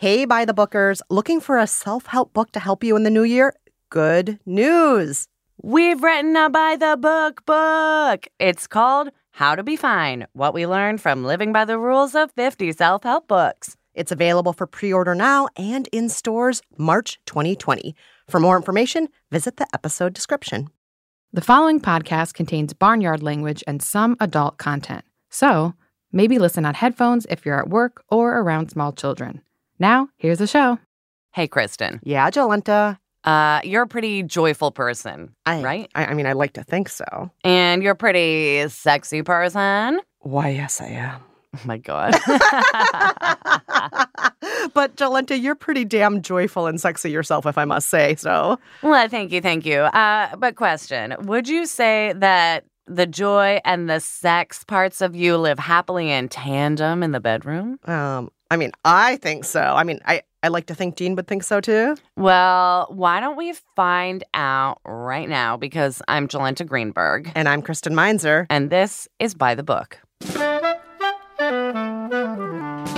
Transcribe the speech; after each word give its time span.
Hey, 0.00 0.26
by 0.26 0.44
the 0.44 0.54
bookers, 0.54 1.00
looking 1.10 1.40
for 1.40 1.58
a 1.58 1.66
self 1.66 2.06
help 2.06 2.32
book 2.32 2.52
to 2.52 2.60
help 2.60 2.84
you 2.84 2.94
in 2.94 3.02
the 3.02 3.10
new 3.10 3.24
year? 3.24 3.52
Good 3.90 4.38
news. 4.46 5.26
We've 5.60 6.00
written 6.00 6.36
a 6.36 6.48
by 6.48 6.76
the 6.76 6.96
book 6.96 7.44
book. 7.44 8.28
It's 8.38 8.68
called 8.68 9.10
How 9.32 9.56
to 9.56 9.64
Be 9.64 9.74
Fine 9.74 10.28
What 10.34 10.54
We 10.54 10.66
Learned 10.66 11.00
from 11.00 11.24
Living 11.24 11.52
by 11.52 11.64
the 11.64 11.80
Rules 11.80 12.14
of 12.14 12.30
50 12.30 12.70
Self 12.70 13.02
Help 13.02 13.26
Books. 13.26 13.76
It's 13.92 14.12
available 14.12 14.52
for 14.52 14.68
pre 14.68 14.92
order 14.92 15.16
now 15.16 15.48
and 15.56 15.88
in 15.90 16.08
stores 16.08 16.62
March 16.76 17.18
2020. 17.26 17.96
For 18.28 18.38
more 18.38 18.56
information, 18.56 19.08
visit 19.32 19.56
the 19.56 19.66
episode 19.74 20.14
description. 20.14 20.68
The 21.32 21.40
following 21.40 21.80
podcast 21.80 22.34
contains 22.34 22.72
barnyard 22.72 23.20
language 23.20 23.64
and 23.66 23.82
some 23.82 24.16
adult 24.20 24.58
content. 24.58 25.04
So 25.28 25.74
maybe 26.12 26.38
listen 26.38 26.64
on 26.64 26.74
headphones 26.74 27.26
if 27.28 27.44
you're 27.44 27.58
at 27.58 27.68
work 27.68 28.04
or 28.08 28.38
around 28.38 28.70
small 28.70 28.92
children. 28.92 29.42
Now, 29.78 30.08
here's 30.16 30.38
the 30.38 30.46
show. 30.46 30.78
Hey, 31.32 31.46
Kristen. 31.46 32.00
Yeah, 32.02 32.30
Jolenta. 32.30 32.98
Uh, 33.24 33.60
you're 33.62 33.82
a 33.82 33.86
pretty 33.86 34.22
joyful 34.22 34.70
person, 34.70 35.34
I, 35.44 35.62
right? 35.62 35.90
I, 35.94 36.06
I 36.06 36.14
mean, 36.14 36.26
I 36.26 36.32
like 36.32 36.54
to 36.54 36.64
think 36.64 36.88
so. 36.88 37.30
And 37.44 37.82
you're 37.82 37.92
a 37.92 37.96
pretty 37.96 38.68
sexy 38.68 39.22
person. 39.22 40.00
Why, 40.20 40.48
yes, 40.50 40.80
I 40.80 40.86
am. 40.86 41.20
Oh 41.56 41.60
my 41.64 41.78
God. 41.78 42.12
but 44.74 44.96
Jolenta, 44.96 45.40
you're 45.40 45.54
pretty 45.54 45.84
damn 45.84 46.22
joyful 46.22 46.66
and 46.66 46.80
sexy 46.80 47.10
yourself, 47.10 47.46
if 47.46 47.56
I 47.56 47.64
must 47.64 47.88
say 47.88 48.16
so. 48.16 48.58
Well, 48.82 49.08
thank 49.08 49.32
you, 49.32 49.40
thank 49.40 49.64
you. 49.64 49.80
Uh, 49.80 50.36
but 50.36 50.56
question: 50.56 51.14
Would 51.20 51.48
you 51.48 51.66
say 51.66 52.12
that 52.16 52.64
the 52.88 53.06
joy 53.06 53.60
and 53.64 53.88
the 53.88 54.00
sex 54.00 54.64
parts 54.64 55.00
of 55.00 55.14
you 55.14 55.36
live 55.36 55.58
happily 55.58 56.10
in 56.10 56.28
tandem 56.28 57.02
in 57.02 57.12
the 57.12 57.20
bedroom? 57.20 57.78
Um, 57.84 58.30
I 58.50 58.56
mean, 58.56 58.72
I 58.84 59.16
think 59.16 59.44
so. 59.44 59.60
I 59.60 59.84
mean, 59.84 60.00
I, 60.06 60.22
I 60.42 60.48
like 60.48 60.66
to 60.66 60.74
think 60.74 60.96
Dean 60.96 61.16
would 61.16 61.26
think 61.26 61.42
so 61.42 61.60
too. 61.60 61.96
Well, 62.16 62.86
why 62.90 63.20
don't 63.20 63.36
we 63.36 63.54
find 63.76 64.24
out 64.34 64.80
right 64.84 65.28
now? 65.28 65.56
Because 65.56 66.00
I'm 66.08 66.28
Jolenta 66.28 66.66
Greenberg. 66.66 67.30
And 67.34 67.48
I'm 67.48 67.60
Kristen 67.60 67.94
Meinzer. 67.94 68.46
And 68.48 68.70
this 68.70 69.08
is 69.18 69.34
By 69.34 69.54
the 69.54 69.62
Book. 69.62 69.98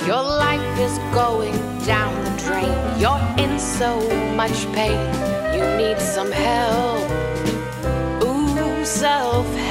Your 0.07 0.22
life 0.22 0.78
is 0.78 0.99
going 1.15 1.55
down 1.84 2.25
the 2.25 2.31
drain. 2.43 3.01
You're 3.01 3.21
in 3.45 3.59
so 3.59 3.99
much 4.34 4.67
pain. 4.72 4.99
You 5.55 5.65
need 5.77 5.99
some 5.99 6.31
help. 6.31 7.11
Ooh, 8.22 8.84
self 8.84 9.47
help. 9.57 9.69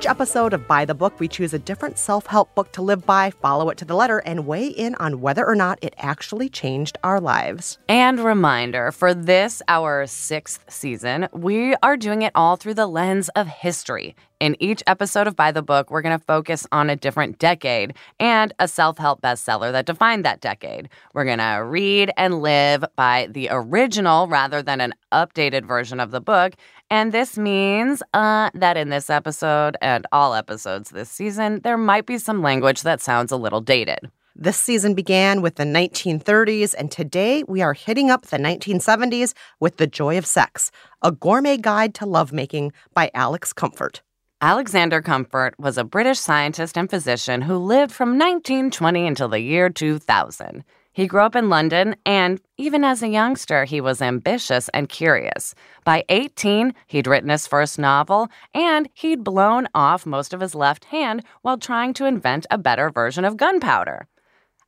Each 0.00 0.06
episode 0.06 0.54
of 0.54 0.66
By 0.66 0.86
the 0.86 0.94
Book, 0.94 1.20
we 1.20 1.28
choose 1.28 1.52
a 1.52 1.58
different 1.58 1.98
self 1.98 2.24
help 2.24 2.54
book 2.54 2.72
to 2.72 2.80
live 2.80 3.04
by, 3.04 3.28
follow 3.28 3.68
it 3.68 3.76
to 3.76 3.84
the 3.84 3.94
letter, 3.94 4.20
and 4.20 4.46
weigh 4.46 4.68
in 4.68 4.94
on 4.94 5.20
whether 5.20 5.46
or 5.46 5.54
not 5.54 5.78
it 5.82 5.92
actually 5.98 6.48
changed 6.48 6.96
our 7.04 7.20
lives. 7.20 7.76
And 7.86 8.18
reminder 8.18 8.92
for 8.92 9.12
this, 9.12 9.60
our 9.68 10.06
sixth 10.06 10.64
season, 10.72 11.28
we 11.34 11.74
are 11.82 11.98
doing 11.98 12.22
it 12.22 12.32
all 12.34 12.56
through 12.56 12.74
the 12.74 12.86
lens 12.86 13.28
of 13.36 13.46
history. 13.46 14.16
In 14.40 14.56
each 14.58 14.82
episode 14.86 15.26
of 15.26 15.36
By 15.36 15.52
the 15.52 15.60
Book, 15.60 15.90
we're 15.90 16.00
going 16.00 16.18
to 16.18 16.24
focus 16.24 16.66
on 16.72 16.88
a 16.88 16.96
different 16.96 17.38
decade 17.38 17.92
and 18.18 18.54
a 18.58 18.68
self 18.68 18.96
help 18.96 19.20
bestseller 19.20 19.70
that 19.70 19.84
defined 19.84 20.24
that 20.24 20.40
decade. 20.40 20.88
We're 21.12 21.26
going 21.26 21.40
to 21.40 21.62
read 21.62 22.10
and 22.16 22.40
live 22.40 22.82
by 22.96 23.28
the 23.30 23.48
original 23.50 24.28
rather 24.28 24.62
than 24.62 24.80
an 24.80 24.94
updated 25.12 25.66
version 25.66 26.00
of 26.00 26.10
the 26.10 26.22
book. 26.22 26.54
And 26.92 27.12
this 27.12 27.38
means 27.38 28.02
uh, 28.14 28.50
that 28.52 28.76
in 28.76 28.88
this 28.88 29.10
episode 29.10 29.76
and 29.80 30.08
all 30.10 30.34
episodes 30.34 30.90
this 30.90 31.08
season, 31.08 31.60
there 31.62 31.78
might 31.78 32.04
be 32.04 32.18
some 32.18 32.42
language 32.42 32.82
that 32.82 33.00
sounds 33.00 33.30
a 33.30 33.36
little 33.36 33.60
dated. 33.60 34.10
This 34.34 34.56
season 34.56 34.94
began 34.94 35.40
with 35.40 35.54
the 35.54 35.64
1930s, 35.64 36.74
and 36.76 36.90
today 36.90 37.44
we 37.46 37.62
are 37.62 37.74
hitting 37.74 38.10
up 38.10 38.26
the 38.26 38.38
1970s 38.38 39.34
with 39.60 39.76
The 39.76 39.86
Joy 39.86 40.18
of 40.18 40.26
Sex, 40.26 40.72
a 41.00 41.12
gourmet 41.12 41.58
guide 41.58 41.94
to 41.94 42.06
lovemaking 42.06 42.72
by 42.92 43.12
Alex 43.14 43.52
Comfort. 43.52 44.02
Alexander 44.40 45.00
Comfort 45.00 45.54
was 45.60 45.78
a 45.78 45.84
British 45.84 46.18
scientist 46.18 46.76
and 46.76 46.90
physician 46.90 47.42
who 47.42 47.56
lived 47.56 47.92
from 47.92 48.18
1920 48.18 49.06
until 49.06 49.28
the 49.28 49.40
year 49.40 49.68
2000. 49.68 50.64
He 50.92 51.06
grew 51.06 51.20
up 51.20 51.36
in 51.36 51.48
London, 51.48 51.94
and 52.04 52.40
even 52.56 52.82
as 52.82 53.02
a 53.02 53.08
youngster, 53.08 53.64
he 53.64 53.80
was 53.80 54.02
ambitious 54.02 54.68
and 54.70 54.88
curious. 54.88 55.54
By 55.84 56.04
18, 56.08 56.74
he'd 56.88 57.06
written 57.06 57.30
his 57.30 57.46
first 57.46 57.78
novel, 57.78 58.28
and 58.52 58.88
he'd 58.94 59.22
blown 59.22 59.68
off 59.72 60.04
most 60.04 60.34
of 60.34 60.40
his 60.40 60.54
left 60.54 60.86
hand 60.86 61.22
while 61.42 61.58
trying 61.58 61.94
to 61.94 62.06
invent 62.06 62.44
a 62.50 62.58
better 62.58 62.90
version 62.90 63.24
of 63.24 63.36
gunpowder. 63.36 64.08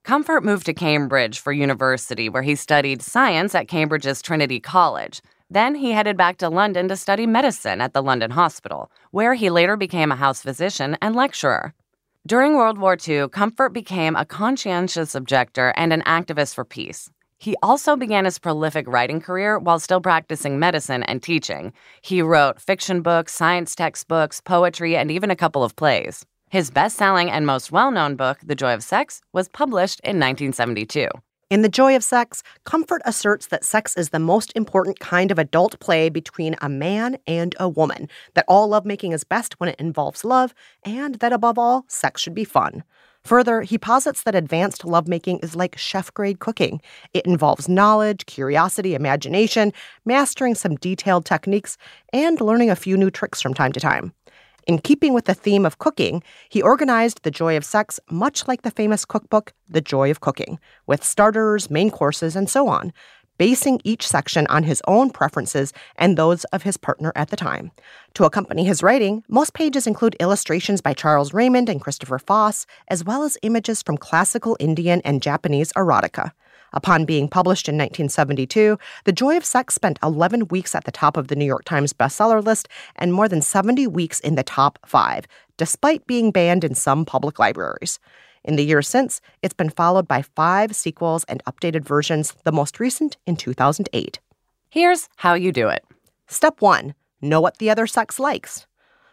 Comfort 0.05 0.45
moved 0.45 0.67
to 0.67 0.75
Cambridge 0.75 1.39
for 1.39 1.53
university, 1.53 2.29
where 2.29 2.43
he 2.43 2.55
studied 2.55 3.03
science 3.03 3.55
at 3.55 3.69
Cambridge's 3.69 4.23
Trinity 4.23 4.61
College. 4.61 5.21
Then 5.51 5.75
he 5.75 5.93
headed 5.93 6.17
back 6.17 6.39
to 6.39 6.49
London 6.49 6.89
to 6.89 6.97
study 6.97 7.27
medicine 7.27 7.81
at 7.81 7.93
the 7.93 8.03
London 8.03 8.31
Hospital, 8.31 8.91
where 9.11 9.35
he 9.35 9.51
later 9.51 9.77
became 9.77 10.11
a 10.11 10.17
house 10.17 10.41
physician 10.41 10.97
and 11.03 11.15
lecturer. 11.15 11.75
During 12.25 12.55
World 12.55 12.79
War 12.79 12.97
II, 12.97 13.31
Comfort 13.31 13.71
became 13.71 14.15
a 14.15 14.25
conscientious 14.25 15.17
objector 15.17 15.75
and 15.77 15.93
an 15.93 16.03
activist 16.03 16.55
for 16.55 16.65
peace. 16.65 17.11
He 17.39 17.57
also 17.65 17.97
began 17.97 18.27
his 18.27 18.39
prolific 18.39 18.87
writing 18.87 19.21
career 19.21 19.59
while 19.59 19.81
still 19.81 20.01
practicing 20.01 20.61
medicine 20.61 21.03
and 21.03 21.21
teaching. 21.21 21.73
He 22.01 22.23
wrote 22.23 22.61
fiction 22.61 23.03
books, 23.03 23.33
science 23.33 23.75
textbooks, 23.75 24.41
poetry, 24.41 24.97
and 24.97 25.11
even 25.11 25.33
a 25.33 25.37
couple 25.37 25.65
of 25.65 25.75
plays. 25.75 26.25
His 26.49 26.71
best 26.71 26.97
selling 26.97 27.29
and 27.29 27.45
most 27.45 27.73
well 27.73 27.91
known 27.91 28.15
book, 28.15 28.39
The 28.45 28.55
Joy 28.55 28.75
of 28.75 28.85
Sex, 28.85 29.21
was 29.33 29.49
published 29.49 29.99
in 30.05 30.21
1972. 30.21 31.09
In 31.53 31.61
The 31.61 31.69
Joy 31.69 31.95
of 31.95 32.03
Sex, 32.03 32.43
Comfort 32.65 33.03
asserts 33.05 33.49
that 33.49 33.63
sex 33.63 33.95
is 33.95 34.09
the 34.09 34.19
most 34.19 34.55
important 34.57 35.01
kind 35.01 35.31
of 35.31 35.39
adult 35.39 35.79
play 35.81 36.09
between 36.09 36.57
a 36.63 36.71
man 36.71 37.19
and 37.27 37.55
a 37.61 37.69
woman, 37.69 38.09
that 38.33 38.47
all 38.49 38.69
lovemaking 38.69 39.13
is 39.13 39.23
best 39.23 39.61
when 39.61 39.69
it 39.69 39.79
involves 39.79 40.25
love, 40.25 40.55
and 40.83 41.17
that 41.17 41.31
above 41.31 41.59
all, 41.59 41.85
sex 41.89 42.23
should 42.23 42.35
be 42.35 42.45
fun. 42.45 42.85
Further, 43.25 43.61
he 43.61 43.77
posits 43.77 44.23
that 44.23 44.35
advanced 44.35 44.87
lovemaking 44.87 45.41
is 45.41 45.55
like 45.55 45.77
chef 45.77 46.15
grade 46.15 46.39
cooking. 46.39 46.81
It 47.13 47.27
involves 47.27 47.69
knowledge, 47.69 48.25
curiosity, 48.25 48.95
imagination, 48.95 49.75
mastering 50.07 50.55
some 50.55 50.77
detailed 50.77 51.27
techniques, 51.27 51.77
and 52.15 52.41
learning 52.41 52.71
a 52.71 52.77
few 52.77 52.97
new 52.97 53.11
tricks 53.11 53.43
from 53.43 53.53
time 53.53 53.73
to 53.73 53.81
time. 53.81 54.15
In 54.67 54.79
keeping 54.79 55.13
with 55.13 55.25
the 55.25 55.35
theme 55.35 55.67
of 55.67 55.79
cooking, 55.79 56.23
he 56.49 56.63
organized 56.63 57.23
The 57.23 57.31
Joy 57.31 57.57
of 57.57 57.65
Sex 57.65 57.99
much 58.11 58.47
like 58.47 58.63
the 58.63 58.71
famous 58.71 59.05
cookbook, 59.05 59.53
The 59.69 59.81
Joy 59.81 60.11
of 60.11 60.21
Cooking, 60.21 60.61
with 60.87 61.03
starters, 61.03 61.71
main 61.71 61.91
courses, 61.91 62.37
and 62.37 62.49
so 62.49 62.69
on, 62.69 62.93
basing 63.39 63.81
each 63.83 64.07
section 64.07 64.47
on 64.47 64.63
his 64.63 64.81
own 64.87 65.11
preferences 65.11 65.73
and 65.97 66.17
those 66.17 66.45
of 66.45 66.63
his 66.63 66.77
partner 66.77 67.13
at 67.17 67.31
the 67.31 67.37
time. 67.37 67.73
To 68.15 68.25
accompany 68.25 68.65
his 68.65 68.85
writing, 68.85 69.25
most 69.29 69.53
pages 69.53 69.87
include 69.87 70.17
illustrations 70.21 70.81
by 70.81 70.95
Charles 70.95 71.35
Raymond 71.35 71.69
and 71.69 71.81
Christopher 71.81 72.21
Foss, 72.21 72.67
as 72.87 73.05
well 73.05 73.25
as 73.25 73.39
images 73.43 73.83
from 73.83 73.97
classical 73.97 74.57
Indian 74.61 75.01
and 75.05 75.23
Japanese 75.23 75.73
erotica. 75.73 76.33
Upon 76.73 77.05
being 77.05 77.29
published 77.29 77.69
in 77.69 77.75
1972, 77.75 78.79
The 79.05 79.13
Joy 79.13 79.37
of 79.37 79.45
Sex 79.45 79.75
spent 79.75 79.99
11 80.03 80.49
weeks 80.49 80.75
at 80.75 80.85
the 80.85 80.93
top 80.93 81.17
of 81.17 81.29
the 81.29 81.37
New 81.37 81.45
York 81.45 81.65
Times 81.65 81.93
bestseller 81.93 82.43
list 82.43 82.69
and 82.97 83.13
more 83.13 83.29
than 83.29 83.43
70 83.43 83.87
weeks 83.89 84.21
in 84.21 84.35
the 84.35 84.43
top 84.43 84.79
five, 84.87 85.27
despite 85.57 86.07
being 86.07 86.31
banned 86.31 86.65
in 86.65 86.75
some 86.75 87.05
public 87.05 87.39
libraries. 87.39 87.99
In 88.45 88.57
the 88.57 88.65
years 88.65 88.89
since, 88.89 89.21
it's 89.43 89.55
been 89.55 89.71
followed 89.71 90.09
by 90.09 90.23
five 90.23 90.75
sequels 90.75 91.25
and 91.25 91.45
updated 91.45 91.85
versions, 91.85 92.35
the 92.45 92.53
most 92.53 92.81
recent 92.81 93.17
in 93.27 93.37
2008. 93.37 94.19
Here's 94.69 95.09
how 95.17 95.35
you 95.35 95.53
do 95.53 95.69
it 95.69 95.85
Step 96.27 96.61
one 96.61 96.95
know 97.21 97.41
what 97.41 97.59
the 97.59 97.71
other 97.71 97.87
sex 97.87 98.19
likes. 98.19 98.67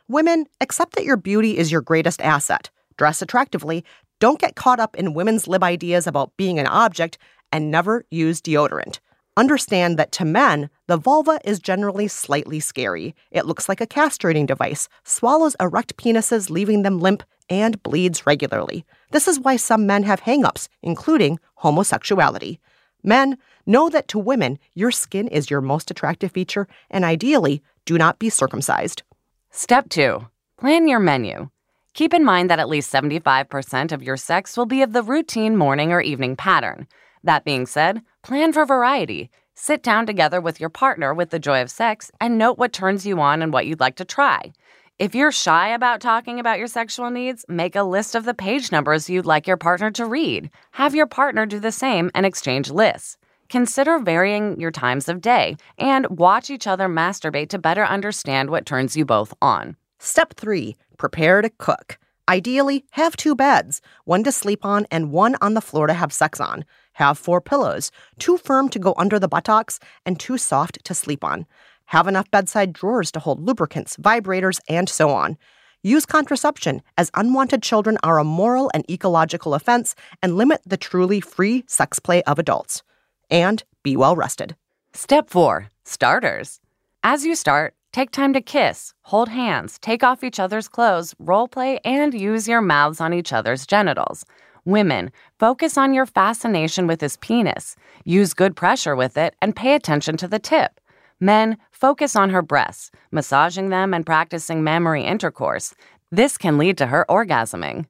Women, 0.07 0.47
accept 0.61 0.95
that 0.95 1.05
your 1.05 1.17
beauty 1.17 1.57
is 1.57 1.71
your 1.71 1.81
greatest 1.81 2.21
asset. 2.21 2.71
Dress 2.97 3.21
attractively. 3.21 3.85
Don't 4.19 4.39
get 4.39 4.55
caught 4.55 4.79
up 4.79 4.95
in 4.95 5.13
women's 5.13 5.47
lib 5.47 5.63
ideas 5.63 6.07
about 6.07 6.35
being 6.35 6.57
an 6.57 6.65
object 6.65 7.19
and 7.51 7.71
never 7.71 8.05
use 8.09 8.41
deodorant. 8.41 8.99
Understand 9.37 9.97
that 9.97 10.11
to 10.11 10.25
men, 10.25 10.69
the 10.87 10.97
vulva 10.97 11.39
is 11.45 11.59
generally 11.59 12.07
slightly 12.07 12.59
scary. 12.59 13.15
It 13.31 13.45
looks 13.45 13.69
like 13.69 13.79
a 13.79 13.87
castrating 13.87 14.45
device, 14.45 14.89
swallows 15.03 15.55
erect 15.59 15.95
penises, 15.97 16.49
leaving 16.49 16.81
them 16.81 16.99
limp, 16.99 17.23
and 17.49 17.81
bleeds 17.83 18.27
regularly. 18.27 18.85
This 19.11 19.27
is 19.27 19.39
why 19.39 19.55
some 19.55 19.87
men 19.87 20.03
have 20.03 20.21
hangups, 20.21 20.67
including 20.81 21.39
homosexuality. 21.55 22.59
Men, 23.01 23.37
know 23.65 23.89
that 23.89 24.07
to 24.09 24.19
women, 24.19 24.59
your 24.73 24.91
skin 24.91 25.27
is 25.29 25.49
your 25.49 25.61
most 25.61 25.89
attractive 25.89 26.31
feature, 26.31 26.67
and 26.89 27.05
ideally, 27.05 27.63
do 27.85 27.97
not 27.97 28.19
be 28.19 28.29
circumcised. 28.29 29.03
Step 29.51 29.89
two 29.89 30.27
plan 30.57 30.87
your 30.87 30.99
menu. 30.99 31.49
Keep 31.93 32.13
in 32.13 32.25
mind 32.25 32.49
that 32.49 32.59
at 32.59 32.69
least 32.69 32.91
75% 32.91 33.91
of 33.91 34.03
your 34.03 34.17
sex 34.17 34.57
will 34.57 34.65
be 34.65 34.81
of 34.81 34.91
the 34.91 35.01
routine 35.01 35.55
morning 35.55 35.91
or 35.93 36.01
evening 36.01 36.35
pattern. 36.35 36.87
That 37.23 37.45
being 37.45 37.65
said, 37.65 38.01
plan 38.23 38.53
for 38.53 38.65
variety. 38.65 39.29
Sit 39.55 39.83
down 39.83 40.05
together 40.05 40.39
with 40.39 40.59
your 40.59 40.69
partner 40.69 41.13
with 41.13 41.31
the 41.31 41.39
joy 41.39 41.61
of 41.61 41.69
sex 41.69 42.11
and 42.21 42.37
note 42.37 42.57
what 42.57 42.71
turns 42.71 43.05
you 43.05 43.19
on 43.19 43.41
and 43.41 43.51
what 43.51 43.65
you'd 43.67 43.81
like 43.81 43.97
to 43.97 44.05
try. 44.05 44.53
If 44.99 45.15
you're 45.15 45.31
shy 45.31 45.69
about 45.69 46.01
talking 46.01 46.39
about 46.39 46.59
your 46.59 46.67
sexual 46.67 47.09
needs, 47.09 47.45
make 47.47 47.75
a 47.75 47.83
list 47.83 48.15
of 48.15 48.25
the 48.25 48.33
page 48.33 48.71
numbers 48.71 49.09
you'd 49.09 49.25
like 49.25 49.47
your 49.47 49.57
partner 49.57 49.91
to 49.91 50.05
read. 50.05 50.49
Have 50.71 50.95
your 50.95 51.07
partner 51.07 51.45
do 51.45 51.59
the 51.59 51.71
same 51.71 52.11
and 52.13 52.25
exchange 52.25 52.69
lists. 52.69 53.17
Consider 53.49 53.99
varying 53.99 54.59
your 54.59 54.71
times 54.71 55.09
of 55.09 55.21
day 55.21 55.57
and 55.77 56.05
watch 56.07 56.49
each 56.49 56.67
other 56.67 56.87
masturbate 56.87 57.49
to 57.49 57.57
better 57.57 57.85
understand 57.85 58.49
what 58.49 58.65
turns 58.65 58.95
you 58.95 59.05
both 59.05 59.33
on. 59.41 59.75
Step 59.99 60.33
three 60.35 60.75
prepare 60.97 61.41
to 61.41 61.49
cook. 61.49 61.97
Ideally, 62.27 62.85
have 62.91 63.17
two 63.17 63.35
beds, 63.35 63.81
one 64.05 64.23
to 64.23 64.31
sleep 64.31 64.63
on 64.63 64.85
and 64.91 65.11
one 65.11 65.35
on 65.41 65.55
the 65.55 65.61
floor 65.61 65.87
to 65.87 65.93
have 65.93 66.13
sex 66.13 66.39
on. 66.39 66.63
Have 66.99 67.17
four 67.17 67.39
pillows, 67.39 67.91
too 68.17 68.37
firm 68.37 68.67
to 68.69 68.77
go 68.77 68.93
under 68.97 69.19
the 69.19 69.29
buttocks 69.29 69.79
and 70.05 70.19
too 70.19 70.37
soft 70.37 70.83
to 70.83 70.93
sleep 70.93 71.23
on. 71.23 71.45
Have 71.85 72.09
enough 72.09 72.29
bedside 72.29 72.73
drawers 72.73 73.09
to 73.13 73.21
hold 73.21 73.39
lubricants, 73.39 73.95
vibrators, 73.95 74.59
and 74.67 74.89
so 74.89 75.09
on. 75.09 75.37
Use 75.81 76.05
contraception, 76.05 76.81
as 76.97 77.09
unwanted 77.13 77.63
children 77.63 77.97
are 78.03 78.17
a 78.17 78.25
moral 78.25 78.69
and 78.73 78.83
ecological 78.91 79.53
offense, 79.53 79.95
and 80.21 80.35
limit 80.35 80.59
the 80.65 80.75
truly 80.75 81.21
free 81.21 81.63
sex 81.67 81.99
play 81.99 82.21
of 82.23 82.37
adults. 82.37 82.83
And 83.31 83.63
be 83.81 83.95
well 83.95 84.17
rested. 84.17 84.57
Step 84.91 85.29
four 85.29 85.69
starters. 85.85 86.59
As 87.01 87.25
you 87.25 87.33
start, 87.33 87.75
take 87.93 88.11
time 88.11 88.33
to 88.33 88.41
kiss, 88.41 88.93
hold 89.03 89.29
hands, 89.29 89.79
take 89.79 90.03
off 90.03 90.21
each 90.21 90.37
other's 90.37 90.67
clothes, 90.67 91.15
role 91.17 91.47
play, 91.47 91.79
and 91.85 92.13
use 92.13 92.45
your 92.45 92.59
mouths 92.59 92.99
on 92.99 93.13
each 93.13 93.31
other's 93.31 93.65
genitals. 93.65 94.25
Women, 94.65 95.11
focus 95.39 95.77
on 95.77 95.93
your 95.93 96.05
fascination 96.05 96.87
with 96.87 97.01
his 97.01 97.17
penis. 97.17 97.75
Use 98.03 98.33
good 98.33 98.55
pressure 98.55 98.95
with 98.95 99.17
it 99.17 99.35
and 99.41 99.55
pay 99.55 99.75
attention 99.75 100.17
to 100.17 100.27
the 100.27 100.39
tip. 100.39 100.79
Men, 101.19 101.57
focus 101.71 102.15
on 102.15 102.29
her 102.29 102.41
breasts, 102.41 102.91
massaging 103.11 103.69
them 103.69 103.93
and 103.93 104.05
practicing 104.05 104.63
mammary 104.63 105.03
intercourse. 105.03 105.73
This 106.11 106.37
can 106.37 106.57
lead 106.57 106.77
to 106.77 106.87
her 106.87 107.05
orgasming. 107.09 107.85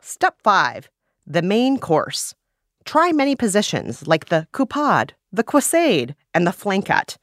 Step 0.00 0.36
5 0.42 0.88
The 1.26 1.42
main 1.42 1.78
course. 1.78 2.34
Try 2.84 3.12
many 3.12 3.34
positions 3.34 4.06
like 4.06 4.26
the 4.26 4.46
croupade, 4.52 5.12
the 5.32 5.42
cuissade, 5.42 6.14
and 6.32 6.46
the 6.46 6.52
flanquette. 6.52 7.16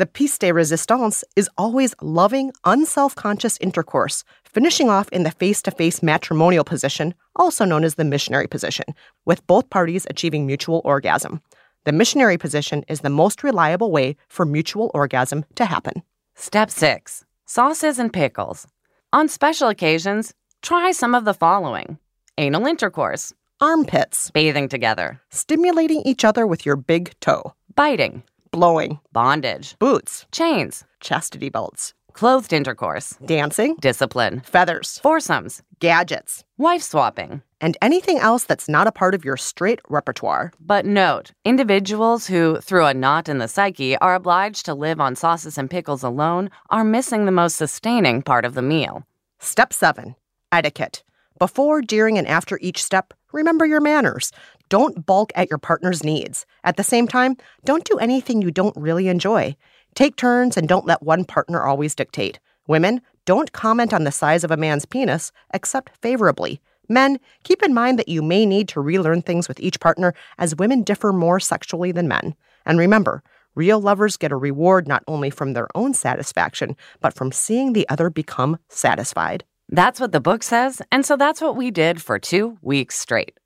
The 0.00 0.06
piece 0.06 0.38
de 0.38 0.50
resistance 0.50 1.24
is 1.36 1.50
always 1.58 1.94
loving, 2.00 2.52
unself 2.64 3.14
conscious 3.14 3.58
intercourse, 3.60 4.24
finishing 4.44 4.88
off 4.88 5.10
in 5.10 5.24
the 5.24 5.30
face 5.30 5.60
to 5.60 5.70
face 5.70 6.02
matrimonial 6.02 6.64
position, 6.64 7.12
also 7.36 7.66
known 7.66 7.84
as 7.84 7.96
the 7.96 8.04
missionary 8.04 8.46
position, 8.46 8.86
with 9.26 9.46
both 9.46 9.68
parties 9.68 10.06
achieving 10.08 10.46
mutual 10.46 10.80
orgasm. 10.86 11.42
The 11.84 11.92
missionary 11.92 12.38
position 12.38 12.82
is 12.88 13.00
the 13.00 13.10
most 13.10 13.44
reliable 13.44 13.90
way 13.90 14.16
for 14.26 14.46
mutual 14.46 14.90
orgasm 14.94 15.44
to 15.56 15.66
happen. 15.66 16.02
Step 16.34 16.70
6 16.70 17.26
Sauces 17.44 17.98
and 17.98 18.10
pickles. 18.10 18.66
On 19.12 19.28
special 19.28 19.68
occasions, 19.68 20.32
try 20.62 20.92
some 20.92 21.14
of 21.14 21.26
the 21.26 21.34
following 21.34 21.98
anal 22.38 22.66
intercourse, 22.66 23.34
Armpits, 23.60 24.30
bathing 24.30 24.70
together, 24.70 25.20
stimulating 25.28 26.00
each 26.06 26.24
other 26.24 26.46
with 26.46 26.64
your 26.64 26.76
big 26.76 27.12
toe, 27.20 27.52
biting, 27.74 28.22
blowing, 28.50 28.98
bondage, 29.12 29.76
boots, 29.78 30.26
chains, 30.32 30.84
chastity 31.00 31.48
belts, 31.48 31.94
clothed 32.12 32.52
intercourse, 32.52 33.16
dancing, 33.24 33.76
discipline, 33.80 34.40
feathers, 34.40 34.98
foursomes, 35.02 35.62
gadgets, 35.78 36.44
wife 36.58 36.82
swapping. 36.82 37.42
and 37.62 37.76
anything 37.82 38.18
else 38.18 38.44
that's 38.44 38.70
not 38.70 38.86
a 38.86 38.92
part 38.92 39.14
of 39.14 39.22
your 39.22 39.36
straight 39.36 39.80
repertoire. 39.90 40.50
But 40.58 40.86
note, 40.86 41.32
individuals 41.44 42.26
who, 42.26 42.56
through 42.56 42.86
a 42.86 42.94
knot 42.94 43.28
in 43.28 43.36
the 43.36 43.48
psyche, 43.48 43.98
are 43.98 44.14
obliged 44.14 44.64
to 44.64 44.74
live 44.74 44.98
on 44.98 45.14
sauces 45.14 45.58
and 45.58 45.68
pickles 45.70 46.02
alone 46.02 46.48
are 46.70 46.84
missing 46.84 47.26
the 47.26 47.32
most 47.32 47.56
sustaining 47.56 48.22
part 48.22 48.46
of 48.46 48.54
the 48.54 48.62
meal. 48.62 49.04
Step 49.40 49.72
7 49.74 50.14
Etiquette. 50.50 51.02
Before, 51.38 51.80
during, 51.82 52.16
and 52.18 52.26
after 52.26 52.58
each 52.62 52.82
step, 52.82 53.12
remember 53.32 53.66
your 53.66 53.80
manners. 53.80 54.32
Don't 54.70 55.04
balk 55.04 55.32
at 55.34 55.50
your 55.50 55.58
partner's 55.58 56.04
needs. 56.04 56.46
At 56.62 56.76
the 56.76 56.84
same 56.84 57.08
time, 57.08 57.36
don't 57.64 57.84
do 57.84 57.98
anything 57.98 58.40
you 58.40 58.52
don't 58.52 58.76
really 58.76 59.08
enjoy. 59.08 59.56
Take 59.96 60.14
turns 60.14 60.56
and 60.56 60.68
don't 60.68 60.86
let 60.86 61.02
one 61.02 61.24
partner 61.24 61.64
always 61.64 61.96
dictate. 61.96 62.38
Women, 62.68 63.00
don't 63.24 63.52
comment 63.52 63.92
on 63.92 64.04
the 64.04 64.12
size 64.12 64.44
of 64.44 64.52
a 64.52 64.56
man's 64.56 64.86
penis 64.86 65.32
except 65.52 65.96
favorably. 66.00 66.60
Men, 66.88 67.18
keep 67.42 67.64
in 67.64 67.74
mind 67.74 67.98
that 67.98 68.08
you 68.08 68.22
may 68.22 68.46
need 68.46 68.68
to 68.68 68.80
relearn 68.80 69.22
things 69.22 69.48
with 69.48 69.58
each 69.58 69.80
partner 69.80 70.14
as 70.38 70.54
women 70.54 70.84
differ 70.84 71.12
more 71.12 71.40
sexually 71.40 71.90
than 71.90 72.06
men. 72.06 72.36
And 72.64 72.78
remember, 72.78 73.24
real 73.56 73.80
lovers 73.80 74.16
get 74.16 74.30
a 74.30 74.36
reward 74.36 74.86
not 74.86 75.02
only 75.08 75.30
from 75.30 75.52
their 75.52 75.66
own 75.74 75.94
satisfaction, 75.94 76.76
but 77.00 77.14
from 77.14 77.32
seeing 77.32 77.72
the 77.72 77.88
other 77.88 78.08
become 78.08 78.56
satisfied. 78.68 79.42
That's 79.68 79.98
what 79.98 80.12
the 80.12 80.20
book 80.20 80.44
says, 80.44 80.80
and 80.92 81.04
so 81.04 81.16
that's 81.16 81.40
what 81.40 81.56
we 81.56 81.72
did 81.72 82.00
for 82.00 82.20
two 82.20 82.58
weeks 82.62 82.96
straight. 82.96 83.39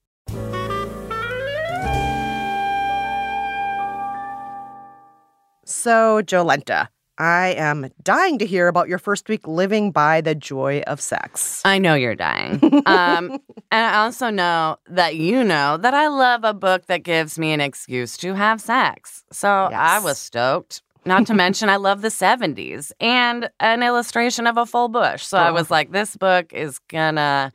So, 5.64 6.23
Jolenta, 6.23 6.88
I 7.18 7.54
am 7.56 7.90
dying 8.02 8.38
to 8.38 8.47
hear 8.47 8.68
about 8.68 8.88
your 8.88 8.99
first 8.99 9.28
week 9.28 9.47
living 9.47 9.92
by 9.92 10.21
the 10.21 10.35
joy 10.35 10.83
of 10.87 11.00
sex. 11.00 11.62
I 11.64 11.78
know 11.78 11.94
you're 11.94 12.14
dying. 12.16 12.61
um, 12.87 13.30
and 13.71 13.87
I 13.87 13.99
also 14.04 14.30
know 14.30 14.76
that 14.88 15.16
you 15.16 15.44
know 15.44 15.76
that 15.76 15.94
I 15.94 16.09
love 16.09 16.44
a 16.44 16.54
book 16.54 16.87
that 16.87 17.02
gives 17.02 17.38
me 17.38 17.52
an 17.52 17.61
excuse 17.61 18.16
to 18.18 18.35
have 18.35 18.61
sex. 18.61 19.25
So 19.33 19.49
I 19.49 20.00
was 20.00 20.18
stoked. 20.18 20.83
Not 21.06 21.26
to 21.26 21.35
mention, 21.44 21.68
I 21.68 21.76
love 21.76 22.00
the 22.02 22.09
70s 22.09 22.90
and 22.99 23.49
an 23.61 23.83
illustration 23.83 24.47
of 24.47 24.56
a 24.56 24.66
full 24.66 24.88
bush. 24.88 25.23
So 25.23 25.38
I 25.38 25.50
Oh. 25.50 25.52
was 25.54 25.71
like, 25.71 25.92
this 25.92 26.16
book 26.16 26.52
is 26.52 26.78
gonna 26.88 27.52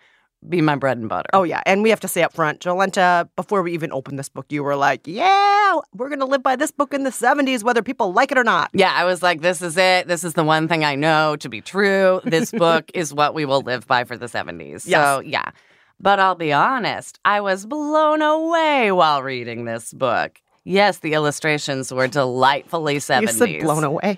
be 0.47 0.61
my 0.61 0.75
bread 0.75 0.97
and 0.97 1.09
butter. 1.09 1.29
Oh, 1.33 1.43
yeah. 1.43 1.61
And 1.65 1.83
we 1.83 1.89
have 1.89 1.99
to 2.01 2.07
say 2.07 2.23
up 2.23 2.33
front, 2.33 2.61
Jolenta, 2.61 3.27
before 3.35 3.61
we 3.61 3.73
even 3.73 3.91
opened 3.91 4.17
this 4.17 4.29
book, 4.29 4.45
you 4.49 4.63
were 4.63 4.75
like, 4.75 5.01
yeah, 5.05 5.75
we're 5.93 6.07
going 6.07 6.19
to 6.19 6.25
live 6.25 6.41
by 6.43 6.55
this 6.55 6.71
book 6.71 6.93
in 6.93 7.03
the 7.03 7.09
70s, 7.09 7.63
whether 7.63 7.81
people 7.81 8.13
like 8.13 8.31
it 8.31 8.37
or 8.37 8.43
not. 8.43 8.69
Yeah, 8.73 8.93
I 8.93 9.03
was 9.03 9.21
like, 9.21 9.41
this 9.41 9.61
is 9.61 9.77
it. 9.77 10.07
This 10.07 10.23
is 10.23 10.33
the 10.33 10.43
one 10.43 10.67
thing 10.67 10.85
I 10.85 10.95
know 10.95 11.35
to 11.37 11.49
be 11.49 11.61
true. 11.61 12.21
This 12.23 12.51
book 12.57 12.89
is 12.93 13.13
what 13.13 13.33
we 13.33 13.45
will 13.45 13.61
live 13.61 13.85
by 13.87 14.05
for 14.05 14.17
the 14.17 14.27
70s. 14.27 14.81
So, 14.81 15.19
yeah. 15.19 15.51
But 15.99 16.19
I'll 16.19 16.35
be 16.35 16.53
honest, 16.53 17.19
I 17.25 17.41
was 17.41 17.65
blown 17.65 18.21
away 18.21 18.91
while 18.91 19.21
reading 19.21 19.65
this 19.65 19.93
book. 19.93 20.39
Yes, 20.63 20.99
the 20.99 21.13
illustrations 21.13 21.91
were 21.93 22.07
delightfully 22.07 22.97
70s. 22.97 23.21
You 23.21 23.27
said 23.27 23.61
blown 23.61 23.83
away. 23.83 24.17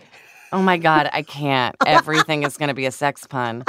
Oh 0.52 0.62
my 0.62 0.78
God, 0.78 1.10
I 1.12 1.22
can't. 1.24 1.76
Everything 1.86 2.44
is 2.44 2.58
going 2.58 2.68
to 2.68 2.74
be 2.76 2.86
a 2.86 2.92
sex 2.92 3.26
pun. 3.26 3.64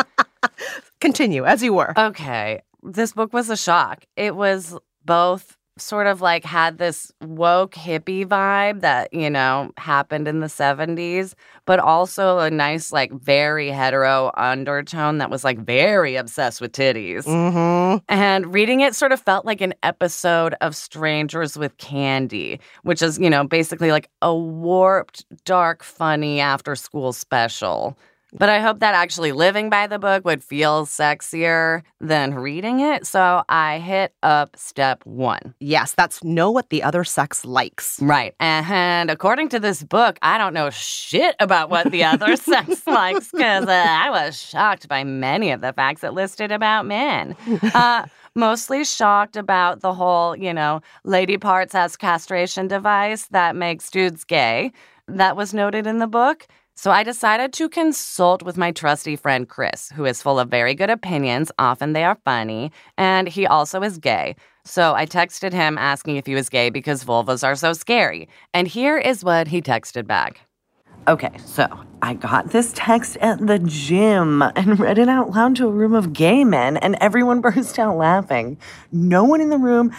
Continue 1.02 1.44
as 1.44 1.64
you 1.64 1.74
were. 1.74 1.92
Okay. 1.98 2.62
This 2.84 3.12
book 3.12 3.32
was 3.32 3.50
a 3.50 3.56
shock. 3.56 4.04
It 4.16 4.36
was 4.36 4.78
both 5.04 5.58
sort 5.78 6.06
of 6.06 6.20
like 6.20 6.44
had 6.44 6.78
this 6.78 7.10
woke 7.22 7.74
hippie 7.74 8.24
vibe 8.24 8.82
that, 8.82 9.12
you 9.12 9.28
know, 9.28 9.72
happened 9.78 10.28
in 10.28 10.38
the 10.38 10.46
70s, 10.46 11.34
but 11.64 11.80
also 11.80 12.38
a 12.38 12.50
nice, 12.50 12.92
like, 12.92 13.10
very 13.10 13.68
hetero 13.68 14.30
undertone 14.36 15.18
that 15.18 15.28
was 15.28 15.42
like 15.42 15.58
very 15.58 16.14
obsessed 16.14 16.60
with 16.60 16.70
titties. 16.72 17.24
Mm-hmm. 17.24 18.04
And 18.08 18.54
reading 18.54 18.80
it 18.80 18.94
sort 18.94 19.10
of 19.10 19.20
felt 19.20 19.44
like 19.44 19.60
an 19.60 19.74
episode 19.82 20.54
of 20.60 20.76
Strangers 20.76 21.56
with 21.56 21.76
Candy, 21.78 22.60
which 22.84 23.02
is, 23.02 23.18
you 23.18 23.30
know, 23.30 23.44
basically 23.44 23.90
like 23.90 24.08
a 24.20 24.32
warped, 24.32 25.24
dark, 25.44 25.82
funny 25.82 26.38
after 26.38 26.76
school 26.76 27.12
special. 27.12 27.98
But 28.32 28.48
I 28.48 28.60
hope 28.60 28.80
that 28.80 28.94
actually 28.94 29.32
living 29.32 29.68
by 29.68 29.86
the 29.86 29.98
book 29.98 30.24
would 30.24 30.42
feel 30.42 30.86
sexier 30.86 31.82
than 32.00 32.34
reading 32.34 32.80
it. 32.80 33.06
So 33.06 33.42
I 33.48 33.78
hit 33.78 34.14
up 34.22 34.56
step 34.56 35.04
one. 35.04 35.54
Yes, 35.60 35.92
that's 35.92 36.24
know 36.24 36.50
what 36.50 36.70
the 36.70 36.82
other 36.82 37.04
sex 37.04 37.44
likes. 37.44 38.00
Right. 38.00 38.34
And 38.40 39.10
according 39.10 39.50
to 39.50 39.60
this 39.60 39.82
book, 39.82 40.18
I 40.22 40.38
don't 40.38 40.54
know 40.54 40.70
shit 40.70 41.36
about 41.40 41.68
what 41.68 41.90
the 41.90 42.04
other 42.04 42.36
sex 42.36 42.86
likes 42.86 43.30
because 43.30 43.68
uh, 43.68 43.86
I 43.88 44.10
was 44.10 44.40
shocked 44.40 44.88
by 44.88 45.04
many 45.04 45.50
of 45.50 45.60
the 45.60 45.72
facts 45.72 46.02
it 46.02 46.14
listed 46.14 46.52
about 46.52 46.86
men. 46.86 47.36
Uh, 47.74 48.06
mostly 48.34 48.84
shocked 48.84 49.36
about 49.36 49.80
the 49.80 49.94
whole, 49.94 50.36
you 50.36 50.52
know, 50.52 50.80
lady 51.04 51.38
parts 51.38 51.74
as 51.74 51.96
castration 51.96 52.68
device 52.68 53.26
that 53.26 53.56
makes 53.56 53.90
dudes 53.90 54.24
gay. 54.24 54.72
That 55.08 55.36
was 55.36 55.54
noted 55.54 55.86
in 55.86 55.98
the 55.98 56.06
book. 56.06 56.46
So 56.74 56.90
I 56.90 57.02
decided 57.02 57.52
to 57.54 57.68
consult 57.68 58.42
with 58.42 58.56
my 58.56 58.72
trusty 58.72 59.14
friend 59.14 59.48
Chris, 59.48 59.90
who 59.94 60.06
is 60.06 60.22
full 60.22 60.38
of 60.38 60.48
very 60.48 60.74
good 60.74 60.88
opinions. 60.88 61.52
Often 61.58 61.92
they 61.92 62.02
are 62.02 62.18
funny, 62.24 62.72
and 62.96 63.28
he 63.28 63.46
also 63.46 63.82
is 63.82 63.98
gay. 63.98 64.36
So 64.64 64.94
I 64.94 65.04
texted 65.04 65.52
him 65.52 65.76
asking 65.76 66.16
if 66.16 66.26
he 66.26 66.34
was 66.34 66.48
gay 66.48 66.70
because 66.70 67.04
vulvas 67.04 67.44
are 67.44 67.56
so 67.56 67.74
scary. 67.74 68.28
And 68.54 68.66
here 68.66 68.96
is 68.96 69.22
what 69.22 69.48
he 69.48 69.60
texted 69.60 70.06
back. 70.06 70.40
Okay, 71.08 71.32
so 71.44 71.66
I 72.00 72.14
got 72.14 72.50
this 72.50 72.72
text 72.74 73.16
at 73.18 73.44
the 73.46 73.58
gym 73.58 74.40
and 74.42 74.78
read 74.80 74.98
it 74.98 75.08
out 75.08 75.30
loud 75.30 75.56
to 75.56 75.66
a 75.66 75.70
room 75.70 75.94
of 75.94 76.12
gay 76.12 76.42
men, 76.42 76.78
and 76.78 76.96
everyone 77.00 77.40
burst 77.42 77.78
out 77.78 77.96
laughing. 77.96 78.56
No 78.92 79.24
one 79.24 79.40
in 79.42 79.50
the 79.50 79.58
room 79.58 79.94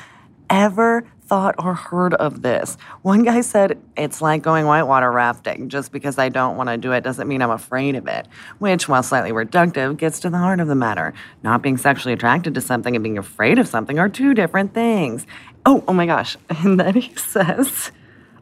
ever 0.50 1.06
thought 1.28 1.56
or 1.58 1.74
heard 1.74 2.14
of 2.16 2.42
this. 2.42 2.78
One 3.02 3.24
guy 3.24 3.42
said, 3.42 3.80
It's 3.98 4.22
like 4.22 4.42
going 4.42 4.66
whitewater 4.66 5.12
rafting. 5.12 5.70
Just 5.70 5.92
because 5.92 6.18
I 6.18 6.30
don't 6.30 6.58
want 6.58 6.70
to 6.70 6.78
do 6.78 6.92
it 6.92 7.04
doesn't 7.04 7.28
mean 7.28 7.42
I'm 7.42 7.50
afraid 7.50 7.96
of 7.96 8.08
it. 8.08 8.28
Which, 8.60 8.88
while 8.88 9.04
slightly 9.04 9.32
reductive, 9.32 9.98
gets 9.98 10.20
to 10.22 10.30
the 10.30 10.38
heart 10.38 10.60
of 10.60 10.68
the 10.68 10.76
matter. 10.76 11.14
Not 11.44 11.62
being 11.62 11.78
sexually 11.78 12.14
attracted 12.14 12.56
to 12.56 12.62
something 12.62 12.96
and 12.96 13.04
being 13.04 13.18
afraid 13.18 13.60
of 13.60 13.68
something 13.68 14.00
are 14.00 14.10
two 14.10 14.34
different 14.34 14.74
things. 14.74 15.26
Oh, 15.66 15.84
oh 15.88 15.94
my 15.94 16.06
gosh. 16.06 16.38
And 16.50 16.80
then 16.80 16.96
he 16.96 17.14
says, 17.16 17.92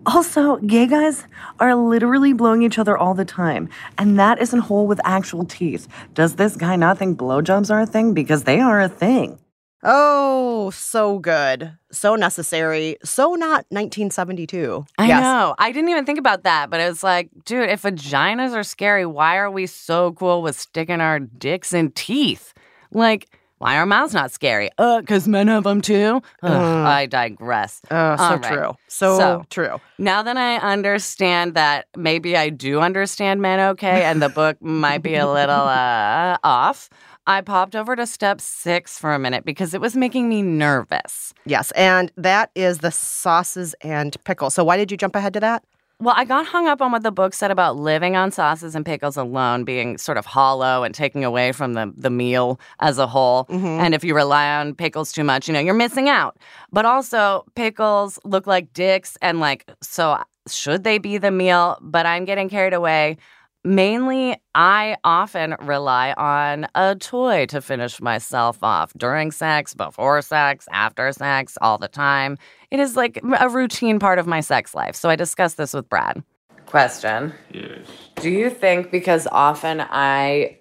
also, 0.04 0.58
gay 0.58 0.88
guys 0.88 1.26
are 1.60 1.76
literally 1.76 2.34
blowing 2.34 2.64
each 2.64 2.80
other 2.80 2.98
all 2.98 3.14
the 3.14 3.26
time, 3.26 3.70
and 4.00 4.18
that 4.18 4.42
isn't 4.42 4.62
whole 4.62 4.88
with 4.88 5.00
actual 5.04 5.46
teeth. 5.46 5.88
Does 6.16 6.36
this 6.36 6.56
guy 6.56 6.76
not 6.76 6.98
think 6.98 7.20
blowjobs 7.20 7.70
are 7.70 7.82
a 7.82 7.86
thing? 7.86 8.16
Because 8.16 8.44
they 8.44 8.60
are 8.60 8.82
a 8.82 8.90
thing. 8.90 9.38
Oh, 9.84 10.70
so 10.72 11.20
good. 11.20 11.74
So 11.92 12.16
necessary. 12.16 12.98
So 13.04 13.34
not 13.34 13.66
1972. 13.70 14.86
I 14.98 15.08
yes. 15.08 15.22
know. 15.22 15.56
I 15.58 15.72
didn't 15.72 15.90
even 15.90 16.06
think 16.06 16.20
about 16.20 16.44
that, 16.44 16.70
but 16.70 16.80
it 16.80 16.88
was 16.88 17.04
like, 17.04 17.30
dude, 17.46 17.70
if 17.70 17.82
vaginas 17.82 18.54
are 18.54 18.64
scary, 18.64 19.06
why 19.06 19.38
are 19.38 19.50
we 19.50 19.66
so 19.66 20.14
cool 20.14 20.42
with 20.42 20.60
sticking 20.60 21.02
our 21.02 21.20
dicks 21.20 21.74
in 21.74 21.92
teeth? 21.92 22.54
Like, 22.92 23.28
why 23.62 23.78
are 23.78 23.86
mouths 23.86 24.14
not 24.16 24.32
scary? 24.32 24.72
Uh, 24.80 25.02
because 25.02 25.28
men 25.28 25.48
have 25.48 25.66
them 25.66 25.82
too? 25.82 26.22
Ugh, 26.42 26.52
I 26.52 27.06
digress. 27.06 27.80
Uh, 27.92 28.18
so 28.18 28.24
right. 28.38 28.44
true. 28.44 28.78
So, 28.88 29.18
So- 29.20 29.46
true. 29.52 29.80
Now 30.00 30.24
that 30.24 30.36
I 30.36 30.58
understand 30.58 31.54
that 31.54 31.86
maybe 31.96 32.36
I 32.36 32.50
do 32.50 32.80
understand 32.80 33.40
men 33.40 33.60
okay 33.60 34.04
and 34.04 34.20
the 34.20 34.30
book 34.30 34.60
might 34.64 35.04
be 35.04 35.14
a 35.14 35.28
little 35.28 35.68
uh, 35.68 36.38
off, 36.44 36.90
I 37.28 37.42
popped 37.42 37.75
over 37.75 37.96
to 37.96 38.08
step 38.08 38.42
six 38.42 38.98
for 38.98 39.13
a 39.13 39.20
minute 39.20 39.46
because 39.46 39.74
it 39.74 39.82
was 39.82 39.96
making 39.96 40.28
me 40.28 40.42
nervous. 40.42 41.34
Yes. 41.46 41.72
And 41.72 42.12
that 42.18 42.51
is 42.56 42.80
the 42.80 42.92
sauces 42.92 43.75
and 43.82 44.16
pickles. 44.24 44.56
So 44.56 44.63
why 44.63 44.78
did 44.78 44.92
you 44.92 44.98
jump 44.98 45.16
ahead 45.16 45.34
to 45.34 45.40
that? 45.40 45.63
Well, 46.00 46.16
I 46.18 46.25
got 46.25 46.48
hung 46.48 46.68
up 46.68 46.82
on 46.82 46.92
what 46.92 47.04
the 47.04 47.12
book 47.12 47.36
said 47.36 47.51
about 47.51 47.75
living 47.75 48.16
on 48.16 48.32
sauces 48.32 48.74
and 48.74 48.84
pickles 48.84 49.18
alone 49.18 49.66
being 49.66 50.00
sort 50.00 50.18
of 50.18 50.25
hollow 50.25 50.84
and 50.84 50.96
taking 50.96 51.24
away 51.24 51.51
from 51.51 51.74
the, 51.74 51.94
the 51.96 52.10
meal 52.10 52.60
as 52.80 52.98
a 52.98 53.06
whole. 53.06 53.46
Mm-hmm. 53.46 53.68
And 53.68 53.94
if 53.94 54.04
you 54.04 54.16
rely 54.16 54.56
on 54.56 54.74
pickles 54.74 55.12
too 55.12 55.24
much, 55.24 55.48
you 55.48 55.54
know, 55.54 55.60
you're 55.60 55.75
missing 55.75 56.10
out. 56.10 56.40
But 56.72 56.86
also, 56.86 57.46
pickles 57.54 58.18
look 58.24 58.48
like 58.48 58.74
dicks, 58.74 59.16
and 59.22 59.40
like, 59.40 59.70
so 59.84 60.18
should 60.48 60.84
they 60.84 60.98
be 60.98 61.20
the 61.20 61.30
meal? 61.30 61.78
But 61.82 62.08
I'm 62.08 62.25
getting 62.25 62.50
carried 62.50 62.74
away. 62.74 63.18
Mainly, 63.63 64.41
I 64.56 64.98
often 65.03 65.56
rely 65.62 66.13
on 66.13 66.68
a 66.74 66.96
toy 66.96 67.46
to 67.48 67.62
finish 67.62 68.01
myself 68.01 68.58
off 68.63 68.91
during 68.98 69.32
sex, 69.32 69.75
before 69.75 70.24
sex, 70.24 70.68
after 70.72 71.12
sex, 71.12 71.60
all 71.62 71.77
the 71.77 71.88
time. 71.88 72.39
It 72.72 72.80
is 72.80 72.96
like 72.96 73.20
a 73.39 73.50
routine 73.50 74.00
part 74.00 74.18
of 74.18 74.25
my 74.25 74.39
sex 74.39 74.74
life. 74.74 74.96
So 74.96 75.10
I 75.10 75.15
discussed 75.15 75.58
this 75.58 75.74
with 75.74 75.88
Brad. 75.89 76.24
Question 76.65 77.34
Yes. 77.51 77.86
Do 78.15 78.32
you 78.32 78.50
think 78.50 78.89
because 78.89 79.27
often 79.32 79.82
I 79.82 80.58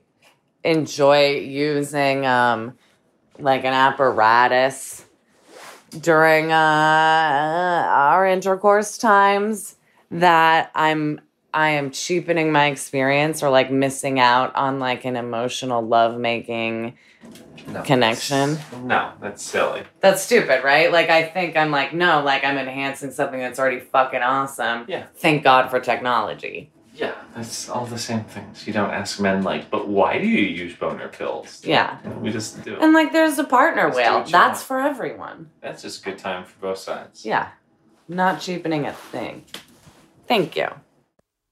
enjoy 0.63 1.37
using 1.37 2.27
um, 2.27 2.77
like 3.39 3.65
an 3.65 3.73
apparatus 3.73 5.07
during 6.01 6.53
uh, 6.53 6.57
our 7.89 8.27
intercourse 8.27 8.99
times 8.99 9.77
that 10.11 10.71
I'm 10.75 11.21
I 11.53 11.71
am 11.71 11.91
cheapening 11.91 12.53
my 12.53 12.67
experience 12.67 13.43
or 13.43 13.51
like 13.51 13.71
missing 13.71 14.21
out 14.21 14.55
on 14.55 14.79
like 14.79 15.05
an 15.05 15.17
emotional 15.17 15.83
lovemaking 15.83 16.97
No, 17.69 17.83
connection? 17.83 18.55
that's- 18.55 18.73
No, 18.83 19.13
that's 19.21 19.43
silly. 19.43 19.83
That's 20.01 20.23
stupid, 20.23 20.63
right? 20.65 20.93
Like 20.93 21.11
I 21.11 21.25
think 21.25 21.57
I'm 21.57 21.71
like, 21.71 21.93
no, 21.93 22.23
like 22.23 22.45
I'm 22.45 22.57
enhancing 22.59 23.11
something 23.11 23.41
that's 23.41 23.59
already 23.59 23.81
fucking 23.81 24.23
awesome. 24.23 24.85
Yeah. 24.89 25.07
Thank 25.17 25.43
God 25.43 25.71
for 25.71 25.81
technology. 25.81 26.71
Yeah, 26.95 27.15
that's 27.35 27.69
all 27.71 27.87
the 27.87 27.99
same 27.99 28.25
things. 28.25 28.67
You 28.67 28.73
don't 28.75 28.91
ask 28.91 29.19
men 29.21 29.43
like, 29.43 29.71
but 29.71 29.89
why 29.89 30.19
do 30.19 30.27
you 30.27 30.43
use 30.43 30.75
boner 30.77 31.09
pills? 31.09 31.63
Yeah. 31.65 31.99
We 32.19 32.31
just 32.31 32.63
do 32.63 32.75
it. 32.75 32.83
And 32.83 32.93
like 32.93 33.13
there's 33.13 33.39
a 33.39 33.45
partner 33.45 33.85
Let's 33.87 33.97
whale. 33.97 34.25
That's 34.25 34.63
for 34.63 34.79
everyone. 34.79 35.51
That's 35.63 35.83
just 35.83 36.03
a 36.03 36.05
good 36.11 36.19
time 36.19 36.45
for 36.45 36.59
both 36.61 36.79
sides. 36.79 37.25
Yeah. 37.25 37.49
Not 38.07 38.41
cheapening 38.41 38.87
a 38.87 38.93
thing. 38.93 39.45
Thank 40.29 40.57
you. 40.57 40.69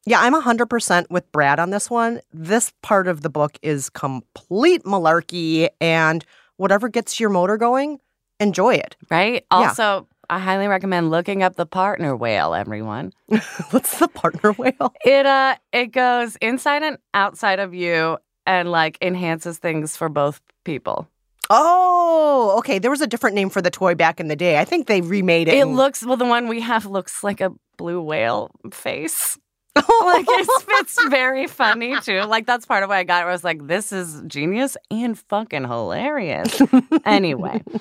Yeah, 0.09 0.23
I'm 0.23 0.33
100% 0.33 1.11
with 1.11 1.31
Brad 1.33 1.61
on 1.61 1.69
this 1.69 1.91
one. 1.91 2.21
This 2.33 2.73
part 2.83 3.09
of 3.09 3.21
the 3.21 3.29
book 3.29 3.59
is 3.61 3.91
complete 3.91 4.83
malarkey, 4.85 5.69
and 5.83 6.25
whatever 6.57 6.89
gets 6.89 7.21
your 7.21 7.29
motor 7.29 7.59
going, 7.59 8.01
enjoy 8.41 8.75
it. 8.77 8.97
Right? 9.11 9.45
Yeah. 9.53 9.69
Also, 9.69 10.09
I 10.31 10.39
highly 10.39 10.67
recommend 10.67 11.11
looking 11.11 11.43
up 11.43 11.57
the 11.57 11.67
partner 11.67 12.17
whale, 12.17 12.55
everyone. 12.55 13.13
What's 13.71 13.99
the 13.99 14.09
partner 14.09 14.53
whale? 14.53 14.95
It 15.05 15.27
uh 15.27 15.57
it 15.73 15.87
goes 15.93 16.37
inside 16.37 16.83
and 16.83 16.97
outside 17.13 17.59
of 17.59 17.75
you 17.75 18.17
and 18.47 18.71
like 18.71 18.97
enhances 19.03 19.59
things 19.59 19.95
for 19.95 20.09
both 20.09 20.41
people. 20.65 21.07
Oh, 21.51 22.55
okay. 22.59 22.79
There 22.79 22.91
was 22.91 23.01
a 23.01 23.07
different 23.07 23.37
name 23.37 23.51
for 23.51 23.63
the 23.63 23.71
toy 23.71 23.95
back 23.95 24.21
in 24.21 24.29
the 24.29 24.37
day. 24.37 24.59
I 24.59 24.65
think 24.65 24.87
they 24.87 25.01
remade 25.03 25.49
it. 25.49 25.55
It 25.55 25.61
and- 25.61 25.77
looks 25.77 26.03
well 26.05 26.17
the 26.17 26.25
one 26.27 26.49
we 26.49 26.61
have 26.61 26.87
looks 26.87 27.23
like 27.23 27.43
a 27.43 27.53
blue 27.77 28.01
whale 28.01 28.51
face. 28.73 29.39
like 30.05 30.27
it's, 30.29 30.65
it's 30.69 31.09
very 31.09 31.47
funny 31.47 31.99
too. 32.01 32.21
Like 32.23 32.47
that's 32.47 32.67
part 32.67 32.83
of 32.83 32.89
why 32.89 32.99
I 32.99 33.05
got 33.05 33.25
it. 33.25 33.29
I 33.29 33.33
was 33.33 33.45
like, 33.45 33.67
this 33.67 33.93
is 33.93 34.23
genius 34.27 34.77
and 34.91 35.19
fucking 35.19 35.65
hilarious. 35.65 36.61
anyway. 37.05 37.63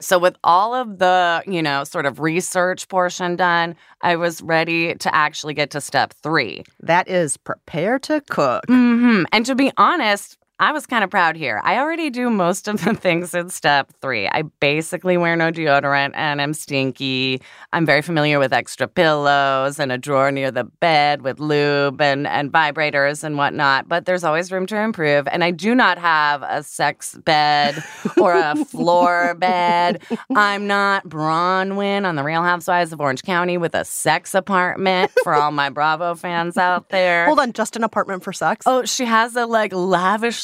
So 0.00 0.18
with 0.18 0.36
all 0.44 0.74
of 0.74 0.98
the, 0.98 1.42
you 1.46 1.62
know, 1.62 1.82
sort 1.84 2.04
of 2.04 2.20
research 2.20 2.88
portion 2.88 3.36
done, 3.36 3.74
I 4.02 4.16
was 4.16 4.42
ready 4.42 4.94
to 4.96 5.14
actually 5.14 5.54
get 5.54 5.70
to 5.70 5.80
step 5.80 6.12
three. 6.12 6.64
That 6.80 7.08
is 7.08 7.38
prepare 7.38 7.98
to 8.00 8.20
cook. 8.28 8.64
hmm 8.66 9.22
And 9.32 9.46
to 9.46 9.54
be 9.54 9.72
honest, 9.78 10.36
I 10.60 10.70
was 10.70 10.86
kind 10.86 11.02
of 11.02 11.10
proud 11.10 11.34
here. 11.34 11.60
I 11.64 11.78
already 11.78 12.10
do 12.10 12.30
most 12.30 12.68
of 12.68 12.84
the 12.84 12.94
things 12.94 13.34
in 13.34 13.50
step 13.50 13.92
three. 14.00 14.28
I 14.28 14.42
basically 14.60 15.16
wear 15.16 15.34
no 15.34 15.50
deodorant 15.50 16.12
and 16.14 16.40
I'm 16.40 16.54
stinky. 16.54 17.42
I'm 17.72 17.84
very 17.84 18.02
familiar 18.02 18.38
with 18.38 18.52
extra 18.52 18.86
pillows 18.86 19.80
and 19.80 19.90
a 19.90 19.98
drawer 19.98 20.30
near 20.30 20.52
the 20.52 20.62
bed 20.62 21.22
with 21.22 21.40
lube 21.40 22.00
and, 22.00 22.28
and 22.28 22.52
vibrators 22.52 23.24
and 23.24 23.36
whatnot, 23.36 23.88
but 23.88 24.06
there's 24.06 24.22
always 24.22 24.52
room 24.52 24.66
to 24.66 24.78
improve. 24.78 25.26
And 25.26 25.42
I 25.42 25.50
do 25.50 25.74
not 25.74 25.98
have 25.98 26.44
a 26.44 26.62
sex 26.62 27.16
bed 27.24 27.82
or 28.16 28.34
a 28.34 28.54
floor 28.64 29.34
bed. 29.34 30.02
I'm 30.36 30.68
not 30.68 31.08
Braunwyn 31.08 32.06
on 32.06 32.14
the 32.14 32.22
Real 32.22 32.44
Housewives 32.44 32.92
of 32.92 33.00
Orange 33.00 33.24
County 33.24 33.58
with 33.58 33.74
a 33.74 33.84
sex 33.84 34.36
apartment 34.36 35.10
for 35.24 35.34
all 35.34 35.50
my 35.50 35.68
Bravo 35.68 36.14
fans 36.14 36.56
out 36.56 36.90
there. 36.90 37.26
Hold 37.26 37.40
on, 37.40 37.52
just 37.52 37.74
an 37.74 37.82
apartment 37.82 38.22
for 38.22 38.32
sex? 38.32 38.64
Oh, 38.66 38.84
she 38.84 39.04
has 39.04 39.34
a 39.34 39.46
like 39.46 39.72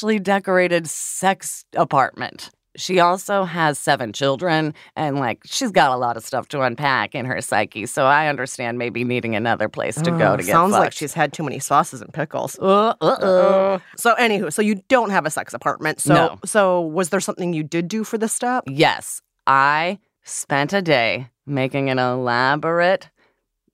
lavishly 0.01 0.19
decorated 0.19 0.87
sex 0.87 1.65
apartment. 1.75 2.49
She 2.77 3.01
also 3.01 3.43
has 3.43 3.77
seven 3.77 4.13
children 4.13 4.73
and 4.95 5.19
like 5.19 5.41
she's 5.45 5.71
got 5.71 5.91
a 5.91 5.97
lot 5.97 6.15
of 6.15 6.23
stuff 6.23 6.47
to 6.49 6.61
unpack 6.61 7.13
in 7.13 7.25
her 7.25 7.41
psyche. 7.41 7.85
So 7.85 8.05
I 8.05 8.27
understand 8.27 8.77
maybe 8.77 9.03
needing 9.03 9.35
another 9.35 9.67
place 9.67 9.95
to 10.01 10.11
go 10.11 10.37
to 10.37 10.43
get 10.43 10.51
Sounds 10.53 10.71
like 10.71 10.93
she's 10.93 11.13
had 11.13 11.33
too 11.33 11.43
many 11.43 11.59
sauces 11.59 12.01
and 12.01 12.13
pickles. 12.13 12.57
Uh, 12.59 12.93
uh-uh. 13.01 13.79
So 13.97 14.15
anywho, 14.15 14.53
so 14.53 14.61
you 14.61 14.81
don't 14.87 15.09
have 15.09 15.25
a 15.25 15.29
sex 15.29 15.53
apartment. 15.53 15.99
So 15.99 16.13
No. 16.13 16.39
so 16.45 16.79
was 16.81 17.09
there 17.09 17.19
something 17.19 17.51
you 17.51 17.63
did 17.63 17.89
do 17.89 18.05
for 18.05 18.17
this 18.17 18.31
step? 18.31 18.63
Yes, 18.67 19.21
I 19.45 19.99
spent 20.23 20.71
a 20.71 20.81
day 20.81 21.27
making 21.45 21.89
an 21.89 21.99
elaborate, 21.99 23.09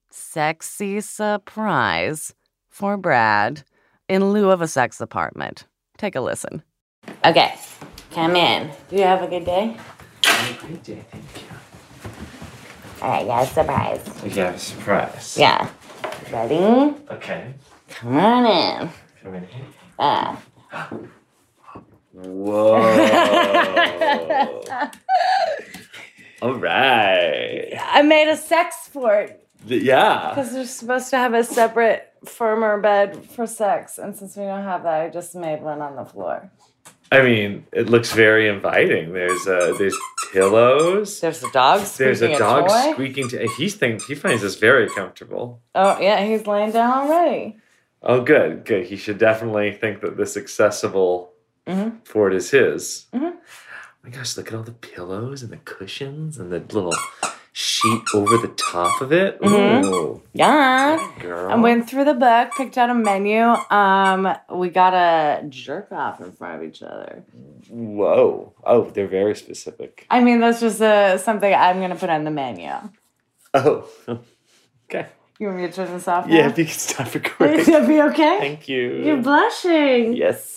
sexy 0.09 1.01
surprise 1.01 2.33
for 2.67 2.97
Brad 2.97 3.63
in 4.09 4.31
lieu 4.31 4.49
of 4.49 4.61
a 4.61 4.67
sex 4.67 4.99
apartment. 5.01 5.65
Take 5.97 6.15
a 6.15 6.21
listen. 6.21 6.63
Okay, 7.25 7.55
come 8.11 8.35
in. 8.35 8.71
Do 8.89 8.95
you 8.95 9.03
have 9.03 9.21
a 9.23 9.27
good 9.27 9.45
day? 9.45 9.77
Have 10.23 10.63
a 10.63 10.67
Great 10.67 10.83
day, 10.83 11.03
thank 11.11 11.23
you. 11.35 11.41
All 13.01 13.09
right, 13.09 13.25
yeah, 13.25 13.45
surprise. 13.45 14.01
We 14.23 14.29
got 14.29 14.55
a 14.55 14.59
surprise. 14.59 15.37
Yeah. 15.37 15.69
Ready? 16.31 16.95
Okay. 17.11 17.53
Come 17.89 18.17
on 18.17 18.45
in. 18.45 18.89
Come 19.23 19.35
in 19.35 19.47
here. 19.47 19.65
Ah. 19.99 20.41
Whoa. 22.13 22.73
All 26.41 26.53
right. 26.55 27.73
I 27.79 28.01
made 28.03 28.29
a 28.29 28.37
sex 28.37 28.87
fort 28.87 29.27
Th- 29.29 29.39
Yeah. 29.65 30.29
because 30.29 30.53
they're 30.53 30.65
supposed 30.65 31.09
to 31.11 31.17
have 31.17 31.33
a 31.33 31.43
separate, 31.43 32.13
firmer 32.25 32.79
bed 32.79 33.25
for 33.29 33.45
sex. 33.47 33.97
And 33.97 34.15
since 34.15 34.35
we 34.37 34.43
don't 34.43 34.63
have 34.63 34.83
that, 34.83 35.01
I 35.01 35.09
just 35.09 35.35
made 35.35 35.61
one 35.61 35.81
on 35.81 35.95
the 35.95 36.05
floor. 36.05 36.49
I 37.11 37.21
mean, 37.21 37.65
it 37.71 37.89
looks 37.89 38.11
very 38.11 38.49
inviting. 38.49 39.13
There's 39.13 39.47
uh, 39.47 39.73
there's 39.77 39.97
pillows. 40.33 41.21
There's 41.21 41.41
a 41.41 41.49
dog 41.51 41.79
There's 41.79 42.17
squeaking 42.19 42.35
a 42.35 42.39
dog 42.39 42.67
toy. 42.67 42.91
squeaking. 42.93 43.29
To, 43.29 43.47
he 43.57 43.69
thinks 43.69 44.05
he 44.07 44.15
finds 44.15 44.41
this 44.41 44.55
very 44.55 44.89
comfortable. 44.89 45.61
Oh, 45.73 45.97
yeah, 45.99 46.23
he's 46.25 46.45
laying 46.45 46.71
down 46.71 47.07
already. 47.07 47.55
Oh, 48.03 48.21
good, 48.21 48.65
good. 48.65 48.85
He 48.87 48.97
should 48.97 49.17
definitely 49.17 49.71
think 49.71 50.01
that 50.01 50.17
this 50.17 50.35
accessible 50.37 51.31
Mhm. 51.65 52.05
fort 52.05 52.33
is 52.33 52.51
his. 52.51 53.05
Mhm. 53.13 53.33
Oh 53.35 53.39
my 54.03 54.09
gosh, 54.09 54.35
look 54.37 54.49
at 54.49 54.53
all 54.53 54.63
the 54.63 54.71
pillows 54.73 55.41
and 55.43 55.51
the 55.51 55.57
cushions 55.57 56.37
and 56.37 56.51
the 56.51 56.59
little 56.59 56.93
sheet 57.59 58.03
over 58.13 58.37
the 58.37 58.49
top 58.49 59.01
of 59.01 59.11
it. 59.11 59.41
Mhm. 59.41 59.83
Ooh, 59.85 60.21
Yeah. 60.33 60.99
girl. 61.19 61.49
I 61.51 61.55
went 61.55 61.89
through 61.89 62.03
the 62.05 62.13
book, 62.13 62.51
picked 62.55 62.77
out 62.77 62.91
a 62.91 62.93
menu. 62.93 63.41
Um, 63.71 64.31
we 64.53 64.69
got 64.69 64.93
a 64.93 65.43
jerk 65.49 65.91
off 65.91 66.21
in 66.21 66.31
front 66.33 66.61
of 66.61 66.67
each 66.69 66.83
other. 66.83 67.23
Whoa. 67.67 68.53
Oh, 68.63 68.83
they're 68.91 69.07
very 69.07 69.35
specific. 69.35 70.05
I 70.11 70.19
mean, 70.21 70.39
that's 70.39 70.59
just 70.59 70.79
uh, 70.81 71.17
something 71.17 71.51
I'm 71.51 71.79
gonna 71.81 71.95
put 71.95 72.11
on 72.11 72.25
the 72.25 72.31
menu. 72.31 72.69
Oh, 73.55 73.87
okay. 74.89 75.07
You 75.39 75.47
want 75.47 75.59
me 75.59 75.67
to 75.67 75.73
turn 75.73 75.91
this 75.93 76.07
off? 76.07 76.27
Yeah, 76.27 76.41
now? 76.43 76.49
if 76.49 76.57
you 76.59 76.65
could 76.65 76.73
stop 76.75 77.07
Is 77.07 77.15
recording. 77.21 77.65
that 77.65 77.87
be 77.87 78.01
okay? 78.03 78.37
Thank 78.39 78.69
you. 78.69 79.01
You're 79.03 79.17
blushing. 79.23 80.13
Yes. 80.13 80.56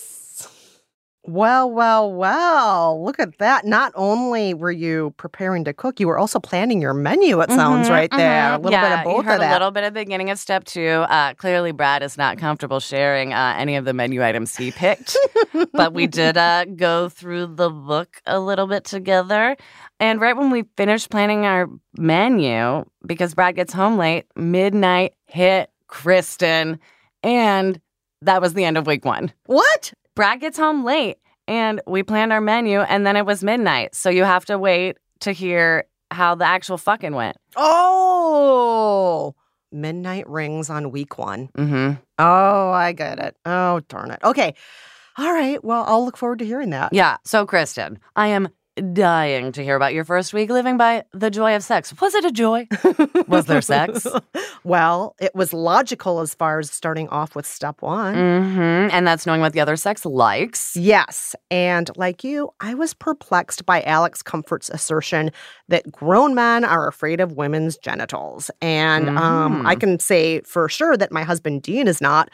Well, 1.23 1.69
well, 1.69 2.11
well. 2.11 3.03
Look 3.03 3.19
at 3.19 3.37
that. 3.37 3.63
Not 3.63 3.91
only 3.95 4.55
were 4.55 4.71
you 4.71 5.13
preparing 5.17 5.63
to 5.65 5.73
cook, 5.73 5.99
you 5.99 6.07
were 6.07 6.17
also 6.17 6.39
planning 6.39 6.81
your 6.81 6.95
menu, 6.95 7.39
it 7.41 7.51
sounds 7.51 7.87
Mhm, 7.87 7.91
right 7.91 8.11
there. 8.11 8.53
A 8.53 8.57
little 8.57 8.71
yeah, 8.71 8.89
bit 8.89 8.97
of 8.99 9.03
both 9.03 9.17
you 9.17 9.29
heard 9.29 9.35
of 9.35 9.39
that. 9.41 9.51
a 9.51 9.53
little 9.53 9.69
bit 9.71 9.83
at 9.83 9.93
the 9.93 9.99
beginning 9.99 10.31
of 10.31 10.39
step 10.39 10.63
two. 10.63 11.05
Uh, 11.09 11.35
clearly, 11.35 11.71
Brad 11.73 12.01
is 12.01 12.17
not 12.17 12.39
comfortable 12.39 12.79
sharing 12.79 13.33
uh, 13.33 13.53
any 13.55 13.75
of 13.75 13.85
the 13.85 13.93
menu 13.93 14.23
items 14.23 14.55
he 14.55 14.71
picked, 14.71 15.15
but 15.73 15.93
we 15.93 16.07
did 16.07 16.37
uh, 16.37 16.65
go 16.65 17.07
through 17.07 17.47
the 17.55 17.69
book 17.69 18.19
a 18.25 18.39
little 18.39 18.65
bit 18.65 18.83
together. 18.83 19.55
And 19.99 20.19
right 20.19 20.35
when 20.35 20.49
we 20.49 20.63
finished 20.75 21.11
planning 21.11 21.45
our 21.45 21.69
menu, 21.97 22.83
because 23.05 23.35
Brad 23.35 23.55
gets 23.55 23.71
home 23.73 23.97
late, 23.97 24.25
midnight 24.35 25.13
hit 25.27 25.69
Kristen, 25.87 26.79
and 27.21 27.79
that 28.23 28.41
was 28.41 28.55
the 28.55 28.65
end 28.65 28.77
of 28.79 28.87
week 28.87 29.05
one. 29.05 29.31
What? 29.45 29.93
Brad 30.15 30.39
gets 30.39 30.57
home 30.57 30.83
late 30.83 31.17
and 31.47 31.81
we 31.87 32.03
planned 32.03 32.33
our 32.33 32.41
menu 32.41 32.81
and 32.81 33.05
then 33.05 33.15
it 33.15 33.25
was 33.25 33.43
midnight. 33.43 33.95
So 33.95 34.09
you 34.09 34.23
have 34.23 34.45
to 34.45 34.57
wait 34.57 34.97
to 35.21 35.31
hear 35.31 35.85
how 36.11 36.35
the 36.35 36.45
actual 36.45 36.77
fucking 36.77 37.15
went. 37.15 37.37
Oh, 37.55 39.35
midnight 39.71 40.27
rings 40.29 40.69
on 40.69 40.91
week 40.91 41.17
one. 41.17 41.49
Mm-hmm. 41.57 42.01
Oh, 42.19 42.71
I 42.71 42.91
get 42.91 43.19
it. 43.19 43.35
Oh, 43.45 43.81
darn 43.87 44.11
it. 44.11 44.19
Okay. 44.23 44.53
All 45.17 45.31
right. 45.31 45.63
Well, 45.63 45.83
I'll 45.87 46.05
look 46.05 46.17
forward 46.17 46.39
to 46.39 46.45
hearing 46.45 46.69
that. 46.71 46.93
Yeah. 46.93 47.17
So, 47.25 47.45
Kristen, 47.45 47.99
I 48.15 48.27
am 48.27 48.49
dying 48.93 49.51
to 49.51 49.63
hear 49.63 49.75
about 49.75 49.93
your 49.93 50.05
first 50.05 50.33
week 50.33 50.49
living 50.49 50.77
by 50.77 51.03
the 51.13 51.29
joy 51.29 51.55
of 51.55 51.63
sex. 51.63 51.93
Was 51.99 52.15
it 52.15 52.23
a 52.25 52.31
joy? 52.31 52.67
Was 53.27 53.45
there 53.45 53.61
sex? 53.61 54.07
well, 54.63 55.15
it 55.19 55.35
was 55.35 55.51
logical 55.53 56.21
as 56.21 56.33
far 56.33 56.59
as 56.59 56.71
starting 56.71 57.09
off 57.09 57.35
with 57.35 57.45
step 57.45 57.81
one. 57.81 58.15
Mm-hmm. 58.15 58.89
And 58.95 59.05
that's 59.05 59.25
knowing 59.25 59.41
what 59.41 59.53
the 59.53 59.59
other 59.59 59.75
sex 59.75 60.05
likes. 60.05 60.75
Yes. 60.77 61.35
And 61.49 61.89
like 61.97 62.23
you, 62.23 62.49
I 62.61 62.73
was 62.73 62.93
perplexed 62.93 63.65
by 63.65 63.81
Alex 63.83 64.23
Comfort's 64.23 64.69
assertion 64.69 65.31
that 65.67 65.91
grown 65.91 66.33
men 66.33 66.63
are 66.63 66.87
afraid 66.87 67.19
of 67.19 67.33
women's 67.33 67.77
genitals. 67.77 68.49
And 68.61 69.09
um, 69.09 69.63
Mhm. 69.63 69.67
I 69.67 69.75
can 69.75 69.99
say 69.99 70.41
for 70.41 70.69
sure 70.69 70.95
that 70.95 71.11
my 71.11 71.23
husband 71.23 71.61
Dean 71.63 71.87
is 71.87 71.99
not. 72.01 72.29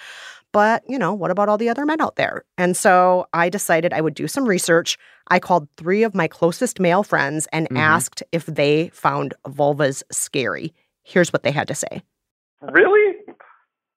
But, 0.54 0.84
you 0.88 0.98
know, 0.98 1.14
what 1.14 1.30
about 1.32 1.50
all 1.50 1.58
the 1.58 1.70
other 1.70 1.86
men 1.86 2.02
out 2.02 2.16
there? 2.16 2.44
And 2.58 2.76
so 2.76 3.28
I 3.34 3.50
decided 3.50 3.94
I 3.94 4.02
would 4.02 4.14
do 4.16 4.28
some 4.28 4.46
research. 4.48 4.98
I 5.30 5.40
called 5.40 5.68
three 5.78 6.04
of 6.04 6.16
my 6.16 6.28
closest 6.28 6.80
male 6.80 7.04
friends 7.04 7.48
and 7.52 7.70
Mhm. 7.70 7.78
asked 7.78 8.24
if 8.32 8.46
they 8.46 8.90
found 8.90 9.34
vulvas 9.46 10.04
scary. 10.12 10.74
Here's 11.04 11.32
what 11.34 11.44
they 11.44 11.52
had 11.52 11.68
to 11.68 11.76
say. 11.76 12.02
Really? 12.62 13.16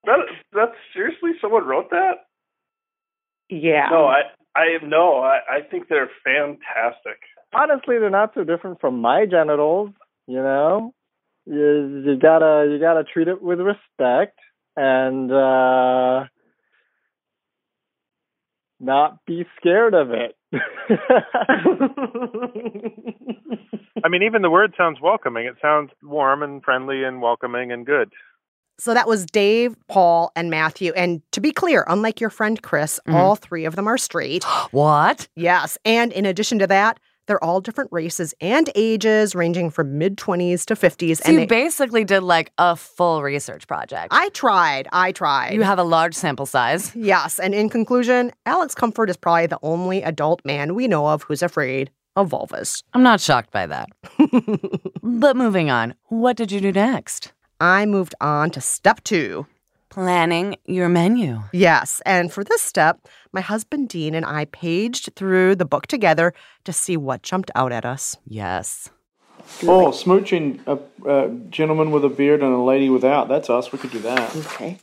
That 0.04 0.18
that's 0.52 0.74
seriously 0.92 1.32
someone 1.40 1.66
wrote 1.66 1.90
that? 1.90 2.26
Yeah. 3.48 3.88
No, 3.90 4.06
I 4.06 4.22
I 4.56 4.78
no, 4.82 5.18
I, 5.20 5.40
I 5.48 5.60
think 5.62 5.88
they're 5.88 6.10
fantastic. 6.24 7.18
honestly 7.52 7.98
they're 7.98 8.10
not 8.10 8.32
so 8.34 8.44
different 8.44 8.80
from 8.80 9.00
my 9.00 9.26
genitals 9.26 9.90
you 10.28 10.36
know 10.36 10.94
you 11.46 12.02
you 12.06 12.16
gotta 12.16 12.68
you 12.70 12.78
gotta 12.78 13.02
treat 13.02 13.26
it 13.26 13.42
with 13.42 13.58
respect 13.60 14.38
and 14.76 15.32
uh 15.32 16.24
not 18.80 19.24
be 19.26 19.44
scared 19.58 19.94
of 19.94 20.10
it 20.10 20.34
I 24.04 24.08
mean, 24.08 24.22
even 24.22 24.42
the 24.42 24.50
word 24.50 24.74
sounds 24.76 24.98
welcoming. 25.00 25.46
It 25.46 25.56
sounds 25.60 25.90
warm 26.02 26.42
and 26.42 26.62
friendly 26.64 27.04
and 27.04 27.20
welcoming 27.22 27.70
and 27.70 27.84
good. 27.86 28.10
So 28.78 28.94
that 28.94 29.06
was 29.06 29.26
Dave, 29.26 29.76
Paul, 29.88 30.32
and 30.34 30.50
Matthew. 30.50 30.92
And 30.96 31.20
to 31.32 31.40
be 31.40 31.52
clear, 31.52 31.84
unlike 31.86 32.20
your 32.20 32.30
friend 32.30 32.60
Chris, 32.62 32.98
Mhm. 33.06 33.14
all 33.14 33.36
three 33.36 33.64
of 33.66 33.76
them 33.76 33.86
are 33.86 33.98
straight. 33.98 34.42
What? 34.72 35.28
Yes. 35.36 35.76
And 35.84 36.12
in 36.12 36.24
addition 36.24 36.58
to 36.60 36.66
that, 36.68 36.98
they're 37.30 37.42
all 37.44 37.60
different 37.60 37.90
races 37.92 38.34
and 38.40 38.68
ages, 38.74 39.36
ranging 39.36 39.70
from 39.70 39.96
mid 39.96 40.16
20s 40.16 40.64
to 40.66 40.74
50s. 40.74 41.18
So 41.18 41.22
and 41.26 41.34
you 41.34 41.40
they- 41.40 41.46
basically 41.46 42.02
did 42.02 42.24
like 42.24 42.50
a 42.58 42.74
full 42.74 43.22
research 43.22 43.68
project. 43.68 44.08
I 44.10 44.30
tried. 44.30 44.88
I 44.92 45.12
tried. 45.12 45.54
you 45.54 45.62
have 45.62 45.78
a 45.78 45.84
large 45.84 46.14
sample 46.16 46.44
size. 46.46 46.94
yes. 46.96 47.38
And 47.38 47.54
in 47.54 47.68
conclusion, 47.70 48.32
Alex 48.46 48.74
Comfort 48.74 49.08
is 49.10 49.16
probably 49.16 49.46
the 49.46 49.60
only 49.62 50.02
adult 50.02 50.44
man 50.44 50.74
we 50.74 50.88
know 50.88 51.06
of 51.06 51.22
who's 51.22 51.40
afraid 51.42 51.92
of 52.16 52.30
vulvas. 52.30 52.82
I'm 52.94 53.04
not 53.04 53.20
shocked 53.20 53.52
by 53.52 53.66
that. 53.68 53.88
but 55.02 55.36
moving 55.36 55.70
on, 55.70 55.94
what 56.08 56.36
did 56.36 56.50
you 56.50 56.60
do 56.60 56.72
next? 56.72 57.32
I 57.60 57.86
moved 57.86 58.16
on 58.20 58.50
to 58.50 58.60
step 58.60 59.04
two 59.04 59.46
planning 59.90 60.56
your 60.64 60.88
menu. 60.88 61.42
Yes. 61.52 62.00
And 62.06 62.32
for 62.32 62.42
this 62.42 62.62
step, 62.62 63.06
my 63.32 63.40
husband 63.40 63.88
Dean 63.88 64.14
and 64.14 64.24
I 64.24 64.46
paged 64.46 65.10
through 65.16 65.56
the 65.56 65.64
book 65.64 65.86
together 65.86 66.32
to 66.64 66.72
see 66.72 66.96
what 66.96 67.22
jumped 67.22 67.50
out 67.54 67.72
at 67.72 67.84
us. 67.84 68.16
Yes. 68.26 68.88
Oh, 69.64 69.88
smooching 69.90 70.60
a, 70.66 70.78
a 71.10 71.28
gentleman 71.50 71.90
with 71.90 72.04
a 72.04 72.08
beard 72.08 72.42
and 72.42 72.54
a 72.54 72.58
lady 72.58 72.88
without. 72.88 73.28
That's 73.28 73.50
us. 73.50 73.72
We 73.72 73.78
could 73.78 73.90
do 73.90 73.98
that. 74.00 74.36
Okay. 74.36 74.78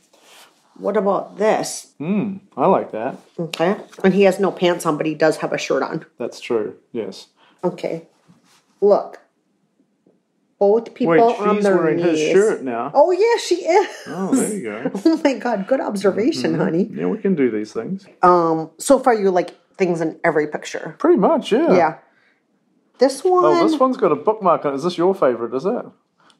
What 0.74 0.96
about 0.96 1.38
this? 1.38 1.94
Hmm, 1.98 2.36
I 2.56 2.66
like 2.66 2.92
that. 2.92 3.16
Okay. 3.38 3.76
And 4.04 4.14
he 4.14 4.22
has 4.22 4.38
no 4.38 4.52
pants 4.52 4.86
on, 4.86 4.96
but 4.96 5.06
he 5.06 5.14
does 5.14 5.38
have 5.38 5.52
a 5.52 5.58
shirt 5.58 5.82
on. 5.82 6.06
That's 6.18 6.38
true. 6.38 6.76
Yes. 6.92 7.28
Okay. 7.64 8.06
Look. 8.80 9.20
Both 10.58 10.92
people 10.94 11.12
Wait, 11.12 11.20
on 11.20 11.54
she's 11.56 11.64
their 11.64 11.76
wearing 11.76 11.98
his 11.98 12.14
knees. 12.18 12.32
shirt 12.32 12.62
now. 12.62 12.90
Oh 12.92 13.12
yeah, 13.12 13.40
she 13.40 13.56
is. 13.64 13.88
Oh, 14.08 14.34
there 14.34 14.52
you 14.54 14.62
go. 14.62 14.90
Oh 15.04 15.20
my 15.22 15.34
god, 15.34 15.66
good 15.68 15.80
observation, 15.80 16.54
honey. 16.56 16.88
Yeah, 16.92 17.06
we 17.06 17.18
can 17.18 17.36
do 17.36 17.48
these 17.50 17.72
things. 17.72 18.06
Um, 18.22 18.70
so 18.78 18.98
far 18.98 19.14
you 19.14 19.30
like 19.30 19.54
things 19.76 20.00
in 20.00 20.18
every 20.24 20.48
picture. 20.48 20.96
Pretty 20.98 21.16
much, 21.18 21.52
yeah. 21.52 21.72
Yeah. 21.76 21.98
This 22.98 23.22
one 23.22 23.44
Oh, 23.44 23.68
this 23.68 23.78
one's 23.78 23.96
got 23.96 24.10
a 24.10 24.16
bookmark 24.16 24.64
on 24.64 24.72
it. 24.72 24.76
Is 24.76 24.82
this 24.82 24.98
your 24.98 25.14
favorite, 25.14 25.54
is 25.54 25.64
it? 25.64 25.84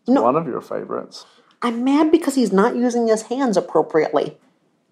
It's 0.00 0.08
No. 0.08 0.22
one 0.22 0.34
of 0.34 0.48
your 0.48 0.60
favorites. 0.60 1.24
I'm 1.62 1.84
mad 1.84 2.10
because 2.10 2.34
he's 2.34 2.52
not 2.52 2.74
using 2.74 3.06
his 3.06 3.22
hands 3.22 3.56
appropriately. 3.56 4.36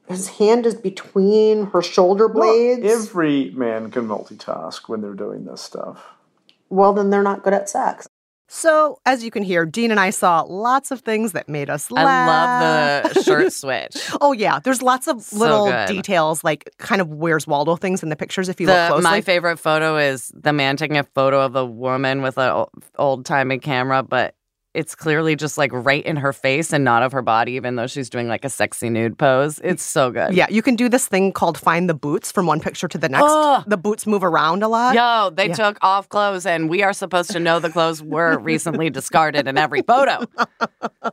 His 0.09 0.29
hand 0.39 0.67
is 0.67 0.77
between 0.77 1.67
her 1.67 1.83
shoulder 1.83 2.29
Not 2.29 2.35
blades. 2.35 2.85
every 2.87 3.51
man 3.57 3.91
can 3.91 4.07
multitask 4.07 4.89
when 4.89 5.01
they're 5.01 5.15
doing 5.15 5.45
this 5.47 5.61
stuff. 5.63 6.05
well, 6.71 6.93
then 6.93 7.11
they're 7.11 7.25
not 7.25 7.43
good 7.43 7.53
at 7.55 7.69
sex. 7.69 8.09
So, 8.49 9.01
as 9.05 9.25
you 9.25 9.33
can 9.33 9.43
hear, 9.43 9.67
Dean 9.67 9.91
and 9.91 9.99
I 9.99 10.11
saw 10.11 10.43
lots 10.43 10.93
of 10.93 11.01
things 11.01 11.33
that 11.33 11.49
made 11.49 11.69
us 11.69 11.91
laugh. 11.91 12.07
I 12.07 13.03
love 13.03 13.15
the 13.15 13.23
shirt 13.25 13.53
switch. 13.53 13.97
Oh 14.21 14.33
yeah, 14.33 14.61
there's 14.61 14.83
lots 14.83 15.09
of 15.09 15.21
So 15.23 15.37
little 15.37 15.67
good. 15.67 15.89
details 15.89 16.45
like 16.45 16.71
kind 16.79 17.01
of 17.01 17.09
Where's 17.09 17.49
Waldo 17.49 17.75
things 17.75 18.05
in 18.05 18.09
the 18.09 18.15
pictures 18.15 18.49
if 18.49 18.61
you 18.61 18.69
look 18.69 18.77
The, 18.77 18.87
closely. 18.89 19.03
my 19.03 19.21
favorite 19.21 19.57
photo 19.59 19.97
is 19.99 20.31
the 20.33 20.53
man 20.53 20.77
taking 20.77 20.97
a 20.97 21.03
photo 21.03 21.41
of 21.45 21.57
a 21.57 21.65
woman 21.67 22.23
with 22.23 22.39
an 22.39 22.67
old 22.99 23.27
timey 23.27 23.59
camera, 23.59 24.05
but 24.05 24.36
it's 24.77 24.95
clearly 24.95 25.35
just 25.37 25.57
like 25.59 25.73
right 25.73 26.05
in 26.05 26.17
her 26.17 26.33
face 26.33 26.73
and 26.73 26.85
not 26.85 27.03
of 27.03 27.11
her 27.13 27.23
body, 27.23 27.53
even 27.53 27.77
though 27.77 27.87
she's 27.87 28.11
doing 28.11 28.29
like 28.29 28.45
a 28.45 28.49
sexy 28.51 28.91
nude 28.91 29.19
pose. 29.19 29.59
It's 29.65 29.83
so 29.83 30.11
good. 30.11 30.35
yeah, 30.35 30.47
you 30.51 30.61
can 30.63 30.77
do 30.77 30.89
this 30.89 31.09
thing 31.09 31.33
called 31.33 31.59
find 31.59 31.89
the 31.89 31.95
boots 31.95 32.31
from 32.31 32.47
one 32.47 32.61
picture 32.61 32.87
to 32.87 32.99
the 32.99 33.09
next. 33.09 33.25
Oh. 33.27 33.65
The 33.67 33.77
boots 33.79 34.07
move 34.07 34.23
around 34.23 34.63
a 34.63 34.69
lot. 34.69 34.95
Yo, 34.95 35.31
they 35.31 35.49
Yeah. 35.49 35.55
took 35.55 35.79
off 35.83 36.09
clothes, 36.09 36.45
and 36.47 36.69
we 36.69 36.83
are 36.83 36.93
supposed 36.93 37.31
to 37.33 37.41
know 37.41 37.59
the 37.59 37.71
clothes 37.71 38.03
were 38.03 38.39
recently 38.53 38.91
discarded 38.91 39.49
in 39.49 39.57
every 39.59 39.83
photo. 39.83 40.25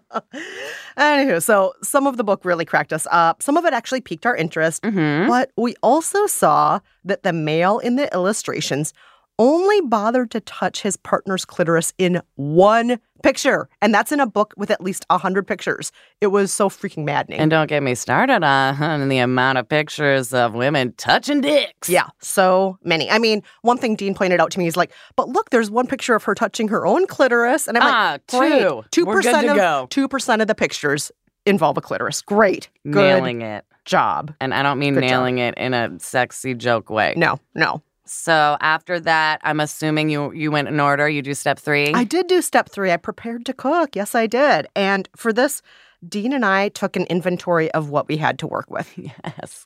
Anywho, 0.98 1.42
so 1.42 1.74
some 1.82 2.06
of 2.08 2.18
the 2.18 2.24
book 2.24 2.46
really 2.46 2.66
cracked 2.66 2.94
us 2.94 3.08
up. 3.12 3.42
Some 3.42 3.58
of 3.58 3.66
it 3.66 3.74
actually 3.74 4.02
piqued 4.02 4.26
our 4.26 4.36
interest. 4.36 4.84
Mhm. 4.84 5.28
But 5.28 5.52
we 5.58 5.76
also 5.82 6.26
saw 6.28 6.80
that 7.06 7.24
the 7.24 7.34
male 7.34 7.80
in 7.80 7.96
the 7.96 8.14
illustrations 8.14 8.94
only 9.40 9.82
bothered 9.82 10.32
to 10.32 10.40
touch 10.42 10.82
his 10.82 10.96
partner's 10.98 11.44
clitoris 11.46 11.94
in 11.98 12.22
one 12.36 13.00
picture. 13.24 13.68
And 13.82 13.94
that's 13.94 14.12
in 14.12 14.20
a 14.20 14.28
book 14.28 14.54
with 14.58 14.70
at 14.70 14.82
least 14.82 15.06
100 15.10 15.48
pictures. 15.48 15.92
It 16.22 16.28
was 16.28 16.52
so 16.52 16.70
freaking 16.70 17.04
maddening. 17.06 17.40
And 17.40 17.50
don't 17.50 17.68
get 17.68 17.82
me 17.82 17.96
started 17.96 18.44
on 18.44 19.08
the 19.10 19.18
amount 19.20 19.58
of 19.58 19.68
pictures 19.68 20.34
of 20.34 20.54
women 20.54 20.94
touching 20.98 21.42
dicks. 21.42 21.90
yeah, 21.90 22.08
so 22.22 22.78
many. 22.84 23.10
I 23.10 23.18
mean, 23.20 23.42
one 23.62 23.78
thing 23.78 23.96
Dean 23.96 24.14
pointed 24.14 24.40
out 24.42 24.52
to 24.52 24.60
me 24.60 24.68
is 24.68 24.76
like, 24.78 24.92
but 25.16 25.30
look, 25.30 25.50
there's 25.50 25.72
one 25.72 25.88
picture 25.88 26.16
of 26.16 26.24
her 26.26 26.36
touching 26.36 26.68
her 26.68 26.86
own 26.86 27.08
clitoris. 27.08 27.68
And 27.68 27.78
I'm 27.78 27.84
Ah, 27.84 28.12
like, 28.14 28.28
great. 28.28 28.62
two. 28.92 29.04
2% 29.04 29.06
We're 29.06 29.22
good 29.22 29.42
to 29.42 29.52
of, 29.52 29.56
go. 29.56 29.88
2% 29.90 30.42
of 30.42 30.48
the 30.48 30.56
pictures 30.56 31.12
involve 31.46 31.78
a 31.78 31.82
clitoris. 31.82 32.22
Great. 32.22 32.70
Good 32.86 32.96
Nailing 32.96 33.42
it. 33.42 33.66
job. 33.86 34.34
And 34.40 34.54
I 34.54 34.64
don't 34.64 34.80
mean 34.80 34.94
Good 34.94 35.02
job. 35.02 35.10
nailing 35.10 35.38
it 35.40 35.56
in 35.58 35.74
a 35.74 35.98
sexy 36.00 36.54
joke 36.54 36.90
way. 36.90 37.14
No, 37.18 37.40
no. 37.56 37.82
So 38.14 38.58
after 38.62 39.00
that, 39.02 39.42
I'm 39.44 39.60
assuming 39.60 40.10
you 40.10 40.32
you 40.34 40.52
went 40.52 40.68
in 40.68 40.80
order. 40.80 41.10
You 41.10 41.22
do 41.22 41.34
step 41.34 41.60
three. 41.60 41.94
I 41.94 42.04
did 42.04 42.28
do 42.28 42.42
step 42.42 42.70
three. 42.70 42.92
I 42.92 42.98
prepared 42.98 43.46
to 43.48 43.54
cook. 43.54 43.96
Yes, 43.96 44.16
I 44.16 44.28
did. 44.28 44.68
And 44.76 45.10
for 45.16 45.34
this, 45.34 45.62
Dean 46.08 46.34
and 46.34 46.46
I 46.46 46.70
took 46.70 46.96
an 46.96 47.06
inventory 47.06 47.72
of 47.72 47.90
what 47.90 48.08
we 48.08 48.18
had 48.18 48.40
to 48.40 48.48
work 48.48 48.70
with. 48.70 48.92
yes. 48.98 49.66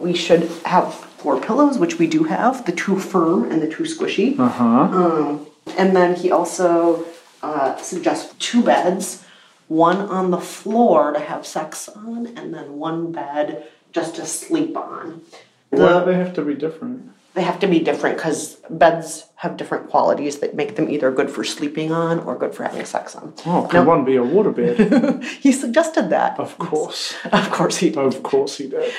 We 0.00 0.14
should 0.14 0.50
have 0.64 0.92
four 0.92 1.40
pillows, 1.40 1.78
which 1.78 1.98
we 1.98 2.06
do 2.06 2.24
have 2.24 2.66
the 2.66 2.72
two 2.72 2.98
firm 2.98 3.50
and 3.50 3.62
the 3.62 3.68
two 3.68 3.84
squishy. 3.84 4.38
Uh 4.38 4.48
huh. 4.48 4.64
Um, 4.66 5.46
and 5.78 5.94
then 5.94 6.16
he 6.16 6.30
also 6.30 7.06
uh, 7.42 7.76
suggests 7.76 8.34
two 8.38 8.62
beds 8.62 9.24
one 9.68 9.96
on 9.96 10.30
the 10.30 10.40
floor 10.40 11.12
to 11.12 11.20
have 11.20 11.46
sex 11.46 11.88
on, 11.88 12.26
and 12.36 12.52
then 12.52 12.74
one 12.78 13.12
bed 13.12 13.66
just 13.92 14.16
to 14.16 14.26
sleep 14.26 14.76
on. 14.76 15.22
Why 15.70 16.00
do 16.00 16.04
they 16.06 16.14
have 16.14 16.34
to 16.34 16.42
be 16.42 16.54
different? 16.54 17.10
They 17.34 17.42
have 17.42 17.58
to 17.60 17.66
be 17.66 17.80
different 17.80 18.16
because 18.16 18.56
beds 18.70 19.26
have 19.36 19.56
different 19.56 19.90
qualities 19.90 20.38
that 20.38 20.54
make 20.54 20.76
them 20.76 20.88
either 20.88 21.10
good 21.10 21.30
for 21.30 21.42
sleeping 21.42 21.90
on 21.90 22.20
or 22.20 22.38
good 22.38 22.54
for 22.54 22.62
having 22.62 22.84
sex 22.84 23.16
on. 23.16 23.34
Oh, 23.44 23.66
can 23.68 23.86
one 23.86 24.04
be 24.04 24.14
a 24.14 24.22
water 24.22 24.52
bed? 24.52 25.24
he 25.40 25.50
suggested 25.50 26.10
that. 26.10 26.38
of 26.38 26.56
course. 26.58 27.14
Of 27.32 27.50
course 27.50 27.76
he 27.78 27.90
did. 27.90 27.98
Of 27.98 28.22
course 28.22 28.56
he 28.58 28.68
did. 28.68 28.92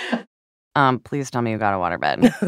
Um, 0.76 1.00
please 1.00 1.32
tell 1.32 1.42
me 1.42 1.52
you 1.52 1.58
got 1.58 1.74
a 1.74 1.80
water 1.80 1.98
bed. 1.98 2.34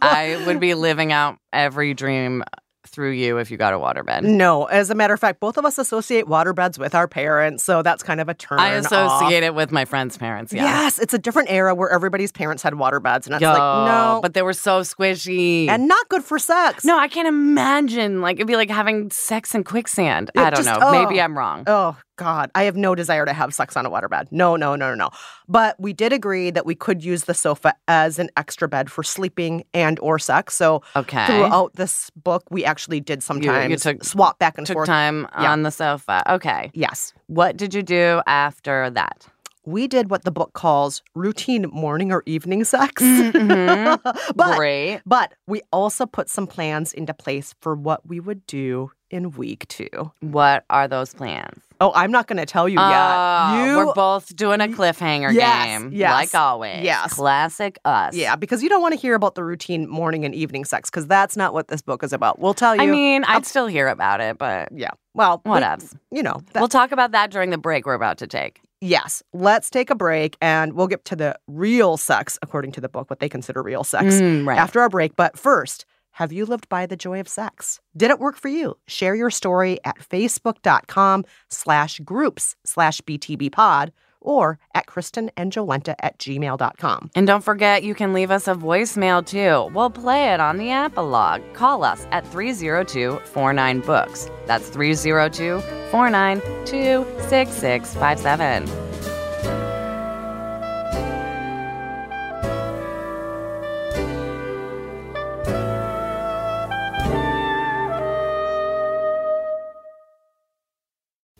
I 0.00 0.40
would 0.46 0.60
be 0.60 0.74
living 0.74 1.12
out 1.12 1.38
every 1.52 1.94
dream 1.94 2.44
through 2.88 3.12
you 3.12 3.38
if 3.38 3.50
you 3.50 3.56
got 3.56 3.72
a 3.74 3.78
waterbed. 3.78 4.22
No, 4.22 4.64
as 4.64 4.90
a 4.90 4.94
matter 4.94 5.14
of 5.14 5.20
fact, 5.20 5.40
both 5.40 5.56
of 5.56 5.64
us 5.64 5.78
associate 5.78 6.26
waterbeds 6.26 6.78
with 6.78 6.94
our 6.94 7.06
parents, 7.08 7.64
so 7.64 7.82
that's 7.82 8.02
kind 8.02 8.20
of 8.20 8.28
a 8.28 8.34
turn. 8.34 8.58
I 8.58 8.70
associate 8.70 9.42
off. 9.42 9.48
it 9.48 9.54
with 9.54 9.72
my 9.72 9.84
friends' 9.84 10.16
parents. 10.16 10.52
Yeah. 10.52 10.64
Yes, 10.64 10.98
it's 10.98 11.14
a 11.14 11.18
different 11.18 11.50
era 11.50 11.74
where 11.74 11.90
everybody's 11.90 12.32
parents 12.32 12.62
had 12.62 12.72
waterbeds, 12.74 13.26
and 13.26 13.34
it's 13.34 13.42
Yo, 13.42 13.48
like 13.50 13.58
no, 13.58 14.20
but 14.22 14.34
they 14.34 14.42
were 14.42 14.52
so 14.52 14.80
squishy. 14.80 15.68
and 15.68 15.88
not 15.88 16.08
good 16.08 16.24
for 16.24 16.38
sex. 16.38 16.84
no, 16.84 16.98
I 16.98 17.08
can't 17.08 17.28
imagine. 17.28 18.20
Like 18.20 18.36
it'd 18.36 18.46
be 18.46 18.56
like 18.56 18.70
having 18.70 19.10
sex 19.10 19.54
in 19.54 19.64
quicksand. 19.64 20.30
I 20.36 20.50
don't 20.50 20.56
just- 20.64 20.66
know. 20.68 20.78
oh. 20.80 20.92
Maybe 20.92 21.20
I'm 21.20 21.36
wrong. 21.36 21.64
Oh 21.66 21.96
God, 22.16 22.50
I 22.54 22.62
have 22.64 22.76
no 22.76 22.94
desire 22.94 23.24
to 23.26 23.32
have 23.32 23.54
sex 23.54 23.76
on 23.76 23.84
a 23.86 23.90
waterbed. 23.90 24.28
No, 24.30 24.56
no, 24.56 24.74
no, 24.74 24.88
no, 24.88 24.94
no. 24.94 25.10
But 25.48 25.78
we 25.78 25.92
did 25.92 26.12
agree 26.12 26.50
that 26.50 26.64
we 26.66 26.74
could 26.74 27.04
use 27.04 27.24
the 27.24 27.34
sofa 27.34 27.74
as 27.88 28.18
an 28.18 28.30
extra 28.36 28.68
bed 28.68 28.90
for 28.90 29.02
sleeping 29.02 29.64
and 29.74 29.98
or 30.00 30.18
sex. 30.18 30.54
So 30.54 30.82
Okay. 30.96 31.26
throughout 31.26 31.74
this 31.74 32.10
book, 32.10 32.44
we 32.50 32.64
actually 32.64 33.00
did 33.00 33.22
sometimes 33.22 33.70
you 33.70 33.76
took- 33.76 34.02
swap 34.04 34.38
back 34.38 34.56
and 34.58 34.66
Took 34.66 34.74
forth. 34.74 34.86
time 34.86 35.28
Yeah. 35.40 35.52
on 35.52 35.62
the 35.62 35.70
sofa. 35.70 36.22
Okay. 36.34 36.70
Yes. 36.74 37.12
What 37.26 37.56
did 37.56 37.74
you 37.74 37.82
do 37.82 38.22
after 38.26 38.88
that? 38.90 39.26
We 39.68 39.88
did 39.88 40.10
what 40.10 40.22
the 40.22 40.30
book 40.30 40.52
calls 40.52 41.02
routine 41.16 41.66
morning 41.72 42.12
or 42.12 42.22
evening 42.24 42.62
sex. 42.62 43.02
Mhm. 43.02 44.00
but 44.36 44.56
Great. 44.56 45.00
but 45.04 45.34
we 45.48 45.60
also 45.72 46.06
put 46.06 46.28
some 46.30 46.46
plans 46.46 46.92
into 46.92 47.12
place 47.12 47.52
for 47.60 47.74
what 47.74 48.06
we 48.08 48.20
would 48.20 48.46
do 48.46 48.92
in 49.10 49.30
week 49.32 49.66
2. 49.68 49.88
What 50.20 50.64
are 50.70 50.88
those 50.88 51.14
plans? 51.14 51.62
Oh, 51.80 51.92
I'm 51.94 52.10
not 52.10 52.26
going 52.26 52.38
to 52.38 52.46
tell 52.46 52.68
you 52.68 52.78
Oh, 52.80 52.88
yet. 52.88 53.66
You 53.68 53.76
we're 53.86 53.92
both 53.92 54.34
doing 54.34 54.60
a 54.62 54.66
cliffhanger 54.68 55.32
Yes, 55.32 55.66
game. 55.82 55.90
yes, 55.92 56.10
Like 56.12 56.34
always. 56.34 56.82
yes. 56.82 57.12
Classic 57.12 57.78
us. 57.84 58.14
Yeah, 58.16 58.34
because 58.36 58.62
you 58.62 58.68
don't 58.70 58.80
want 58.80 58.94
to 58.94 59.00
hear 59.00 59.14
about 59.14 59.34
the 59.34 59.44
routine 59.44 59.86
morning 59.88 60.24
and 60.24 60.34
evening 60.34 60.64
sex 60.64 60.88
because 60.90 61.06
that's 61.06 61.36
not 61.36 61.52
what 61.52 61.68
this 61.68 61.82
book 61.82 62.02
is 62.02 62.12
about. 62.14 62.38
We'll 62.38 62.54
tell 62.54 62.74
you. 62.74 62.82
I 62.82 62.86
mean, 62.86 63.24
I'd 63.24 63.44
still 63.44 63.66
hear 63.66 63.88
about 63.88 64.20
it, 64.22 64.38
but 64.38 64.70
yeah. 64.72 64.90
Well, 65.14 65.42
we- 65.44 65.50
whatevs. 65.50 65.94
you 66.10 66.22
know, 66.22 66.40
that, 66.52 66.60
We'll 66.60 66.68
talk 66.68 66.92
about 66.92 67.12
that 67.12 67.30
during 67.30 67.50
the 67.50 67.58
break 67.58 67.84
we're 67.86 67.94
about 67.94 68.16
to 68.18 68.26
take. 68.26 68.60
yes. 68.80 69.22
Let's 69.34 69.68
take 69.68 69.90
a 69.90 69.94
break 69.94 70.36
and 70.40 70.72
we'll 70.72 70.86
get 70.88 71.04
to 71.06 71.16
the 71.16 71.38
real 71.46 71.96
sex, 71.98 72.38
according 72.40 72.72
to 72.72 72.80
the 72.80 72.88
book, 72.88 73.10
what 73.10 73.20
they 73.20 73.28
consider 73.28 73.62
real 73.62 73.84
sex 73.84 74.14
Mm, 74.14 74.46
right. 74.46 74.58
after 74.58 74.80
our 74.80 74.88
break. 74.88 75.14
But 75.16 75.38
first, 75.38 75.84
have 76.16 76.32
you 76.32 76.46
lived 76.46 76.70
by 76.70 76.86
the 76.86 76.96
joy 76.96 77.20
of 77.20 77.28
sex? 77.28 77.78
Did 77.94 78.10
it 78.10 78.18
work 78.18 78.36
for 78.36 78.48
you? 78.48 78.78
Share 78.86 79.14
your 79.14 79.28
story 79.30 79.78
at 79.84 79.98
facebook.com 79.98 81.26
slash 81.50 82.00
groups 82.00 82.56
slash 82.64 83.02
btbpod 83.02 83.90
or 84.22 84.58
at 84.74 84.86
Kristen 84.86 85.30
and 85.36 85.52
Jolenta 85.52 85.94
at 86.00 86.18
gmail.com. 86.18 87.10
And 87.14 87.26
don't 87.26 87.44
forget, 87.44 87.84
you 87.84 87.94
can 87.94 88.14
leave 88.14 88.30
us 88.30 88.48
a 88.48 88.54
voicemail 88.54 89.26
too. 89.26 89.70
We'll 89.74 89.90
play 89.90 90.32
it 90.32 90.40
on 90.40 90.56
the 90.56 90.68
Apolog. 90.68 91.52
Call 91.52 91.84
us 91.84 92.06
at 92.12 92.26
302 92.26 93.20
49 93.26 93.80
Books. 93.80 94.30
That's 94.46 94.70
302 94.70 95.60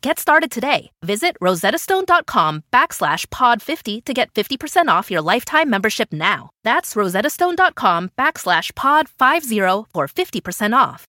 Get 0.00 0.20
started 0.20 0.52
today. 0.52 0.92
Visit 1.02 1.36
rosettastone.com 1.40 2.62
backslash 2.72 3.26
pod50 3.26 4.04
to 4.04 4.14
get 4.14 4.32
50% 4.32 4.86
off 4.86 5.10
your 5.10 5.22
lifetime 5.22 5.68
membership 5.68 6.12
now. 6.12 6.50
That's 6.62 6.94
rosettastone.com 6.94 8.12
backslash 8.16 8.72
pod50 8.72 9.86
for 9.92 10.06
50% 10.06 10.76
off. 10.76 11.04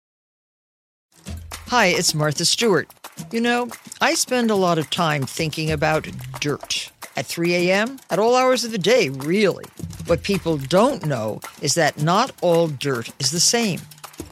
Hi, 1.67 1.87
it's 1.87 2.13
Martha 2.13 2.45
Stewart. 2.45 2.87
You 3.29 3.41
know, 3.41 3.67
I 3.99 4.13
spend 4.13 4.51
a 4.51 4.55
lot 4.55 4.77
of 4.77 4.89
time 4.89 5.23
thinking 5.23 5.69
about 5.69 6.07
dirt. 6.39 6.89
At 7.17 7.25
3 7.25 7.55
a.m., 7.55 7.99
at 8.09 8.19
all 8.19 8.35
hours 8.35 8.63
of 8.63 8.71
the 8.71 8.77
day, 8.77 9.09
really. 9.09 9.65
What 10.05 10.23
people 10.23 10.57
don't 10.57 11.05
know 11.05 11.41
is 11.61 11.73
that 11.73 12.01
not 12.01 12.31
all 12.41 12.67
dirt 12.67 13.09
is 13.19 13.31
the 13.31 13.41
same. 13.41 13.81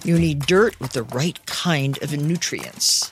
You 0.05 0.17
need 0.17 0.45
dirt 0.45 0.79
with 0.79 0.93
the 0.93 1.03
right 1.03 1.43
kind 1.45 2.01
of 2.01 2.15
nutrients. 2.15 3.11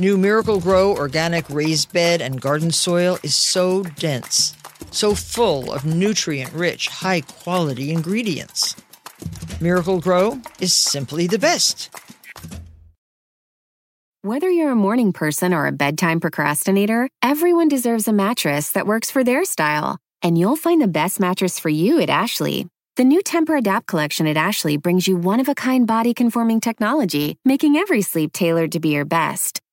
New 0.00 0.16
Miracle-Gro 0.16 0.94
organic 0.94 1.50
raised 1.50 1.92
bed 1.92 2.22
and 2.22 2.40
garden 2.40 2.70
soil 2.70 3.18
is 3.24 3.34
so 3.34 3.82
dense, 3.82 4.54
so 4.92 5.12
full 5.12 5.72
of 5.72 5.84
nutrient 5.84 6.52
rich, 6.52 6.86
high 6.86 7.20
quality 7.22 7.90
ingredients. 7.90 8.76
Miracle-Gro 9.60 10.40
is 10.60 10.72
simply 10.72 11.26
the 11.26 11.38
best. 11.38 11.90
Whether 14.22 14.48
you're 14.48 14.70
a 14.70 14.76
morning 14.76 15.12
person 15.12 15.52
or 15.52 15.66
a 15.66 15.72
bedtime 15.72 16.20
procrastinator, 16.20 17.08
everyone 17.20 17.66
deserves 17.66 18.06
a 18.06 18.12
mattress 18.12 18.70
that 18.72 18.86
works 18.86 19.10
for 19.10 19.24
their 19.24 19.44
style. 19.44 19.98
And 20.22 20.38
you'll 20.38 20.54
find 20.54 20.80
the 20.80 20.86
best 20.86 21.18
mattress 21.18 21.58
for 21.58 21.70
you 21.70 22.00
at 22.00 22.10
Ashley. 22.10 22.68
The 22.96 23.04
new 23.04 23.20
Tempur-Adapt 23.20 23.88
collection 23.88 24.28
at 24.28 24.36
Ashley 24.36 24.76
brings 24.76 25.08
you 25.08 25.16
one-of-a-kind 25.16 25.88
body-conforming 25.88 26.60
technology, 26.60 27.36
making 27.44 27.76
every 27.76 28.02
sleep 28.02 28.32
tailored 28.32 28.72
to 28.72 28.80
be 28.80 28.90
your 28.90 29.04
best. 29.04 29.60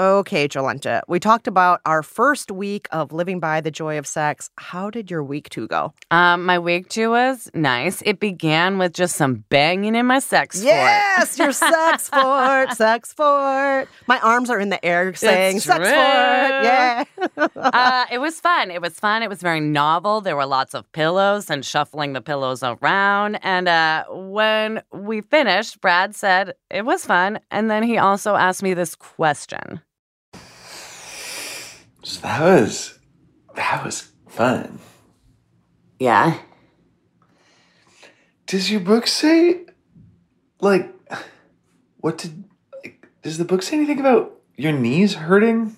Okay, 0.00 0.48
Jolenta, 0.48 1.02
we 1.08 1.20
talked 1.20 1.46
about 1.46 1.82
our 1.84 2.02
first 2.02 2.50
week 2.50 2.88
of 2.90 3.12
living 3.12 3.38
by 3.38 3.60
the 3.60 3.70
joy 3.70 3.98
of 3.98 4.06
sex. 4.06 4.48
How 4.56 4.88
did 4.88 5.10
your 5.10 5.22
week 5.22 5.50
two 5.50 5.66
go? 5.66 5.92
Um, 6.10 6.46
my 6.46 6.58
week 6.58 6.88
two 6.88 7.10
was 7.10 7.50
nice. 7.52 8.00
It 8.06 8.18
began 8.18 8.78
with 8.78 8.94
just 8.94 9.16
some 9.16 9.44
banging 9.50 9.94
in 9.94 10.06
my 10.06 10.18
sex 10.20 10.64
Yes, 10.64 11.38
your 11.38 11.52
sex 11.52 12.08
fort, 12.14 12.72
sex 12.72 13.12
fort. 13.12 13.90
My 14.06 14.18
arms 14.20 14.48
are 14.48 14.58
in 14.58 14.70
the 14.70 14.82
air 14.82 15.12
saying 15.12 15.56
It's 15.56 15.66
sex 15.66 15.76
true. 15.76 15.84
fort. 15.84 15.94
Yeah. 15.94 17.04
uh, 17.56 18.06
it 18.10 18.22
was 18.22 18.40
fun. 18.40 18.70
It 18.70 18.80
was 18.80 18.98
fun. 18.98 19.22
It 19.22 19.28
was 19.28 19.42
very 19.42 19.60
novel. 19.60 20.22
There 20.22 20.34
were 20.34 20.46
lots 20.46 20.72
of 20.74 20.90
pillows 20.92 21.50
and 21.50 21.62
shuffling 21.62 22.14
the 22.14 22.22
pillows 22.22 22.62
around. 22.62 23.38
And 23.42 23.68
uh, 23.68 24.06
when 24.08 24.80
we 24.94 25.20
finished, 25.20 25.82
Brad 25.82 26.16
said 26.16 26.54
it 26.70 26.86
was 26.86 27.04
fun. 27.04 27.38
And 27.50 27.70
then 27.70 27.82
he 27.82 27.98
also 27.98 28.36
asked 28.36 28.62
me 28.62 28.72
this 28.72 28.94
question. 28.94 29.82
So 32.02 32.20
that 32.22 32.40
was 32.40 32.98
that 33.54 33.84
was 33.84 34.10
fun. 34.28 34.78
Yeah. 35.98 36.38
Does 38.46 38.70
your 38.70 38.80
book 38.80 39.06
say 39.06 39.66
like 40.60 40.92
what 41.98 42.18
did 42.18 42.44
like, 42.82 43.06
does 43.22 43.38
the 43.38 43.44
book 43.44 43.62
say 43.62 43.76
anything 43.76 44.00
about 44.00 44.32
your 44.56 44.72
knees 44.72 45.14
hurting? 45.14 45.76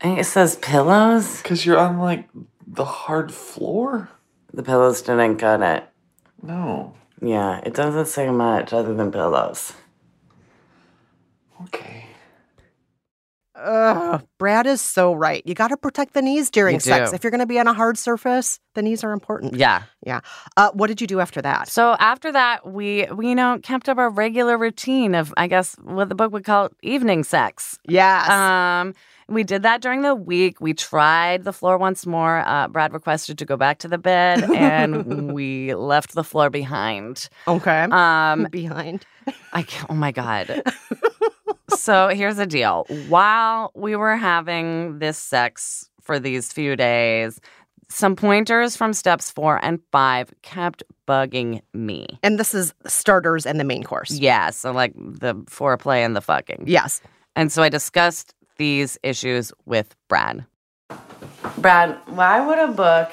I 0.00 0.04
think 0.04 0.18
it 0.20 0.24
says 0.24 0.56
pillows. 0.56 1.40
Cuz 1.42 1.64
you're 1.64 1.78
on 1.78 1.98
like 1.98 2.28
the 2.66 2.84
hard 2.84 3.32
floor? 3.32 4.10
The 4.52 4.62
pillows 4.62 5.02
didn't 5.02 5.38
cut 5.38 5.62
it. 5.62 5.84
No. 6.42 6.94
Yeah, 7.20 7.60
it 7.64 7.74
doesn't 7.74 8.06
say 8.06 8.28
much 8.28 8.72
other 8.72 8.94
than 8.94 9.10
pillows. 9.10 9.72
Ugh, 13.64 14.22
Brad 14.38 14.66
is 14.66 14.80
so 14.80 15.12
right. 15.14 15.42
You 15.46 15.54
got 15.54 15.68
to 15.68 15.76
protect 15.76 16.14
the 16.14 16.22
knees 16.22 16.50
during 16.50 16.74
You 16.76 16.80
sex. 16.80 17.10
do. 17.10 17.16
If 17.16 17.24
you're 17.24 17.30
going 17.30 17.40
to 17.40 17.46
be 17.46 17.58
on 17.58 17.66
a 17.66 17.72
hard 17.72 17.96
surface, 17.98 18.60
the 18.74 18.82
knees 18.82 19.02
are 19.04 19.12
important. 19.12 19.56
Yeah. 19.56 19.82
Yeah. 20.06 20.20
Uh, 20.56 20.70
what 20.72 20.88
did 20.88 21.00
you 21.00 21.06
do 21.06 21.20
after 21.20 21.40
that? 21.42 21.68
So 21.68 21.96
after 21.98 22.30
that, 22.32 22.66
we, 22.70 23.06
we, 23.12 23.28
you 23.30 23.34
know, 23.34 23.58
kept 23.62 23.88
up 23.88 23.98
our 23.98 24.10
regular 24.10 24.58
routine 24.58 25.14
of, 25.14 25.32
I 25.36 25.46
guess, 25.46 25.74
what 25.82 26.08
the 26.08 26.14
book 26.14 26.32
would 26.32 26.44
call 26.44 26.70
evening 26.82 27.24
sex. 27.24 27.78
Yes. 27.88 28.28
Um, 28.28 28.94
we 29.26 29.42
did 29.42 29.62
that 29.62 29.80
during 29.80 30.02
the 30.02 30.14
week. 30.14 30.60
We 30.60 30.74
tried 30.74 31.44
the 31.44 31.52
floor 31.54 31.78
once 31.78 32.04
more. 32.04 32.46
Uh, 32.46 32.68
Brad 32.68 32.92
requested 32.92 33.38
to 33.38 33.46
go 33.46 33.56
back 33.56 33.78
to 33.78 33.88
the 33.88 33.96
bed, 33.96 34.42
and 34.54 35.32
we 35.32 35.74
left 35.74 36.14
the 36.14 36.22
floor 36.24 36.50
behind. 36.50 37.30
Okay. 37.48 37.86
Um, 37.90 38.46
Behind. 38.50 39.06
I 39.54 39.62
ca- 39.62 39.86
oh 39.88 39.94
my 39.94 40.12
god. 40.12 40.62
so 41.76 42.08
here's 42.08 42.36
the 42.36 42.46
deal. 42.46 42.86
While 43.08 43.70
we 43.74 43.96
were 43.96 44.16
having 44.16 44.98
this 44.98 45.18
sex 45.18 45.88
for 46.00 46.18
these 46.18 46.52
few 46.52 46.76
days, 46.76 47.40
some 47.88 48.16
pointers 48.16 48.76
from 48.76 48.92
steps 48.92 49.30
four 49.30 49.62
and 49.62 49.80
five 49.92 50.32
kept 50.42 50.82
bugging 51.06 51.60
me. 51.72 52.06
And 52.22 52.38
this 52.38 52.54
is 52.54 52.74
starters 52.86 53.46
and 53.46 53.60
the 53.60 53.64
main 53.64 53.84
course. 53.84 54.10
Yeah, 54.10 54.50
so 54.50 54.72
like 54.72 54.94
the 54.94 55.34
foreplay 55.46 55.98
and 55.98 56.16
the 56.16 56.20
fucking. 56.20 56.64
Yes. 56.66 57.00
And 57.36 57.52
so 57.52 57.62
I 57.62 57.68
discussed 57.68 58.34
these 58.56 58.98
issues 59.02 59.52
with 59.66 59.94
Brad. 60.08 60.44
Brad, 61.58 61.98
why 62.06 62.46
would 62.46 62.58
a 62.58 62.68
book 62.68 63.12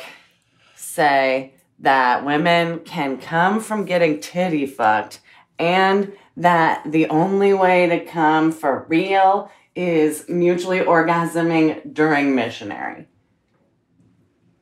say 0.76 1.54
that 1.80 2.26
women 2.26 2.80
can 2.80 3.18
come 3.18 3.60
from 3.60 3.86
getting 3.86 4.20
titty 4.20 4.66
fucked 4.66 5.20
and 5.62 6.12
that 6.36 6.92
the 6.92 7.08
only 7.10 7.54
way 7.54 7.88
to 7.88 8.04
come 8.04 8.52
for 8.52 8.86
real 8.90 9.52
is 9.76 10.28
mutually 10.28 10.80
orgasming 10.80 11.94
during 11.94 12.36
missionary? 12.36 13.08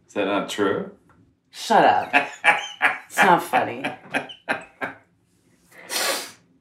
Is 0.07 0.13
that 0.13 0.25
not 0.25 0.49
true? 0.49 0.91
Shut 1.51 1.85
up. 1.85 2.11
it's 3.07 3.17
not 3.17 3.41
funny. 3.41 3.83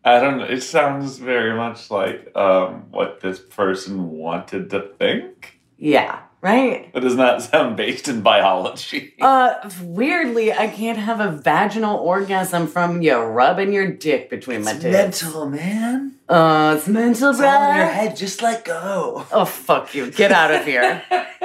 I 0.05 0.21
don't 0.21 0.39
know. 0.39 0.45
It 0.45 0.63
sounds 0.63 1.19
very 1.19 1.55
much 1.55 1.91
like 1.91 2.35
um, 2.37 2.87
what 2.91 3.21
this 3.21 3.41
person 3.41 4.11
wanted 4.11 4.71
to 4.71 4.81
think. 4.99 5.61
Yeah, 5.77 6.21
right? 6.41 6.91
It 6.95 7.01
does 7.01 7.17
not 7.17 7.43
sound 7.43 7.77
based 7.77 8.09
in 8.09 8.21
biology. 8.23 9.15
Uh, 9.29 9.69
weirdly, 9.83 10.53
I 10.53 10.69
can't 10.69 10.99
have 10.99 11.21
a 11.21 11.31
vaginal 11.31 11.99
orgasm 11.99 12.67
from 12.67 13.03
you 13.03 13.17
rubbing 13.17 13.73
your 13.73 13.91
dick 13.91 14.31
between 14.31 14.65
my 14.65 14.73
tits. 14.73 14.85
Mental, 14.85 15.49
man. 15.49 16.15
Uh, 16.29 16.77
it's 16.79 16.89
mental, 16.89 17.31
It's 17.31 17.41
all 17.41 17.71
in 17.71 17.77
your 17.77 17.87
head. 17.87 18.17
Just 18.17 18.41
let 18.43 18.65
go. 18.65 19.27
Oh, 19.33 19.45
fuck 19.45 19.95
you. 19.95 20.11
Get 20.11 20.33
out 20.33 20.53
of 20.53 20.65
here. 20.65 21.03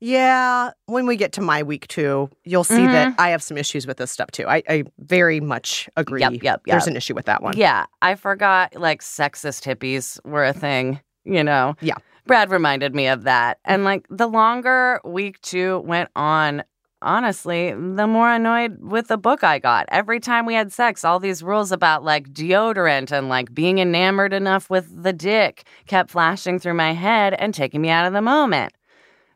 Yeah, 0.00 0.70
when 0.86 1.06
we 1.06 1.16
get 1.16 1.32
to 1.32 1.42
my 1.42 1.62
week 1.62 1.86
two, 1.88 2.30
you'll 2.44 2.64
see 2.64 2.86
that 2.86 3.14
I 3.18 3.30
have 3.30 3.42
some 3.42 3.58
issues 3.58 3.86
with 3.86 3.98
this 3.98 4.10
stuff 4.10 4.30
too. 4.30 4.46
I, 4.46 4.62
I 4.66 4.84
very 4.98 5.40
much 5.40 5.90
agree. 5.96 6.22
Yep, 6.22 6.42
yep, 6.42 6.62
There's 6.64 6.86
an 6.86 6.96
issue 6.96 7.14
with 7.14 7.26
that 7.26 7.42
one. 7.42 7.54
Yeah, 7.56 7.84
I 8.00 8.14
forgot 8.14 8.76
like 8.76 9.02
sexist 9.02 9.62
hippies 9.62 10.18
were 10.24 10.44
a 10.44 10.54
thing, 10.54 11.00
you 11.24 11.44
know? 11.44 11.74
Yeah. 11.80 11.96
Brad 12.26 12.50
reminded 12.50 12.94
me 12.94 13.08
of 13.08 13.24
that. 13.24 13.58
And 13.64 13.84
like 13.84 14.06
the 14.08 14.28
longer 14.28 15.00
week 15.04 15.40
two 15.40 15.80
went 15.80 16.10
on, 16.14 16.62
honestly, 17.02 17.72
the 17.72 18.06
more 18.06 18.30
annoyed 18.30 18.78
with 18.80 19.08
the 19.08 19.16
book 19.16 19.42
I 19.42 19.58
got. 19.58 19.86
Every 19.88 20.20
time 20.20 20.46
we 20.46 20.54
had 20.54 20.72
sex, 20.72 21.04
all 21.04 21.18
these 21.18 21.42
rules 21.42 21.72
about 21.72 22.04
like 22.04 22.32
deodorant 22.32 23.10
and 23.10 23.28
like 23.28 23.54
being 23.54 23.78
enamored 23.78 24.32
enough 24.32 24.70
with 24.70 25.02
the 25.02 25.12
dick 25.12 25.64
kept 25.86 26.10
flashing 26.10 26.58
through 26.58 26.74
my 26.74 26.92
head 26.92 27.34
and 27.34 27.54
taking 27.54 27.80
me 27.80 27.88
out 27.88 28.06
of 28.06 28.12
the 28.12 28.22
moment. 28.22 28.74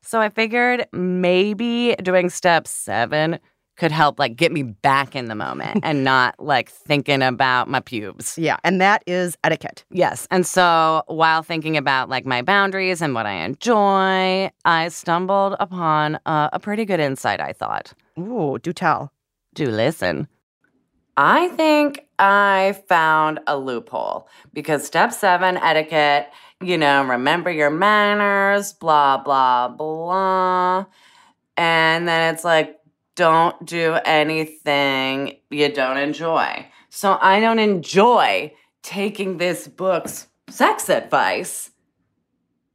So 0.02 0.20
I 0.20 0.28
figured 0.28 0.86
maybe 0.92 1.96
doing 2.02 2.28
step 2.28 2.66
seven 2.66 3.38
could 3.76 3.92
help 3.92 4.18
like 4.18 4.36
get 4.36 4.52
me 4.52 4.62
back 4.62 5.16
in 5.16 5.26
the 5.26 5.34
moment 5.34 5.80
and 5.82 6.04
not 6.12 6.38
like 6.38 6.70
thinking 6.70 7.22
about 7.22 7.68
my 7.68 7.80
pubes. 7.80 8.38
Yeah, 8.38 8.56
and 8.64 8.80
that 8.80 9.02
is 9.06 9.36
etiquette. 9.44 9.84
Yes. 9.90 10.26
And 10.30 10.46
so 10.46 11.02
while 11.06 11.42
thinking 11.42 11.76
about 11.76 12.08
like 12.08 12.26
my 12.26 12.42
boundaries 12.42 13.02
and 13.02 13.14
what 13.14 13.26
I 13.26 13.44
enjoy, 13.44 14.50
I 14.64 14.88
stumbled 14.88 15.56
upon 15.58 16.18
uh, 16.26 16.50
a 16.52 16.60
pretty 16.60 16.84
good 16.84 17.00
insight, 17.00 17.40
I 17.40 17.52
thought. 17.52 17.92
Ooh, 18.18 18.58
do 18.62 18.72
tell. 18.72 19.12
Do 19.54 19.70
listen. 19.70 20.28
I 21.16 21.48
think 21.48 22.06
I 22.18 22.80
found 22.88 23.38
a 23.46 23.56
loophole 23.56 24.28
because 24.52 24.84
step 24.84 25.12
seven 25.12 25.56
etiquette, 25.58 26.28
you 26.60 26.76
know, 26.76 27.04
remember 27.04 27.50
your 27.50 27.70
manners, 27.70 28.72
blah, 28.72 29.18
blah, 29.18 29.68
blah. 29.68 30.86
And 31.56 32.08
then 32.08 32.34
it's 32.34 32.42
like, 32.42 32.80
don't 33.16 33.64
do 33.64 33.98
anything 34.04 35.36
you 35.50 35.72
don't 35.72 35.96
enjoy. 35.96 36.66
So 36.90 37.18
I 37.20 37.40
don't 37.40 37.58
enjoy 37.58 38.52
taking 38.82 39.38
this 39.38 39.66
book's 39.68 40.28
sex 40.48 40.88
advice 40.88 41.70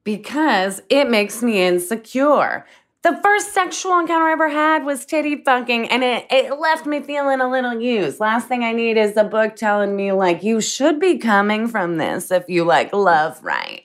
because 0.04 0.82
it 0.90 1.10
makes 1.10 1.44
me 1.44 1.62
insecure. 1.62 2.66
The 3.02 3.20
first 3.24 3.54
sexual 3.54 3.98
encounter 4.00 4.26
I 4.26 4.34
ever 4.34 4.50
had 4.50 4.84
was 4.84 5.06
titty 5.06 5.44
fucking, 5.44 5.90
and 5.90 6.04
it, 6.04 6.26
it 6.30 6.60
left 6.60 6.86
me 6.86 7.00
feeling 7.00 7.40
a 7.40 7.50
little 7.50 7.80
used. 7.80 8.20
Last 8.20 8.48
thing 8.48 8.64
I 8.64 8.74
need 8.74 8.98
is 8.98 9.16
a 9.16 9.24
book 9.24 9.56
telling 9.56 9.96
me, 9.96 10.12
like, 10.12 10.44
you 10.44 10.60
should 10.60 11.00
be 11.00 11.18
coming 11.18 11.68
from 11.68 11.98
this 11.98 12.30
if 12.32 12.50
you 12.50 12.66
like 12.66 12.92
love 12.92 13.42
right. 13.42 13.84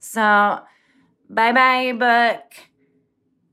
So, 0.00 0.60
bye 1.30 1.52
bye, 1.52 1.92
book. 1.92 2.67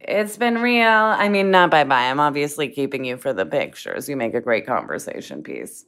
It's 0.08 0.38
been 0.38 0.60
real. 0.62 0.88
I 0.88 1.30
mean, 1.30 1.52
not 1.52 1.72
bye 1.72 1.84
bye. 1.84 2.10
I'm 2.10 2.20
obviously 2.20 2.70
keeping 2.70 3.06
you 3.06 3.18
for 3.18 3.34
the 3.34 3.46
pictures. 3.46 4.08
You 4.08 4.16
make 4.16 4.34
a 4.36 4.42
great 4.42 4.66
conversation 4.66 5.42
piece. 5.44 5.86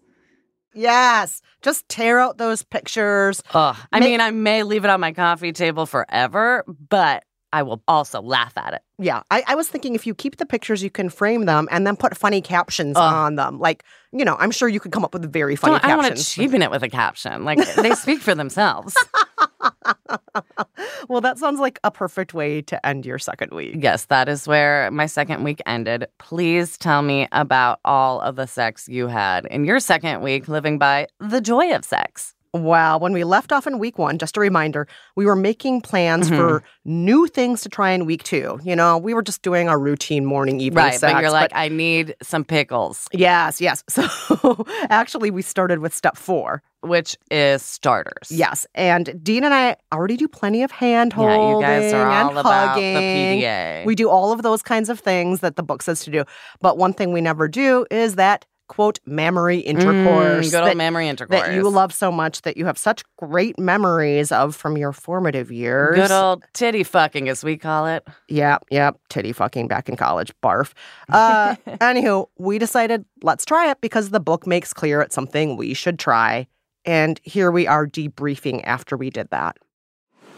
Yes. 0.73 1.41
Just 1.61 1.87
tear 1.89 2.19
out 2.19 2.37
those 2.37 2.63
pictures. 2.63 3.41
Ugh. 3.53 3.75
I 3.91 3.99
Ma- 3.99 4.05
mean, 4.05 4.21
I 4.21 4.31
may 4.31 4.63
leave 4.63 4.83
it 4.85 4.89
on 4.89 4.99
my 4.99 5.11
coffee 5.13 5.51
table 5.51 5.85
forever, 5.85 6.63
but 6.89 7.23
I 7.53 7.63
will 7.63 7.81
also 7.87 8.21
laugh 8.21 8.57
at 8.57 8.73
it. 8.73 8.81
Yeah, 8.99 9.21
I, 9.31 9.43
I 9.47 9.55
was 9.55 9.69
thinking 9.69 9.95
if 9.95 10.05
you 10.05 10.13
keep 10.13 10.37
the 10.37 10.45
pictures, 10.45 10.83
you 10.83 10.89
can 10.89 11.09
frame 11.09 11.45
them 11.45 11.67
and 11.71 11.87
then 11.87 11.95
put 11.95 12.15
funny 12.17 12.41
captions 12.41 12.97
Ugh. 12.97 13.01
on 13.13 13.35
them. 13.37 13.57
Like, 13.59 13.83
you 14.11 14.25
know, 14.25 14.35
I'm 14.39 14.51
sure 14.51 14.67
you 14.67 14.79
could 14.79 14.91
come 14.91 15.05
up 15.05 15.13
with 15.13 15.31
very 15.31 15.55
funny 15.55 15.73
Don't- 15.79 15.85
I 15.85 15.95
want 15.95 16.07
to 16.07 16.09
captions. 16.11 16.33
cheapen 16.33 16.61
it 16.61 16.69
with 16.69 16.83
a 16.83 16.89
caption. 16.89 17.45
Like 17.45 17.59
they 17.75 17.91
speak 17.95 18.19
for 18.21 18.35
themselves. 18.35 18.95
well, 21.09 21.21
that 21.21 21.37
sounds 21.37 21.59
like 21.59 21.79
a 21.83 21.91
perfect 21.91 22.33
way 22.33 22.61
to 22.63 22.85
end 22.85 23.05
your 23.05 23.19
second 23.19 23.51
week. 23.51 23.75
Yes, 23.79 24.05
that 24.05 24.29
is 24.29 24.47
where 24.47 24.89
my 24.91 25.05
second 25.05 25.43
week 25.43 25.61
ended. 25.65 26.07
Please 26.19 26.77
tell 26.77 27.01
me 27.01 27.27
about 27.31 27.79
all 27.85 28.21
of 28.21 28.35
the 28.35 28.47
sex 28.47 28.87
you 28.87 29.07
had 29.07 29.45
in 29.47 29.65
your 29.65 29.79
second 29.79 30.21
week 30.21 30.47
living 30.47 30.77
by 30.77 31.07
the 31.19 31.41
joy 31.41 31.73
of 31.73 31.83
sex. 31.83 32.35
Well, 32.63 32.99
when 32.99 33.13
we 33.13 33.23
left 33.23 33.51
off 33.51 33.67
in 33.67 33.79
week 33.79 33.97
one, 33.97 34.17
just 34.17 34.37
a 34.37 34.39
reminder, 34.39 34.87
we 35.15 35.25
were 35.25 35.35
making 35.35 35.81
plans 35.81 36.29
Mhm. 36.29 36.35
for 36.37 36.63
new 36.85 37.27
things 37.27 37.61
to 37.61 37.69
try 37.69 37.91
in 37.91 38.05
week 38.05 38.23
two. 38.23 38.59
You 38.63 38.75
know, 38.75 38.97
we 38.97 39.13
were 39.13 39.21
just 39.23 39.41
doing 39.41 39.69
our 39.69 39.79
routine 39.79 40.25
morning, 40.25 40.59
evening 40.59 40.83
Right, 40.83 40.99
sex. 40.99 41.13
but 41.13 41.21
you're 41.21 41.31
like, 41.31 41.51
I 41.53 41.67
need 41.69 42.15
some 42.21 42.43
pickles, 42.43 43.07
yes, 43.13 43.61
yes. 43.61 43.83
So 43.89 44.65
actually, 44.89 45.31
we 45.31 45.41
started 45.41 45.79
with 45.79 45.93
step 45.93 46.17
four. 46.17 46.61
which 46.81 47.17
is 47.31 47.63
starters. 47.63 48.29
Yes, 48.31 48.65
and 48.75 49.19
Dean 49.23 49.43
and 49.43 49.53
I 49.53 49.75
already 49.91 50.15
do 50.15 50.27
plenty 50.27 50.61
of 50.63 50.71
hand 50.71 51.11
Yeah, 51.17 51.23
you 51.23 51.29
holding 51.41 51.61
guys 51.67 51.91
are 51.93 52.07
all 52.07 52.37
about 52.37 52.75
the. 52.75 52.81
PDA. 52.81 53.83
We 53.85 53.95
do 53.95 54.09
all 54.09 54.31
of 54.31 54.43
those 54.43 54.61
kinds 54.61 54.87
of 54.89 54.99
things 54.99 55.39
that 55.41 55.55
the 55.55 55.63
book 55.63 55.81
says 55.81 56.01
to 56.05 56.11
do. 56.11 56.23
But 56.61 56.77
one 56.77 56.93
thing 56.93 57.11
we 57.11 57.19
never 57.19 57.47
do 57.47 57.85
is 57.91 58.15
that 58.15 58.45
quote 58.67 58.99
mammary 59.05 59.59
intercourse. 59.59 60.47
Mm, 60.47 60.51
good 60.51 60.59
old 60.59 60.69
that- 60.69 60.77
mammary 60.77 61.07
intercourse. 61.07 61.41
That 61.41 61.53
you 61.53 61.69
love 61.69 61.93
so 61.93 62.11
much 62.11 62.41
that 62.43 62.57
you 62.57 62.65
have 62.65 62.77
such 62.77 63.03
great 63.17 63.57
memories 63.57 64.31
of 64.31 64.55
from 64.55 64.77
your 64.77 64.93
formative 64.93 65.51
years. 65.51 65.95
Good 65.95 66.11
old 66.11 66.43
titty 66.53 66.83
fucking, 66.83 67.29
as 67.29 67.43
we 67.43 67.57
call 67.57 67.87
it. 67.87 68.07
Yep, 68.27 68.65
yep. 68.69 68.99
Titty 69.09 69.33
fucking 69.33 69.67
back 69.67 69.89
in 69.89 69.95
college. 69.95 70.31
Barf. 70.43 70.73
Uh, 71.09 71.55
anywho, 71.65 72.27
we 72.37 72.59
decided 72.59 73.05
let's 73.23 73.45
try 73.45 73.71
it 73.71 73.79
because 73.81 74.09
the 74.09 74.19
book 74.19 74.45
makes 74.45 74.73
clear 74.73 75.01
it's 75.01 75.15
something 75.15 75.55
we 75.55 75.73
should 75.73 75.97
try. 75.97 76.45
And 76.85 77.19
here 77.23 77.49
we 77.49 77.65
are 77.65 77.87
debriefing 77.87 78.61
after 78.65 78.97
we 78.97 79.09
did 79.09 79.29
that. 79.29 79.57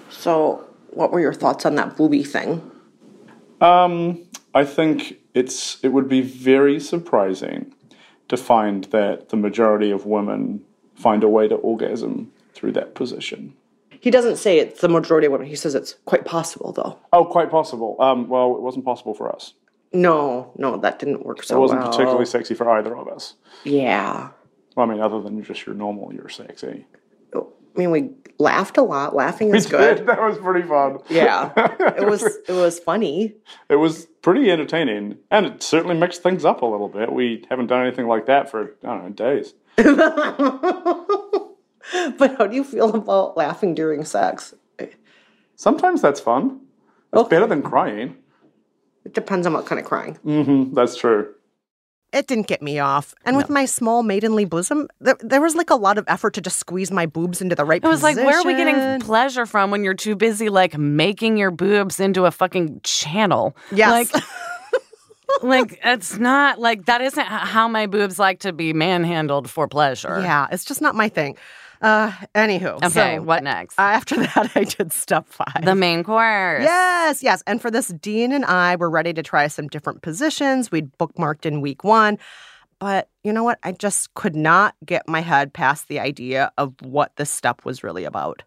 So, 0.09 0.63
what 0.91 1.11
were 1.11 1.19
your 1.19 1.33
thoughts 1.33 1.65
on 1.65 1.75
that 1.75 1.97
booby 1.97 2.23
thing? 2.23 2.69
Um, 3.61 4.25
I 4.53 4.63
think 4.63 5.17
it's 5.33 5.83
it 5.83 5.89
would 5.89 6.07
be 6.07 6.21
very 6.21 6.79
surprising 6.79 7.73
to 8.29 8.37
find 8.37 8.85
that 8.85 9.29
the 9.29 9.37
majority 9.37 9.91
of 9.91 10.05
women 10.05 10.63
find 10.95 11.23
a 11.23 11.27
way 11.29 11.47
to 11.47 11.55
orgasm 11.55 12.31
through 12.53 12.71
that 12.73 12.95
position. 12.95 13.53
He 14.01 14.09
doesn't 14.11 14.37
say 14.37 14.59
it's 14.59 14.79
the 14.81 14.87
majority 14.89 15.25
of 15.27 15.33
women. 15.33 15.47
He 15.47 15.55
says 15.55 15.75
it's 15.75 15.95
quite 16.05 16.23
possible, 16.25 16.71
though. 16.71 16.97
Oh, 17.11 17.25
quite 17.25 17.51
possible. 17.51 17.97
Um, 17.99 18.29
well, 18.29 18.55
it 18.55 18.61
wasn't 18.61 18.85
possible 18.85 19.13
for 19.13 19.33
us. 19.33 19.53
No, 19.91 20.51
no, 20.57 20.77
that 20.77 20.99
didn't 20.99 21.25
work 21.25 21.43
so 21.43 21.57
it 21.57 21.59
wasn't 21.59 21.81
well. 21.81 21.89
particularly 21.91 22.25
sexy 22.25 22.53
for 22.53 22.69
either 22.69 22.95
of 22.95 23.07
us. 23.07 23.33
Yeah. 23.63 24.29
Well, 24.75 24.87
I 24.87 24.93
mean, 24.93 25.01
other 25.01 25.19
than 25.19 25.43
just 25.43 25.65
your 25.65 25.75
normal, 25.75 26.13
you're 26.13 26.29
sexy. 26.29 26.85
I 27.35 27.79
mean, 27.79 27.91
we 27.91 28.09
laughed 28.39 28.77
a 28.77 28.81
lot. 28.81 29.15
Laughing 29.15 29.53
is 29.55 29.65
We 29.65 29.71
good. 29.71 29.97
did. 29.97 30.05
That 30.07 30.19
was 30.21 30.37
pretty 30.37 30.67
fun. 30.67 30.99
Yeah, 31.09 31.51
it 31.97 32.05
was. 32.05 32.23
It 32.23 32.51
was 32.51 32.77
funny. 32.79 33.35
It 33.69 33.75
was 33.75 34.07
pretty 34.21 34.51
entertaining, 34.51 35.17
and 35.31 35.45
it 35.45 35.63
certainly 35.63 35.95
mixed 35.95 36.21
things 36.23 36.45
up 36.45 36.61
a 36.61 36.65
little 36.65 36.89
bit. 36.89 37.11
We 37.11 37.45
haven't 37.49 37.67
done 37.67 37.85
anything 37.85 38.07
like 38.07 38.25
that 38.27 38.49
for 38.51 38.75
I 38.83 38.87
don't 38.87 39.03
know 39.03 39.09
days. 39.09 39.53
But 42.19 42.37
how 42.37 42.45
do 42.45 42.55
you 42.55 42.63
feel 42.63 42.93
about 42.95 43.35
laughing 43.35 43.73
during 43.73 44.05
sex? 44.05 44.53
Sometimes 45.55 46.01
that's 46.01 46.19
fun. 46.19 46.61
It's 47.11 47.27
better 47.29 47.47
than 47.47 47.63
crying. 47.63 48.17
It 49.05 49.13
depends 49.15 49.47
on 49.47 49.53
what 49.53 49.65
kind 49.65 49.79
of 49.79 49.85
crying. 49.85 50.15
hmm 50.23 50.73
That's 50.73 50.95
true. 50.95 51.33
It 52.11 52.25
didn't 52.25 52.47
get 52.47 52.61
me 52.61 52.79
off. 52.79 53.13
And 53.23 53.37
with 53.37 53.49
my 53.49 53.65
small 53.65 54.01
maidenly 54.01 54.43
bosom, 54.43 54.87
there, 54.99 55.15
there 55.19 55.41
was 55.41 55.55
like 55.55 55.69
a 55.69 55.75
lot 55.75 55.99
of 55.99 56.05
effort 56.07 56.33
to 56.35 56.41
just 56.41 56.57
squeeze 56.57 56.89
my 56.89 57.05
boobs 57.05 57.39
into 57.39 57.55
the 57.55 57.63
right 57.65 57.83
It 57.83 57.87
was 57.87 58.01
like, 58.01 58.15
where 58.15 58.39
are 58.39 58.43
we 58.43 58.55
getting 58.55 58.99
pleasure 59.01 59.45
from 59.45 59.69
when 59.69 59.83
you're 59.83 59.93
too 59.93 60.15
busy 60.15 60.49
like 60.49 60.75
making 60.75 61.37
your 61.37 61.51
boobs 61.51 61.99
into 61.99 62.25
a 62.25 62.31
fucking 62.31 62.81
channel? 62.83 63.55
Yes. 63.71 64.11
Like, 64.11 64.23
like 65.43 65.79
it's 65.83 66.17
not 66.17 66.59
like 66.59 66.85
that 66.85 67.01
isn't 67.01 67.25
how 67.27 67.67
my 67.67 67.85
boobs 67.85 68.17
like 68.17 68.39
to 68.39 68.53
be 68.53 68.73
manhandled 68.73 69.47
for 69.47 69.67
pleasure. 69.67 70.19
Yeah, 70.19 70.47
it's 70.51 70.65
just 70.65 70.81
not 70.81 70.95
my 70.95 71.09
thing. 71.09 71.37
Uh, 71.81 72.11
anywho. 72.35 72.75
Okay, 72.83 73.17
so 73.17 73.21
what 73.21 73.43
next? 73.43 73.75
After 73.79 74.17
that, 74.17 74.51
I 74.55 74.63
did 74.65 74.91
step 74.91 75.27
five. 75.27 75.63
The 75.63 75.75
main 75.75 76.03
course. 76.03 76.63
Yes, 76.63 77.23
yes. 77.23 77.41
And 77.47 77.61
for 77.61 77.71
this, 77.71 77.87
Dean 77.87 78.31
and 78.31 78.45
I 78.45 78.75
were 78.75 78.89
ready 78.89 79.13
to 79.13 79.23
try 79.23 79.47
some 79.47 79.67
different 79.67 80.01
positions. 80.01 80.71
We'd 80.71 80.91
bookmarked 80.97 81.45
in 81.45 81.61
week 81.61 81.83
one. 81.83 82.17
But 82.79 83.09
you 83.23 83.33
know 83.33 83.43
what? 83.43 83.59
I 83.63 83.73
just 83.73 84.13
could 84.13 84.35
not 84.35 84.75
get 84.85 85.07
my 85.07 85.19
head 85.19 85.53
past 85.53 85.87
the 85.87 85.99
idea 85.99 86.51
of 86.57 86.73
what 86.81 87.15
this 87.17 87.29
step 87.29 87.65
was 87.65 87.83
really 87.83 88.05
about. 88.05 88.43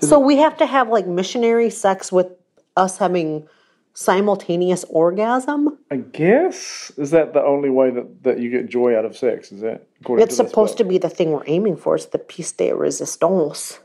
So 0.00 0.18
we 0.18 0.36
have 0.36 0.56
to 0.58 0.66
have 0.66 0.88
like 0.88 1.06
missionary 1.06 1.70
sex 1.70 2.12
with 2.12 2.28
us 2.76 2.98
having 2.98 3.48
simultaneous 3.98 4.84
orgasm? 4.88 5.76
I 5.90 5.96
guess 5.96 6.92
is 6.96 7.10
that 7.10 7.32
the 7.32 7.42
only 7.42 7.68
way 7.68 7.90
that, 7.90 8.22
that 8.22 8.38
you 8.38 8.48
get 8.48 8.68
joy 8.68 8.96
out 8.96 9.04
of 9.04 9.16
sex? 9.16 9.50
Is 9.50 9.60
that 9.62 9.88
It's 10.08 10.36
to 10.36 10.46
supposed 10.46 10.78
book? 10.78 10.86
to 10.86 10.92
be 10.92 10.98
the 10.98 11.08
thing 11.08 11.32
we're 11.32 11.42
aiming 11.46 11.76
for. 11.76 11.96
It's 11.96 12.06
the 12.06 12.20
piece 12.20 12.52
de 12.52 12.72
resistance. 12.72 13.80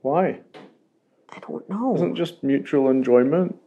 Why? 0.00 0.40
I 1.28 1.38
don't 1.46 1.68
know. 1.68 1.94
Isn't 1.96 2.14
just 2.14 2.42
mutual 2.42 2.88
enjoyment 2.88 3.60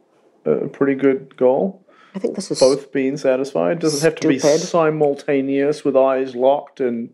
a 0.44 0.66
pretty 0.66 0.96
good 0.96 1.36
goal? 1.36 1.86
I 2.16 2.18
think 2.18 2.34
this 2.34 2.50
is 2.50 2.58
Both 2.58 2.90
being 2.90 3.16
satisfied. 3.16 3.78
Does 3.78 3.94
it 3.94 4.04
have 4.04 4.16
to 4.16 4.28
be 4.28 4.40
simultaneous 4.40 5.84
with 5.84 5.96
eyes 5.96 6.34
locked 6.34 6.80
and 6.80 7.10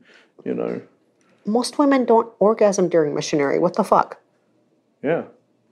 you 0.46 0.54
know? 0.54 0.80
Most 1.44 1.78
women 1.78 2.06
don't 2.06 2.32
orgasm 2.38 2.88
during 2.88 3.14
missionary. 3.14 3.58
What 3.58 3.74
the 3.74 3.84
fuck? 3.84 4.18
Yeah, 5.02 5.24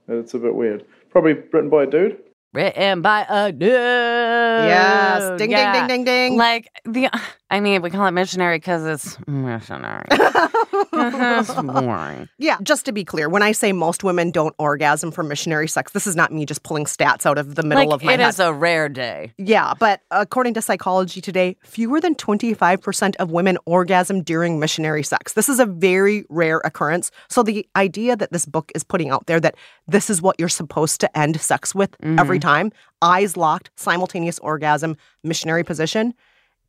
it's 0.07 0.35
a 0.35 0.39
bit 0.39 0.53
weird. 0.53 0.85
Probably 1.09 1.33
written 1.33 1.71
by 1.71 1.83
a 1.83 1.87
dude. 1.87 2.22
Written 2.53 3.01
by 3.01 3.25
a 3.27 3.51
dude. 3.51 3.71
Yes. 3.71 5.39
Ding, 5.39 5.49
ding, 5.49 5.71
ding, 5.73 5.87
ding, 5.87 6.03
ding. 6.03 6.37
Like 6.37 6.69
the, 6.85 7.09
I 7.53 7.59
mean, 7.59 7.83
we 7.83 7.91
call 7.91 8.07
it 8.07 8.11
missionary 8.11 8.57
because 8.57 8.83
it's 8.83 9.27
missionary. 9.27 10.07
it's 10.11 11.53
boring. 11.53 12.27
Yeah, 12.39 12.57
just 12.63 12.83
to 12.85 12.91
be 12.91 13.05
clear, 13.05 13.29
when 13.29 13.43
I 13.43 13.51
say 13.51 13.73
most 13.73 14.03
women 14.03 14.31
don't 14.31 14.55
orgasm 14.57 15.11
from 15.11 15.27
missionary 15.27 15.67
sex, 15.67 15.91
this 15.91 16.07
is 16.07 16.15
not 16.15 16.33
me 16.33 16.47
just 16.47 16.63
pulling 16.63 16.85
stats 16.85 17.27
out 17.27 17.37
of 17.37 17.53
the 17.53 17.61
middle 17.61 17.85
Like 17.85 17.93
of 17.93 18.03
my 18.03 18.13
it 18.13 18.19
head. 18.21 18.29
is 18.29 18.39
a 18.39 18.51
rare 18.51 18.89
day. 18.89 19.33
yeah, 19.37 19.75
but 19.79 20.01
according 20.09 20.55
to 20.55 20.63
Psychology 20.63 21.21
Today, 21.21 21.55
fewer 21.61 22.01
than 22.01 22.15
25% 22.15 23.17
of 23.17 23.29
women 23.29 23.59
orgasm 23.67 24.23
during 24.23 24.59
missionary 24.59 25.03
sex. 25.03 25.33
This 25.33 25.47
is 25.47 25.59
a 25.59 25.67
very 25.67 26.25
rare 26.29 26.59
occurrence. 26.65 27.11
So 27.29 27.43
the 27.43 27.69
idea 27.75 28.15
that 28.15 28.31
this 28.31 28.47
book 28.47 28.71
is 28.73 28.83
putting 28.83 29.11
out 29.11 29.27
there 29.27 29.39
that 29.39 29.53
this 29.87 30.09
is 30.09 30.23
what 30.23 30.37
you're 30.39 30.49
supposed 30.49 30.99
to 31.01 31.17
end 31.17 31.39
sex 31.39 31.75
with 31.75 31.95
every 32.01 32.39
mm-hmm. 32.39 32.49
time, 32.49 32.71
eyes 33.03 33.37
locked, 33.37 33.69
simultaneous 33.75 34.39
orgasm, 34.39 34.97
missionary 35.23 35.63
position, 35.63 36.15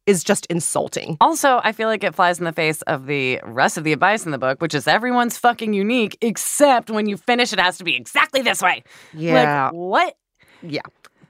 is 0.06 0.22
just 0.24 0.46
insulting. 0.46 1.16
Also, 1.20 1.60
I 1.64 1.72
feel 1.72 1.88
like 1.88 2.04
it 2.04 2.14
flies 2.14 2.38
in 2.38 2.44
the 2.44 2.52
face 2.52 2.82
of 2.82 3.06
the 3.06 3.40
rest 3.44 3.76
of 3.78 3.84
the 3.84 3.92
advice 3.92 4.24
in 4.26 4.32
the 4.32 4.38
book, 4.38 4.60
which 4.60 4.74
is 4.74 4.86
everyone's 4.86 5.38
fucking 5.38 5.72
unique, 5.72 6.16
except 6.20 6.90
when 6.90 7.06
you 7.08 7.16
finish, 7.16 7.52
it 7.52 7.58
has 7.60 7.78
to 7.78 7.84
be 7.84 7.96
exactly 7.96 8.42
this 8.42 8.60
way. 8.60 8.84
Yeah. 9.14 9.64
Like, 9.66 9.72
what? 9.72 10.16
Yeah. 10.62 10.82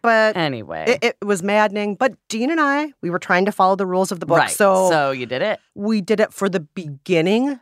but 0.03 0.37
Anyway. 0.37 0.85
it, 1.01 1.17
it 1.21 1.25
was 1.27 1.43
maddening. 1.43 1.95
But 1.95 2.15
Dean 2.29 2.51
and 2.51 2.61
I, 2.61 2.93
we 3.03 3.11
were 3.11 3.19
trying 3.19 3.45
to 3.47 3.53
follow 3.53 3.77
the 3.77 3.87
rules 3.87 4.11
of 4.13 4.21
the 4.21 4.27
book. 4.27 4.39
right. 4.39 4.51
So, 4.51 4.91
so 4.91 5.11
you 5.13 5.27
did 5.27 5.43
it. 5.43 5.61
we 5.75 6.01
did 6.01 6.21
it 6.21 6.33
for 6.33 6.49
the 6.49 6.61
beginning. 6.61 7.59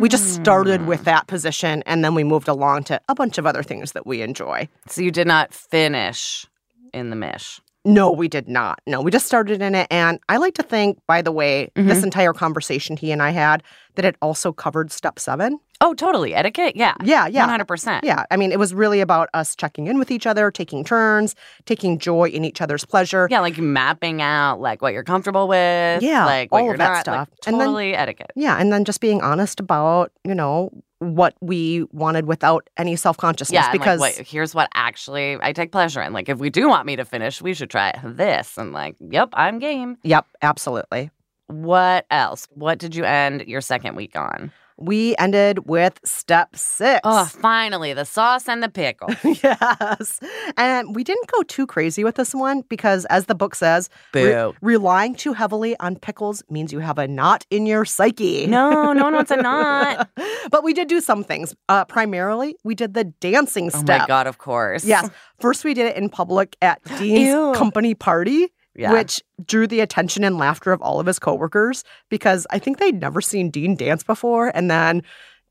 We 0.00 0.10
just 0.10 0.34
started 0.34 0.82
Mm. 0.82 0.86
with 0.86 1.04
that 1.04 1.26
position 1.26 1.82
and 1.86 2.04
then 2.04 2.14
we 2.14 2.22
moved 2.22 2.48
along 2.48 2.84
to 2.84 3.00
a 3.08 3.14
bunch 3.14 3.38
of 3.38 3.46
other 3.46 3.62
things 3.62 3.92
that 3.92 4.06
we 4.06 4.20
enjoy. 4.20 4.68
So 4.88 5.00
you 5.00 5.10
did 5.10 5.26
not 5.26 5.54
finish 5.54 6.46
in 6.92 7.08
the 7.10 7.16
mish. 7.16 7.60
No, 7.86 8.10
we 8.10 8.28
did 8.28 8.48
not. 8.48 8.80
No, 8.86 9.00
we 9.00 9.10
just 9.10 9.26
started 9.26 9.62
in 9.62 9.74
it. 9.74 9.86
And 9.90 10.18
I 10.28 10.36
like 10.38 10.54
to 10.54 10.62
think, 10.62 10.98
by 11.06 11.22
the 11.22 11.32
way, 11.32 11.70
this 11.76 12.00
Mhm. 12.00 12.04
entire 12.04 12.32
conversation 12.32 12.96
he 12.96 13.12
and 13.12 13.22
I 13.22 13.30
had, 13.30 13.62
that 13.94 14.04
it 14.04 14.16
also 14.20 14.52
covered 14.52 14.90
step 14.92 15.18
seven. 15.18 15.58
Oh, 15.80 15.94
totally. 15.94 16.34
Etiquette? 16.34 16.74
Yeah. 16.74 16.94
Yeah, 17.04 17.26
yeah. 17.26 17.44
100%. 17.46 18.02
Yeah. 18.04 18.24
I 18.30 18.36
mean, 18.36 18.50
it 18.50 18.58
was 18.58 18.74
really 18.74 19.00
about 19.00 19.28
us 19.34 19.54
checking 19.54 19.86
in 19.86 19.98
with 19.98 20.10
each 20.10 20.26
other, 20.26 20.50
taking 20.50 20.84
turns, 20.84 21.34
taking 21.64 21.98
joy 21.98 22.28
in 22.28 22.44
each 22.44 22.60
other's 22.60 22.84
pleasure. 22.84 23.28
Yeah, 23.30 23.40
like 23.40 23.58
mapping 23.58 24.20
out 24.22 24.58
like 24.60 24.82
what 24.82 24.92
you're 24.92 25.04
comfortable 25.04 25.46
with. 25.48 26.02
Yeah, 26.02 26.24
like 26.24 26.50
what 26.50 26.60
all 26.60 26.64
you're 26.64 26.74
of 26.74 26.78
that 26.78 26.88
not, 26.92 27.00
stuff. 27.02 27.28
Like, 27.30 27.46
And 27.46 27.60
then- 27.60 27.66
totally 27.68 27.94
etiquette. 27.94 28.32
Yeah. 28.34 28.56
And 28.58 28.72
then 28.72 28.84
just 28.84 29.00
being 29.00 29.20
honest 29.22 29.60
about, 29.60 30.10
you 30.24 30.34
know, 30.34 30.70
what 30.98 31.34
we 31.40 31.84
wanted 31.92 32.26
without 32.26 32.68
any 32.76 32.96
self 32.96 33.16
consciousness. 33.16 33.64
Yeah, 33.64 33.72
because 33.72 34.00
like, 34.00 34.16
what, 34.16 34.26
here's 34.26 34.54
what 34.54 34.68
actually 34.74 35.38
I 35.40 35.52
take 35.52 35.72
pleasure 35.72 36.00
in. 36.00 36.12
Like, 36.12 36.28
if 36.28 36.38
we 36.38 36.50
do 36.50 36.68
want 36.68 36.86
me 36.86 36.96
to 36.96 37.04
finish, 37.04 37.42
we 37.42 37.54
should 37.54 37.70
try 37.70 37.98
this. 38.04 38.56
And 38.56 38.72
like, 38.72 38.96
yep, 39.00 39.30
I'm 39.32 39.58
game. 39.58 39.98
Yep, 40.02 40.26
absolutely. 40.42 41.10
What 41.48 42.06
else? 42.10 42.48
What 42.54 42.78
did 42.78 42.94
you 42.94 43.04
end 43.04 43.44
your 43.46 43.60
second 43.60 43.94
week 43.94 44.16
on? 44.16 44.52
We 44.78 45.16
ended 45.18 45.66
with 45.68 45.98
step 46.04 46.54
six. 46.54 47.00
Oh, 47.04 47.24
finally, 47.24 47.94
the 47.94 48.04
sauce 48.04 48.46
and 48.48 48.62
the 48.62 48.68
pickle. 48.68 49.08
yes. 49.24 50.20
And 50.56 50.94
we 50.94 51.02
didn't 51.02 51.26
go 51.32 51.42
too 51.44 51.66
crazy 51.66 52.04
with 52.04 52.16
this 52.16 52.34
one 52.34 52.62
because, 52.68 53.04
as 53.06 53.26
the 53.26 53.34
book 53.34 53.54
says, 53.54 53.88
re- 54.12 54.32
Boo. 54.32 54.54
relying 54.60 55.14
too 55.14 55.32
heavily 55.32 55.76
on 55.80 55.96
pickles 55.96 56.42
means 56.50 56.72
you 56.72 56.80
have 56.80 56.98
a 56.98 57.08
knot 57.08 57.46
in 57.50 57.64
your 57.66 57.84
psyche. 57.86 58.46
No, 58.46 58.92
no, 58.92 59.08
no, 59.08 59.20
it's 59.20 59.30
a 59.30 59.36
knot. 59.36 60.10
but 60.50 60.62
we 60.62 60.74
did 60.74 60.88
do 60.88 61.00
some 61.00 61.24
things. 61.24 61.54
Uh, 61.68 61.84
primarily, 61.86 62.56
we 62.64 62.74
did 62.74 62.94
the 62.94 63.04
dancing 63.04 63.70
Oh 63.72 63.78
step. 63.78 64.00
my 64.02 64.06
god, 64.06 64.26
of 64.26 64.38
course. 64.38 64.84
Yes. 64.84 65.08
First, 65.40 65.64
we 65.64 65.74
did 65.74 65.86
it 65.86 65.96
in 65.96 66.08
public 66.08 66.56
at 66.60 66.82
Dean's 66.98 67.28
Ew. 67.28 67.52
company 67.56 67.94
party. 67.94 68.48
Yeah. 68.76 68.92
Which 68.92 69.22
drew 69.44 69.66
the 69.66 69.80
attention 69.80 70.24
and 70.24 70.38
laughter 70.38 70.72
of 70.72 70.82
all 70.82 71.00
of 71.00 71.06
his 71.06 71.18
coworkers 71.18 71.84
because 72.10 72.46
I 72.50 72.58
think 72.58 72.78
they'd 72.78 73.00
never 73.00 73.20
seen 73.20 73.50
Dean 73.50 73.74
dance 73.74 74.02
before. 74.02 74.52
And 74.54 74.70
then 74.70 75.02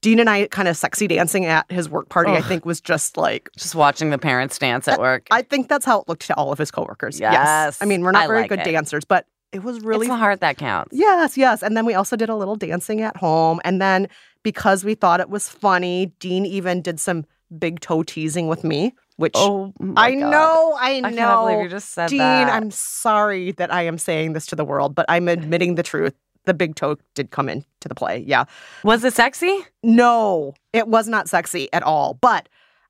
Dean 0.02 0.20
and 0.20 0.30
I 0.30 0.48
kind 0.48 0.68
of 0.68 0.78
sexy 0.78 1.08
dancing 1.08 1.46
at 1.46 1.70
his 1.72 1.90
work 1.90 2.10
party, 2.10 2.32
I 2.32 2.42
think 2.42 2.66
was 2.66 2.80
just 2.80 3.18
like 3.18 3.50
Just 3.58 3.74
watching 3.74 4.12
the 4.12 4.20
parents 4.20 4.60
dance 4.60 4.88
at 4.88 5.00
work. 5.00 5.28
I 5.32 5.42
think 5.42 5.68
that's 5.68 5.86
how 5.86 6.02
it 6.02 6.08
looked 6.08 6.28
to 6.28 6.36
all 6.36 6.52
of 6.52 6.60
his 6.60 6.70
coworkers. 6.70 7.20
Yes. 7.20 7.82
I 7.82 7.86
mean, 7.86 8.02
we're 8.02 8.12
not 8.12 8.26
I 8.26 8.28
very 8.28 8.42
like 8.42 8.50
good 8.50 8.60
it. 8.60 8.72
dancers, 8.72 9.04
but 9.06 9.26
it 9.52 9.64
was 9.64 9.82
really 9.82 10.06
it's 10.06 10.14
the 10.14 10.18
heart 10.18 10.42
that 10.42 10.58
counts. 10.58 10.92
Yes, 10.96 11.38
yes. 11.38 11.64
And 11.64 11.76
then 11.76 11.86
we 11.86 11.94
also 11.94 12.16
did 12.16 12.30
a 12.30 12.36
little 12.36 12.56
dancing 12.56 13.02
at 13.02 13.18
home. 13.18 13.60
And 13.64 13.82
then 13.82 14.08
because 14.44 14.84
we 14.84 14.94
thought 14.94 15.20
it 15.22 15.30
was 15.30 15.50
funny, 15.50 16.14
Dean 16.20 16.46
even 16.46 16.82
did 16.82 17.00
some 17.00 17.26
big 17.58 17.80
toe 17.80 18.04
teasing 18.04 18.48
with 18.48 18.64
me, 18.64 18.94
which 19.18 19.34
Oh, 19.36 19.74
my 19.80 20.02
I 20.08 20.12
God. 20.16 20.30
know, 20.32 20.78
I 20.80 21.00
know. 21.00 21.08
I 21.08 21.12
can't 21.14 21.42
believe 21.42 21.64
you 21.64 21.70
just 21.70 21.92
said 21.92 22.10
Dean, 22.10 22.20
that. 22.20 22.54
I'm 22.54 22.72
sorry 22.72 23.52
that 23.54 23.74
I 23.74 23.84
am 23.84 23.98
saying 23.98 24.34
this 24.34 24.46
to 24.48 24.56
the 24.56 24.66
world, 24.66 24.96
but 24.96 25.06
I'm 25.10 25.28
admitting 25.28 25.76
the 25.76 25.84
truth. 25.84 26.14
The 26.46 26.54
big 26.54 26.76
toe 26.76 26.98
did 27.16 27.32
come 27.32 27.50
into 27.50 27.66
the 27.88 27.96
play. 27.96 28.20
Yeah. 28.20 28.46
Was 28.84 29.04
it 29.04 29.14
sexy? 29.14 29.66
No, 29.82 30.54
it 30.74 30.88
was 30.88 31.08
not 31.08 31.28
sexy 31.28 31.72
at 31.74 31.82
all. 31.82 32.14
But 32.22 32.48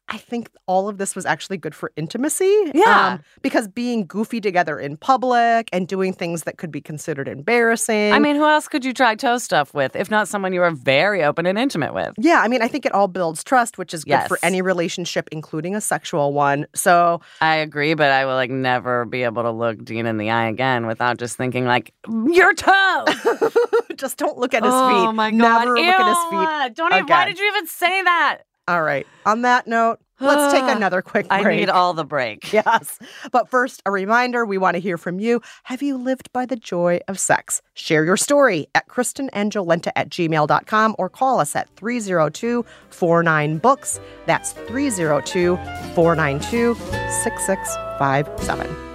I 0.07 0.17
think 0.17 0.49
all 0.67 0.87
of 0.87 0.99
this 0.99 1.15
was 1.15 1.25
actually 1.25 1.57
good 1.57 1.73
for 1.73 1.91
intimacy. 1.95 2.53
um, 2.65 2.71
Yeah. 2.75 3.17
because 3.41 3.67
being 3.67 4.05
goofy 4.05 4.39
together 4.39 4.77
in 4.79 4.97
public 4.97 5.67
and 5.73 5.87
doing 5.87 6.13
things 6.13 6.43
that 6.43 6.57
could 6.57 6.71
be 6.71 6.79
considered 6.79 7.27
embarrassing. 7.27 8.13
I 8.13 8.19
mean, 8.19 8.35
who 8.35 8.45
else 8.45 8.67
could 8.67 8.85
you 8.85 8.93
try 8.93 9.15
toe 9.15 9.39
stuff 9.39 9.73
with 9.73 9.95
if 9.95 10.11
not 10.11 10.27
someone 10.27 10.53
you 10.53 10.61
are 10.61 10.69
very 10.71 11.23
open 11.23 11.47
and 11.47 11.57
intimate 11.57 11.93
with? 11.93 12.13
yeah, 12.19 12.41
I 12.41 12.47
mean, 12.47 12.61
I 12.61 12.67
think 12.67 12.85
it 12.85 12.91
all 12.91 13.07
builds 13.07 13.43
trust, 13.43 13.77
which 13.79 13.93
is 13.95 14.03
good 14.03 14.27
for 14.27 14.37
any 14.43 14.61
relationship, 14.61 15.27
including 15.31 15.75
a 15.75 15.81
sexual 15.81 16.33
one. 16.33 16.67
So, 16.75 17.21
I 17.41 17.55
agree, 17.55 17.95
but 17.95 18.11
I 18.11 18.25
will 18.25 18.35
like 18.35 18.51
never 18.51 19.05
be 19.05 19.23
able 19.23 19.41
to 19.43 19.51
look 19.51 19.83
Dean 19.83 20.05
in 20.05 20.17
the 20.17 20.29
eye 20.29 20.47
again 20.47 20.85
without 20.85 21.17
just 21.17 21.35
thinking 21.35 21.65
like 21.65 21.93
your 22.07 22.53
toe. 22.53 23.05
just 23.95 24.17
don't 24.17 24.37
look 24.37 24.53
at 24.53 24.63
his 24.63 24.71
oh 24.73 24.87
feet. 24.89 25.07
Oh 25.07 25.11
my 25.11 25.31
god! 25.31 25.37
Never 25.65 25.75
look 25.75 25.85
at 25.85 26.07
his 26.07 26.23
feet. 26.69 26.75
Don't 26.75 26.93
even. 26.93 27.07
Why 27.07 27.25
did 27.25 27.39
you 27.39 27.47
even 27.47 27.65
say 27.67 28.03
that? 28.03 28.39
All 28.68 28.82
right. 28.82 29.05
On 29.26 29.41
that 29.43 29.68
note, 29.68 29.99
let's 30.20 30.51
take 30.53 30.63
another 30.76 31.01
quick 31.01 31.28
break. 31.28 31.45
I 31.45 31.55
need 31.55 31.70
all 31.70 31.93
the 31.93 32.05
break. 32.05 32.51
Yes. 32.53 32.97
But 33.32 33.49
first, 33.49 33.82
a 33.86 33.91
reminder 33.91 34.45
we 34.45 34.57
want 34.57 34.76
to 34.76 34.80
hear 34.80 34.97
from 34.97 35.20
you. 35.20 35.41
Have 35.63 35.82
you 35.82 35.97
lived 35.97 36.32
by 36.34 36.45
the 36.45 36.55
joy 36.55 36.99
of 37.07 37.20
sex? 37.20 37.61
Share 37.74 38.05
your 38.05 38.18
story 38.18 38.68
at 38.74 38.88
KristenandJolenta 38.88 39.91
at 39.95 40.09
gmail.com 40.09 40.95
or 40.97 41.09
call 41.09 41.39
us 41.39 41.55
at 41.55 41.70
302 41.76 42.66
49 42.89 43.57
Books. 43.57 43.99
That's 44.26 44.53
302 44.53 45.57
492 45.93 46.76
6657. 47.24 48.94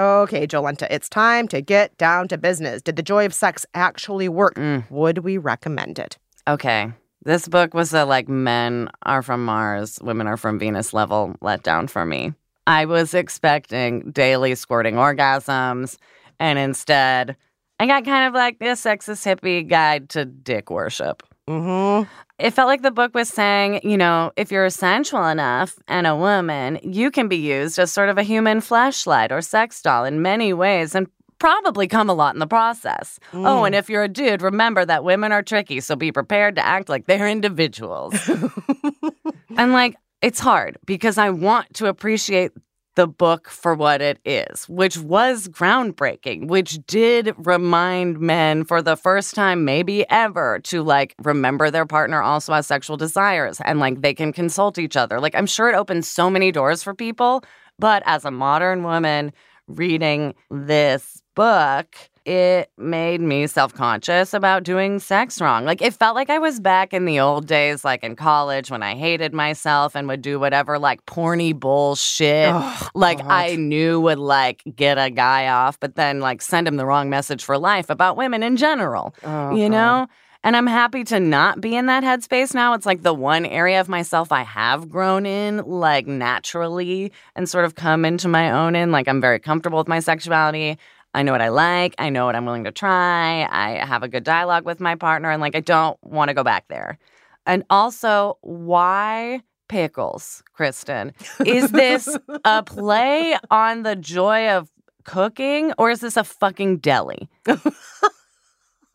Okay, 0.00 0.46
Jolenta, 0.46 0.86
it's 0.90 1.10
time 1.10 1.46
to 1.48 1.60
get 1.60 1.94
down 1.98 2.26
to 2.28 2.38
business. 2.38 2.80
Did 2.80 2.96
the 2.96 3.02
joy 3.02 3.26
of 3.26 3.34
sex 3.34 3.66
actually 3.74 4.30
work? 4.30 4.54
Mm. 4.54 4.90
Would 4.90 5.18
we 5.18 5.36
recommend 5.36 5.98
it? 5.98 6.16
Okay. 6.48 6.90
This 7.22 7.46
book 7.46 7.74
was 7.74 7.92
a 7.92 8.06
like 8.06 8.26
men 8.26 8.88
are 9.02 9.22
from 9.22 9.44
Mars, 9.44 9.98
women 10.00 10.26
are 10.26 10.38
from 10.38 10.58
Venus 10.58 10.94
level 10.94 11.34
letdown 11.42 11.90
for 11.90 12.06
me. 12.06 12.32
I 12.66 12.86
was 12.86 13.12
expecting 13.12 14.10
daily 14.10 14.54
squirting 14.54 14.94
orgasms, 14.94 15.98
and 16.38 16.58
instead, 16.58 17.36
I 17.78 17.86
got 17.86 18.06
kind 18.06 18.26
of 18.26 18.32
like 18.32 18.58
this 18.58 18.82
sexist 18.82 19.26
hippie 19.26 19.68
guide 19.68 20.08
to 20.10 20.24
dick 20.24 20.70
worship. 20.70 21.22
Mm-hmm. 21.48 22.08
It 22.38 22.52
felt 22.52 22.68
like 22.68 22.82
the 22.82 22.90
book 22.90 23.14
was 23.14 23.28
saying, 23.28 23.80
you 23.82 23.96
know, 23.96 24.32
if 24.36 24.50
you're 24.50 24.70
sensual 24.70 25.26
enough 25.26 25.78
and 25.88 26.06
a 26.06 26.16
woman, 26.16 26.78
you 26.82 27.10
can 27.10 27.28
be 27.28 27.36
used 27.36 27.78
as 27.78 27.92
sort 27.92 28.08
of 28.08 28.16
a 28.16 28.22
human 28.22 28.60
flashlight 28.60 29.30
or 29.30 29.42
sex 29.42 29.82
doll 29.82 30.04
in 30.04 30.22
many 30.22 30.52
ways 30.52 30.94
and 30.94 31.06
probably 31.38 31.88
come 31.88 32.08
a 32.08 32.14
lot 32.14 32.34
in 32.34 32.38
the 32.38 32.46
process. 32.46 33.18
Mm. 33.32 33.46
Oh, 33.46 33.64
and 33.64 33.74
if 33.74 33.90
you're 33.90 34.04
a 34.04 34.08
dude, 34.08 34.42
remember 34.42 34.84
that 34.84 35.02
women 35.02 35.32
are 35.32 35.42
tricky, 35.42 35.80
so 35.80 35.96
be 35.96 36.12
prepared 36.12 36.56
to 36.56 36.64
act 36.64 36.88
like 36.88 37.06
they're 37.06 37.28
individuals. 37.28 38.14
and 39.56 39.72
like, 39.72 39.96
it's 40.22 40.38
hard 40.38 40.76
because 40.86 41.18
I 41.18 41.30
want 41.30 41.74
to 41.74 41.86
appreciate 41.86 42.52
the 42.96 43.06
book 43.06 43.48
for 43.48 43.74
what 43.74 44.02
it 44.02 44.18
is, 44.24 44.68
which 44.68 44.98
was 44.98 45.48
groundbreaking, 45.48 46.48
which 46.48 46.78
did 46.86 47.34
remind 47.38 48.18
men 48.20 48.64
for 48.64 48.82
the 48.82 48.96
first 48.96 49.34
time, 49.34 49.64
maybe 49.64 50.08
ever, 50.10 50.58
to 50.64 50.82
like 50.82 51.14
remember 51.22 51.70
their 51.70 51.86
partner 51.86 52.20
also 52.20 52.52
has 52.52 52.66
sexual 52.66 52.96
desires 52.96 53.60
and 53.64 53.78
like 53.78 54.02
they 54.02 54.14
can 54.14 54.32
consult 54.32 54.78
each 54.78 54.96
other. 54.96 55.20
Like, 55.20 55.34
I'm 55.34 55.46
sure 55.46 55.68
it 55.68 55.76
opens 55.76 56.08
so 56.08 56.28
many 56.28 56.52
doors 56.52 56.82
for 56.82 56.94
people. 56.94 57.44
But 57.78 58.02
as 58.04 58.24
a 58.24 58.30
modern 58.30 58.82
woman 58.82 59.32
reading 59.66 60.34
this 60.50 61.22
book, 61.34 61.96
it 62.24 62.70
made 62.76 63.20
me 63.20 63.46
self 63.46 63.72
conscious 63.74 64.34
about 64.34 64.62
doing 64.62 64.98
sex 64.98 65.40
wrong. 65.40 65.64
Like, 65.64 65.80
it 65.82 65.94
felt 65.94 66.14
like 66.14 66.30
I 66.30 66.38
was 66.38 66.60
back 66.60 66.92
in 66.92 67.04
the 67.04 67.20
old 67.20 67.46
days, 67.46 67.84
like 67.84 68.04
in 68.04 68.16
college 68.16 68.70
when 68.70 68.82
I 68.82 68.94
hated 68.94 69.32
myself 69.32 69.94
and 69.96 70.06
would 70.08 70.22
do 70.22 70.38
whatever, 70.38 70.78
like, 70.78 71.04
porny 71.06 71.58
bullshit. 71.58 72.50
Oh, 72.52 72.88
like, 72.94 73.18
God. 73.18 73.30
I 73.30 73.56
knew 73.56 74.00
would, 74.00 74.18
like, 74.18 74.62
get 74.76 74.98
a 74.98 75.10
guy 75.10 75.48
off, 75.48 75.80
but 75.80 75.96
then, 75.96 76.20
like, 76.20 76.42
send 76.42 76.68
him 76.68 76.76
the 76.76 76.86
wrong 76.86 77.10
message 77.10 77.44
for 77.44 77.58
life 77.58 77.90
about 77.90 78.16
women 78.16 78.42
in 78.42 78.56
general, 78.56 79.14
Oh, 79.24 79.54
you 79.54 79.68
God. 79.68 79.72
know? 79.72 80.06
And 80.42 80.56
I'm 80.56 80.66
happy 80.66 81.04
to 81.04 81.20
not 81.20 81.60
be 81.60 81.76
in 81.76 81.84
that 81.86 82.02
headspace 82.02 82.54
now. 82.54 82.72
It's 82.72 82.86
like 82.86 83.02
the 83.02 83.12
one 83.12 83.44
area 83.44 83.78
of 83.78 83.90
myself 83.90 84.32
I 84.32 84.42
have 84.42 84.88
grown 84.88 85.26
in, 85.26 85.58
like 85.58 86.06
naturally, 86.06 87.12
and 87.36 87.46
sort 87.46 87.66
of 87.66 87.74
come 87.74 88.06
into 88.06 88.26
my 88.26 88.50
own 88.50 88.74
in. 88.74 88.90
Like, 88.90 89.06
I'm 89.06 89.20
very 89.20 89.38
comfortable 89.38 89.76
with 89.78 89.88
my 89.88 90.00
sexuality. 90.00 90.78
I 91.14 91.22
know 91.22 91.32
what 91.32 91.40
I 91.40 91.48
like. 91.48 91.94
I 91.98 92.10
know 92.10 92.26
what 92.26 92.36
I'm 92.36 92.44
willing 92.44 92.64
to 92.64 92.72
try. 92.72 93.46
I 93.50 93.84
have 93.84 94.02
a 94.02 94.08
good 94.08 94.24
dialogue 94.24 94.64
with 94.64 94.80
my 94.80 94.94
partner, 94.94 95.30
and 95.30 95.40
like, 95.40 95.56
I 95.56 95.60
don't 95.60 95.98
want 96.02 96.28
to 96.28 96.34
go 96.34 96.44
back 96.44 96.68
there. 96.68 96.98
And 97.46 97.64
also, 97.70 98.38
why 98.42 99.42
pickles, 99.68 100.42
Kristen? 100.52 101.12
Is 101.44 101.70
this 101.70 102.08
a 102.44 102.62
play 102.66 103.36
on 103.50 103.82
the 103.82 103.96
joy 103.96 104.50
of 104.50 104.70
cooking, 105.04 105.72
or 105.78 105.90
is 105.90 106.00
this 106.00 106.16
a 106.16 106.24
fucking 106.24 106.78
deli? 106.78 107.28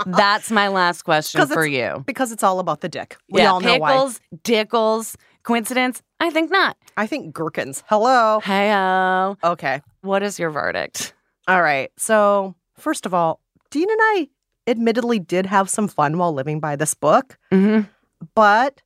That's 0.06 0.52
my 0.52 0.68
last 0.68 1.04
question 1.04 1.46
for 1.48 1.66
you. 1.66 2.04
Because 2.06 2.32
it's 2.32 2.44
all 2.44 2.60
about 2.60 2.82
the 2.82 2.90
dick. 2.90 3.18
We 3.30 3.42
yeah, 3.42 3.52
all 3.52 3.62
know 3.62 3.78
why. 3.78 3.94
pickles, 3.94 4.22
dickles, 4.44 5.18
coincidence? 5.44 6.02
I 6.20 6.30
think 6.30 6.52
not. 6.52 6.78
I 6.98 7.08
think 7.08 7.34
gherkins. 7.34 7.84
Hello. 7.88 8.42
Heyo. 8.44 9.38
Okay. 9.44 9.82
What 10.02 10.24
is 10.24 10.38
your 10.38 10.50
verdict? 10.50 11.14
All 11.48 11.62
right. 11.62 11.92
So, 11.98 12.56
first 12.78 13.06
of 13.06 13.14
all, 13.14 13.40
Dean 13.72 13.90
and 13.90 14.00
I 14.02 14.28
admittedly 14.68 15.20
did 15.20 15.46
have 15.46 15.70
some 15.70 15.88
fun 15.88 16.18
while 16.18 16.34
living 16.34 16.60
by 16.60 16.76
this 16.76 16.94
book, 16.94 17.38
Mm-hmm. 17.52 17.88
but 18.34 18.82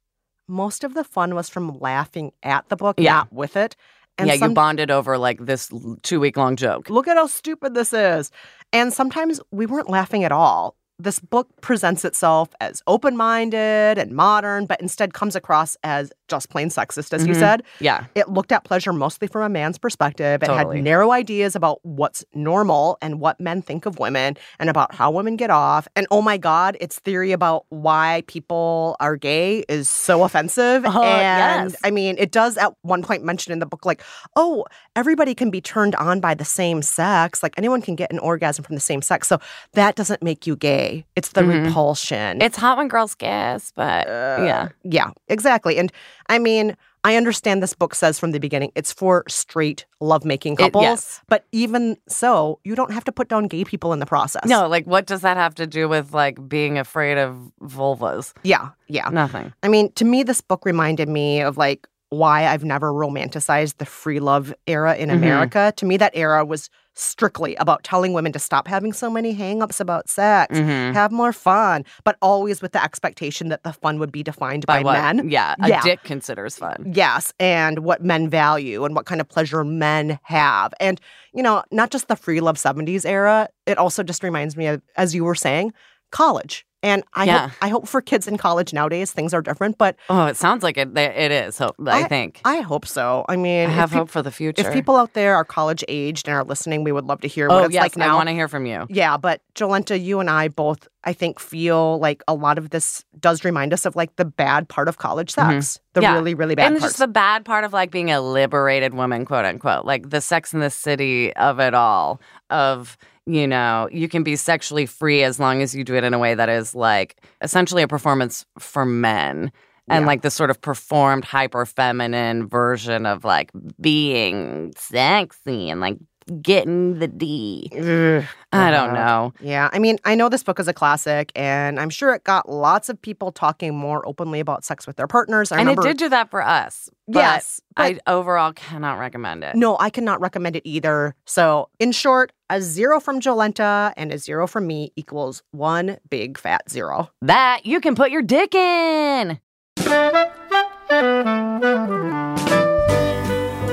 most 0.47 0.83
of 0.83 0.93
the 0.93 1.03
fun 1.03 1.35
was 1.35 1.47
from 1.47 1.79
laughing 1.79 2.31
at 2.43 2.67
the 2.69 2.75
book, 2.75 2.95
Yeah. 2.99 3.13
not 3.13 3.31
with 3.33 3.55
it. 3.55 3.75
yeah, 4.21 4.35
some- 4.35 4.49
you 4.51 4.55
bonded 4.55 4.91
over 4.91 5.17
like 5.17 5.45
this 5.45 5.71
two 6.03 6.19
week 6.19 6.35
long 6.35 6.55
joke. 6.57 6.89
Look 6.89 7.07
at 7.07 7.15
how 7.15 7.27
stupid 7.27 7.73
this 7.75 7.93
is. 7.93 8.31
And 8.73 8.91
sometimes 8.91 9.39
we 9.51 9.65
weren't 9.65 9.89
laughing 9.89 10.23
at 10.25 10.31
all. 10.33 10.75
This 11.01 11.19
book 11.19 11.47
presents 11.61 12.03
itself 12.03 12.49
as 12.59 12.83
open 12.85 13.15
minded 13.15 13.97
and 13.97 14.11
modern, 14.11 14.65
but 14.65 14.81
instead 14.81 15.13
comes 15.13 15.33
across 15.33 15.77
as 15.81 16.11
just 16.27 16.49
plain 16.49 16.67
sexist, 16.69 17.13
as 17.13 17.25
you 17.25 17.33
Mhm. 17.33 17.39
said. 17.39 17.63
Yeah. 17.79 18.03
It 18.15 18.27
looked 18.27 18.51
at 18.51 18.65
pleasure 18.65 18.91
mostly 18.91 19.27
from 19.29 19.43
a 19.43 19.49
man's 19.49 19.77
perspective. 19.77 20.43
It 20.43 20.47
Totally. 20.47 20.77
had 20.77 20.83
narrow 20.83 21.11
ideas 21.11 21.55
about 21.55 21.79
what's 21.83 22.25
normal 22.35 22.97
and 23.01 23.19
what 23.21 23.39
men 23.39 23.61
think 23.61 23.85
of 23.85 23.97
women 23.97 24.35
and 24.59 24.69
about 24.69 24.93
how 24.93 25.09
women 25.09 25.37
get 25.37 25.49
off. 25.49 25.87
And 25.95 26.05
oh 26.11 26.21
my 26.21 26.35
God, 26.37 26.75
its 26.81 26.99
theory 26.99 27.31
about 27.31 27.65
why 27.69 28.23
people 28.27 28.97
are 28.99 29.15
gay 29.15 29.63
is 29.69 29.89
so 29.89 30.23
offensive. 30.23 30.83
Oh, 30.85 31.01
and 31.03 31.71
yes. 31.71 31.81
I 31.83 31.91
mean, 31.91 32.15
it 32.19 32.31
does 32.31 32.57
at 32.57 32.73
one 32.81 33.03
point 33.03 33.23
mention 33.23 33.53
in 33.53 33.59
the 33.59 33.65
book, 33.65 33.85
like, 33.85 34.03
oh, 34.35 34.65
everybody 34.97 35.33
can 35.33 35.49
be 35.49 35.61
turned 35.61 35.95
on 35.95 36.19
by 36.19 36.33
the 36.33 36.45
same 36.45 36.81
sex. 36.81 37.41
Like 37.41 37.53
anyone 37.57 37.81
can 37.81 37.95
get 37.95 38.11
an 38.11 38.19
orgasm 38.19 38.65
from 38.65 38.75
the 38.75 38.81
same 38.81 39.01
sex. 39.01 39.29
So 39.29 39.39
that 39.73 39.95
doesn't 39.95 40.21
make 40.21 40.45
you 40.45 40.57
gay. 40.57 40.88
It's 41.15 41.29
the 41.33 41.41
Mhm. 41.41 41.65
repulsion. 41.65 42.41
It's 42.41 42.57
hot 42.57 42.77
when 42.77 42.87
girls 42.87 43.15
kiss, 43.15 43.71
but 43.75 44.07
yeah. 44.07 44.69
Yeah, 44.83 45.09
exactly. 45.27 45.77
And 45.77 45.91
I 46.29 46.39
mean, 46.39 46.75
I 47.05 47.15
understand 47.15 47.63
this 47.63 47.73
book 47.73 47.95
says 47.95 48.19
from 48.19 48.31
the 48.31 48.39
beginning 48.39 48.71
it's 48.75 48.91
for 48.91 49.23
straight 49.29 49.85
lovemaking 50.01 50.53
It- 50.53 50.57
couples. 50.59 50.83
yes. 50.83 51.21
But 51.29 51.45
even 51.53 51.95
so, 52.07 52.59
you 52.65 52.75
don't 52.75 52.91
have 52.91 53.05
to 53.05 53.11
put 53.11 53.29
down 53.29 53.47
gay 53.47 53.63
people 53.63 53.93
in 53.93 53.99
the 53.99 54.05
process. 54.05 54.45
No, 54.45 54.67
like 54.67 54.85
what 54.85 55.05
does 55.05 55.21
that 55.21 55.37
have 55.37 55.55
to 55.55 55.65
do 55.67 55.87
with 55.87 56.13
like 56.13 56.35
being 56.49 56.77
afraid 56.77 57.17
of 57.17 57.35
vulvas? 57.61 58.33
Yeah, 58.43 58.69
yeah. 58.87 59.07
Nothing. 59.09 59.53
I 59.63 59.67
mean, 59.69 59.91
to 59.93 60.03
me, 60.05 60.23
this 60.23 60.41
book 60.41 60.65
reminded 60.65 61.07
me 61.09 61.41
of 61.41 61.57
like 61.57 61.87
why 62.11 62.47
I've 62.47 62.63
never 62.65 62.91
romanticized 62.91 63.77
the 63.77 63.85
free 63.85 64.19
love 64.19 64.53
era 64.67 64.95
in 64.95 65.09
Mhm. 65.09 65.13
America. 65.21 65.71
To 65.77 65.85
me, 65.85 65.95
that 65.97 66.11
era 66.15 66.43
was 66.43 66.69
strictly 66.99 67.55
about 67.55 67.83
telling 67.83 68.13
women 68.13 68.31
to 68.33 68.39
stop 68.39 68.67
having 68.67 68.93
so 68.93 69.09
many 69.09 69.35
hangups 69.35 69.79
about 69.79 70.09
sex, 70.09 70.57
Mhm. 70.57 70.93
have 70.93 71.11
more 71.11 71.31
fun, 71.33 71.85
but 72.03 72.17
always 72.21 72.61
with 72.61 72.71
the 72.73 72.83
expectation 72.83 73.49
that 73.49 73.63
the 73.63 73.73
fun 73.73 73.99
would 73.99 74.11
be 74.11 74.23
defined 74.23 74.65
by, 74.65 74.79
By 74.79 74.83
what? 74.83 75.15
men. 75.15 75.29
Yeah, 75.29 75.55
a 75.61 75.69
Yeah. 75.69 75.81
dick 75.81 76.03
considers 76.03 76.57
fun. 76.57 76.91
Yes, 76.93 77.33
and 77.39 77.79
what 77.79 78.03
men 78.03 78.29
value 78.29 78.83
and 78.85 78.95
what 78.95 79.05
kind 79.05 79.21
of 79.21 79.29
pleasure 79.29 79.63
men 79.63 80.19
have. 80.23 80.73
And, 80.79 80.99
you 81.33 81.41
know, 81.43 81.63
not 81.71 81.89
just 81.89 82.07
the 82.07 82.15
free 82.15 82.39
love 82.41 82.57
70s 82.57 83.05
era, 83.05 83.47
it 83.65 83.77
also 83.77 84.03
just 84.03 84.23
reminds 84.23 84.57
me 84.57 84.67
of, 84.67 84.81
as 84.97 85.15
you 85.15 85.23
were 85.23 85.35
saying, 85.35 85.73
college. 86.11 86.65
And 86.81 87.03
I, 87.13 87.25
Yeah. 87.25 87.39
hope, 87.47 87.51
I 87.61 87.67
hope 87.67 87.87
for 87.89 88.01
kids 88.01 88.25
in 88.27 88.37
college 88.37 88.71
nowadays 88.73 89.11
things 89.11 89.33
are 89.33 89.41
different, 89.41 89.77
but 89.77 89.97
Oh, 90.09 90.27
it 90.27 90.37
sounds 90.37 90.63
like 90.63 90.77
it. 90.77 90.97
It 90.97 91.31
is. 91.31 91.55
So 91.55 91.75
I, 91.85 92.03
think 92.03 92.39
I 92.45 92.61
hope 92.61 92.85
so. 92.85 93.25
I 93.27 93.35
mean, 93.35 93.67
I 93.69 93.73
have 93.73 93.89
peop- 93.89 93.97
hope 93.99 94.09
for 94.09 94.21
the 94.21 94.31
future. 94.31 94.65
If 94.67 94.73
people 94.73 94.95
out 94.95 95.13
there 95.13 95.35
are 95.35 95.43
college 95.43 95.83
aged 95.89 96.27
and 96.29 96.35
are 96.35 96.43
listening, 96.45 96.85
we 96.85 96.91
would 96.93 97.03
love 97.05 97.19
to 97.21 97.27
hear 97.27 97.47
oh 97.51 97.55
what 97.55 97.65
it's 97.65 97.73
yes, 97.73 97.83
like 97.83 97.97
now. 97.97 98.13
I 98.13 98.15
want 98.15 98.29
to 98.29 98.33
hear 98.33 98.47
from 98.47 98.65
you. 98.65 98.85
Yeah, 98.89 99.17
but 99.17 99.41
Jolenta, 99.55 100.01
you 100.01 100.21
and 100.21 100.29
I 100.29 100.47
both, 100.47 100.87
I 101.03 101.11
think, 101.11 101.39
feel 101.41 101.99
like 101.99 102.23
a 102.29 102.33
lot 102.33 102.57
of 102.57 102.69
this 102.69 103.03
does 103.19 103.43
remind 103.43 103.73
us 103.73 103.85
of 103.85 103.97
like 103.97 104.15
the 104.15 104.23
bad 104.25 104.69
part 104.69 104.87
of 104.87 104.97
college 104.97 105.31
sex, 105.31 105.79
the 105.93 105.99
Mm-hmm. 105.99 106.03
Yeah. 106.03 106.13
really, 106.13 106.33
really 106.33 106.55
bad 106.55 106.61
part. 106.63 106.71
and 106.71 106.79
parts. 106.79 106.93
just 106.93 106.99
the 106.99 107.07
bad 107.07 107.43
part 107.43 107.65
of 107.65 107.73
like 107.73 107.91
being 107.91 108.09
a 108.09 108.21
liberated 108.21 108.93
woman, 108.93 109.25
quote 109.25 109.43
unquote, 109.43 109.83
like 109.85 110.11
the 110.11 110.21
Sex 110.21 110.53
in 110.53 110.61
the 110.61 110.69
City 110.69 111.33
of 111.35 111.59
it 111.59 111.73
all. 111.73 112.21
Of 112.49 112.97
you 113.33 113.47
know, 113.47 113.87
you 113.91 114.09
can 114.09 114.23
be 114.23 114.35
sexually 114.35 114.85
free 114.85 115.23
as 115.23 115.39
long 115.39 115.61
as 115.61 115.75
you 115.75 115.83
do 115.83 115.95
it 115.95 116.03
in 116.03 116.13
a 116.13 116.19
way 116.19 116.33
that 116.33 116.49
is 116.49 116.73
like 116.73 117.21
essentially 117.41 117.83
a 117.83 117.87
performance 117.87 118.45
for 118.57 118.85
men. 118.85 119.51
And 119.91 120.03
Yeah. 120.03 120.07
like 120.07 120.21
the 120.21 120.29
sort 120.31 120.49
of 120.51 120.61
performed 120.61 121.25
hyper 121.25 121.65
feminine 121.65 122.47
version 122.47 123.05
of 123.05 123.23
like 123.23 123.51
being 123.81 124.71
sexy 124.77 125.69
and 125.69 125.79
like 125.81 125.97
getting 126.41 126.99
the 126.99 127.07
D. 127.07 127.69
Ugh, 127.73 128.23
I 128.51 128.71
don't 128.71 128.91
uh-huh. 128.91 128.93
know. 128.93 129.33
Yeah, 129.41 129.69
I 129.71 129.79
mean, 129.79 129.97
I 130.05 130.15
know 130.15 130.29
this 130.29 130.43
book 130.43 130.59
is 130.59 130.67
a 130.67 130.73
classic, 130.73 131.31
and 131.35 131.79
I'm 131.79 131.89
sure 131.89 132.13
it 132.13 132.23
got 132.23 132.49
lots 132.49 132.89
of 132.89 133.01
people 133.01 133.31
talking 133.31 133.75
more 133.75 134.07
openly 134.07 134.39
about 134.39 134.63
sex 134.63 134.87
with 134.87 134.95
their 134.95 135.07
partners. 135.07 135.51
I 135.51 135.57
and 135.57 135.67
remember, 135.67 135.81
it 135.81 135.91
did 135.91 135.97
do 135.97 136.09
that 136.09 136.31
for 136.31 136.41
us. 136.41 136.89
But 137.07 137.19
Yes, 137.19 137.61
I 137.75 137.99
overall 138.07 138.53
cannot 138.53 138.99
recommend 138.99 139.43
it. 139.43 139.55
No, 139.55 139.77
I 139.79 139.89
cannot 139.89 140.21
recommend 140.21 140.55
it 140.55 140.63
either. 140.65 141.15
So, 141.25 141.69
in 141.79 141.91
short, 141.91 142.31
a 142.49 142.61
zero 142.61 142.99
from 142.99 143.19
Jolenta 143.19 143.93
and 143.97 144.11
a 144.11 144.17
zero 144.17 144.47
from 144.47 144.67
me 144.67 144.91
equals 144.95 145.43
one 145.51 145.97
big 146.09 146.37
fat 146.37 146.69
zero. 146.69 147.11
That 147.21 147.65
you 147.65 147.79
can 147.79 147.95
put 147.95 148.11
your 148.11 148.21
dick 148.21 148.53
in. 148.55 149.39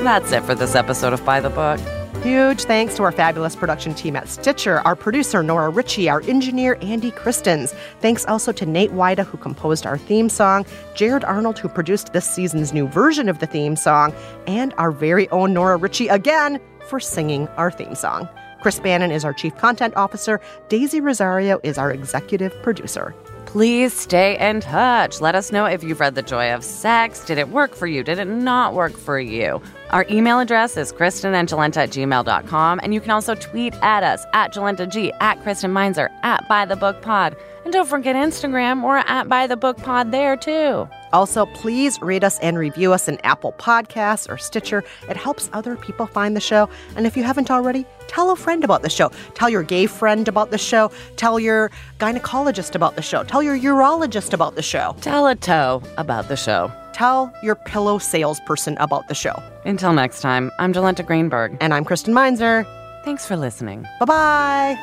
That's 0.03 0.31
it 0.31 0.43
for 0.43 0.55
this 0.55 0.73
episode 0.73 1.13
of 1.13 1.25
By 1.25 1.41
the 1.41 1.49
Book. 1.49 1.79
Huge 2.23 2.63
thanks 2.63 2.95
to 2.95 3.03
our 3.03 3.11
fabulous 3.11 3.55
production 3.55 3.93
team 3.93 4.15
at 4.15 4.27
Stitcher, 4.27 4.79
our 4.79 4.95
producer 4.95 5.41
Nora 5.43 5.69
Ritchie, 5.69 6.09
our 6.09 6.21
engineer 6.23 6.77
Andy 6.81 7.11
Christens. 7.11 7.73
Thanks 8.01 8.25
also 8.25 8.51
to 8.51 8.65
Nate 8.65 8.91
Wida, 8.91 9.25
who 9.25 9.37
composed 9.37 9.85
our 9.85 9.97
theme 9.97 10.27
song, 10.27 10.65
Jared 10.95 11.23
Arnold, 11.23 11.57
who 11.57 11.69
produced 11.69 12.13
this 12.13 12.29
season's 12.29 12.73
new 12.73 12.87
version 12.87 13.29
of 13.29 13.39
the 13.39 13.47
theme 13.47 13.75
song, 13.75 14.13
and 14.45 14.73
our 14.77 14.91
very 14.91 15.29
own 15.29 15.53
Nora 15.53 15.77
Ritchie 15.77 16.09
again 16.09 16.59
for 16.87 16.99
singing 16.99 17.47
our 17.49 17.71
theme 17.71 17.95
song. 17.95 18.27
Chris 18.61 18.79
Bannon 18.79 19.11
is 19.11 19.23
our 19.23 19.33
chief 19.33 19.55
content 19.55 19.95
officer. 19.95 20.41
Daisy 20.67 20.99
Rosario 20.99 21.59
is 21.63 21.77
our 21.77 21.91
executive 21.91 22.51
producer. 22.63 23.13
Please 23.45 23.93
stay 23.93 24.37
in 24.39 24.59
touch. 24.59 25.21
Let 25.21 25.35
us 25.35 25.51
know 25.53 25.65
if 25.65 25.83
you've 25.83 26.01
read 26.01 26.15
The 26.15 26.21
Joy 26.21 26.51
of 26.53 26.63
Sex. 26.63 27.23
Did 27.23 27.37
it 27.37 27.49
work 27.49 27.73
for 27.73 27.87
you? 27.87 28.03
Did 28.03 28.19
it 28.19 28.25
not 28.25 28.73
work 28.73 28.97
for 28.97 29.19
you? 29.19 29.61
Our 29.91 30.05
email 30.09 30.39
address 30.39 30.75
is 30.75 30.91
kristenandjolenta 30.91 31.77
at 31.77 31.89
gmail.com. 31.91 32.79
And 32.83 32.93
you 32.93 32.99
can 32.99 33.11
also 33.11 33.35
tweet 33.35 33.73
at 33.75 34.03
us 34.03 34.25
at 34.33 34.53
JolentaG, 34.53 35.11
at 35.21 35.41
Kristen 35.43 35.71
Meinzer, 35.71 36.09
at 36.23 36.47
By 36.49 36.65
the 36.65 36.75
Book 36.75 37.01
Pod. 37.01 37.37
And 37.63 37.71
don't 37.71 37.87
forget 37.87 38.15
Instagram. 38.15 38.83
We're 38.83 38.97
at 38.97 39.29
By 39.29 39.47
the 39.47 39.55
Book 39.55 39.77
Pod 39.77 40.11
there 40.11 40.35
too. 40.35 40.89
Also, 41.13 41.45
please 41.47 42.01
rate 42.01 42.23
us 42.23 42.37
and 42.39 42.57
review 42.57 42.91
us 42.91 43.07
in 43.07 43.17
Apple 43.23 43.53
Podcasts 43.53 44.29
or 44.29 44.37
Stitcher. 44.37 44.83
It 45.09 45.15
helps 45.15 45.49
other 45.53 45.77
people 45.77 46.05
find 46.05 46.35
the 46.35 46.41
show. 46.41 46.69
And 46.97 47.07
if 47.07 47.15
you 47.15 47.23
haven't 47.23 47.49
already, 47.49 47.85
tell 48.07 48.31
a 48.31 48.35
friend 48.35 48.65
about 48.65 48.81
the 48.81 48.89
show. 48.89 49.09
Tell 49.35 49.49
your 49.49 49.63
gay 49.63 49.85
friend 49.85 50.27
about 50.27 50.51
the 50.51 50.57
show. 50.57 50.91
Tell 51.15 51.39
your 51.39 51.71
gynecologist 51.99 52.75
about 52.75 52.97
the 52.97 53.01
show. 53.01 53.23
Tell 53.23 53.41
your 53.41 53.57
urologist 53.57 54.33
about 54.33 54.55
the 54.55 54.61
show. 54.61 54.95
Tell 54.99 55.27
a 55.27 55.35
toe 55.35 55.81
about 55.97 56.27
the 56.27 56.35
show. 56.35 56.71
Tell 56.97 57.31
your 57.43 57.55
pillow 57.55 57.99
salesperson 57.99 58.75
about 58.79 59.07
the 59.07 59.13
show. 59.13 59.35
Until 59.65 59.93
next 59.93 60.21
time, 60.21 60.49
I'm 60.57 60.73
Jolenta 60.73 61.05
Greenberg. 61.05 61.55
And 61.61 61.73
I'm 61.73 61.85
Kristen 61.85 62.13
Meinzer. 62.13 62.65
Thanks 63.05 63.25
for 63.25 63.37
listening. 63.37 63.85
Bye 63.99 64.05
bye. 64.05 64.77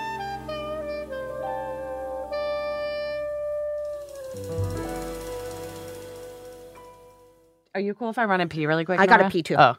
Are 7.75 7.81
you 7.81 7.95
cool 7.95 8.11
if 8.11 8.19
I 8.19 8.25
run 8.25 8.41
and 8.41 8.49
pee 8.49 8.67
really 8.67 8.85
quick? 8.85 9.01
I 9.01 9.07
gotta 9.07 9.29
pee 9.29 9.43
too. 9.43 9.57
Oh. 9.59 9.75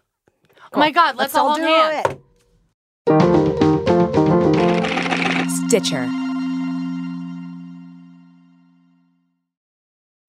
Oh 0.73 0.79
my 0.79 0.91
God, 0.91 1.15
let's, 1.15 1.33
all 1.33 1.55
hold 1.55 1.59
do 1.59 1.63
hands. 1.63 2.05
it. 2.09 2.19
Stitcher. 5.69 6.09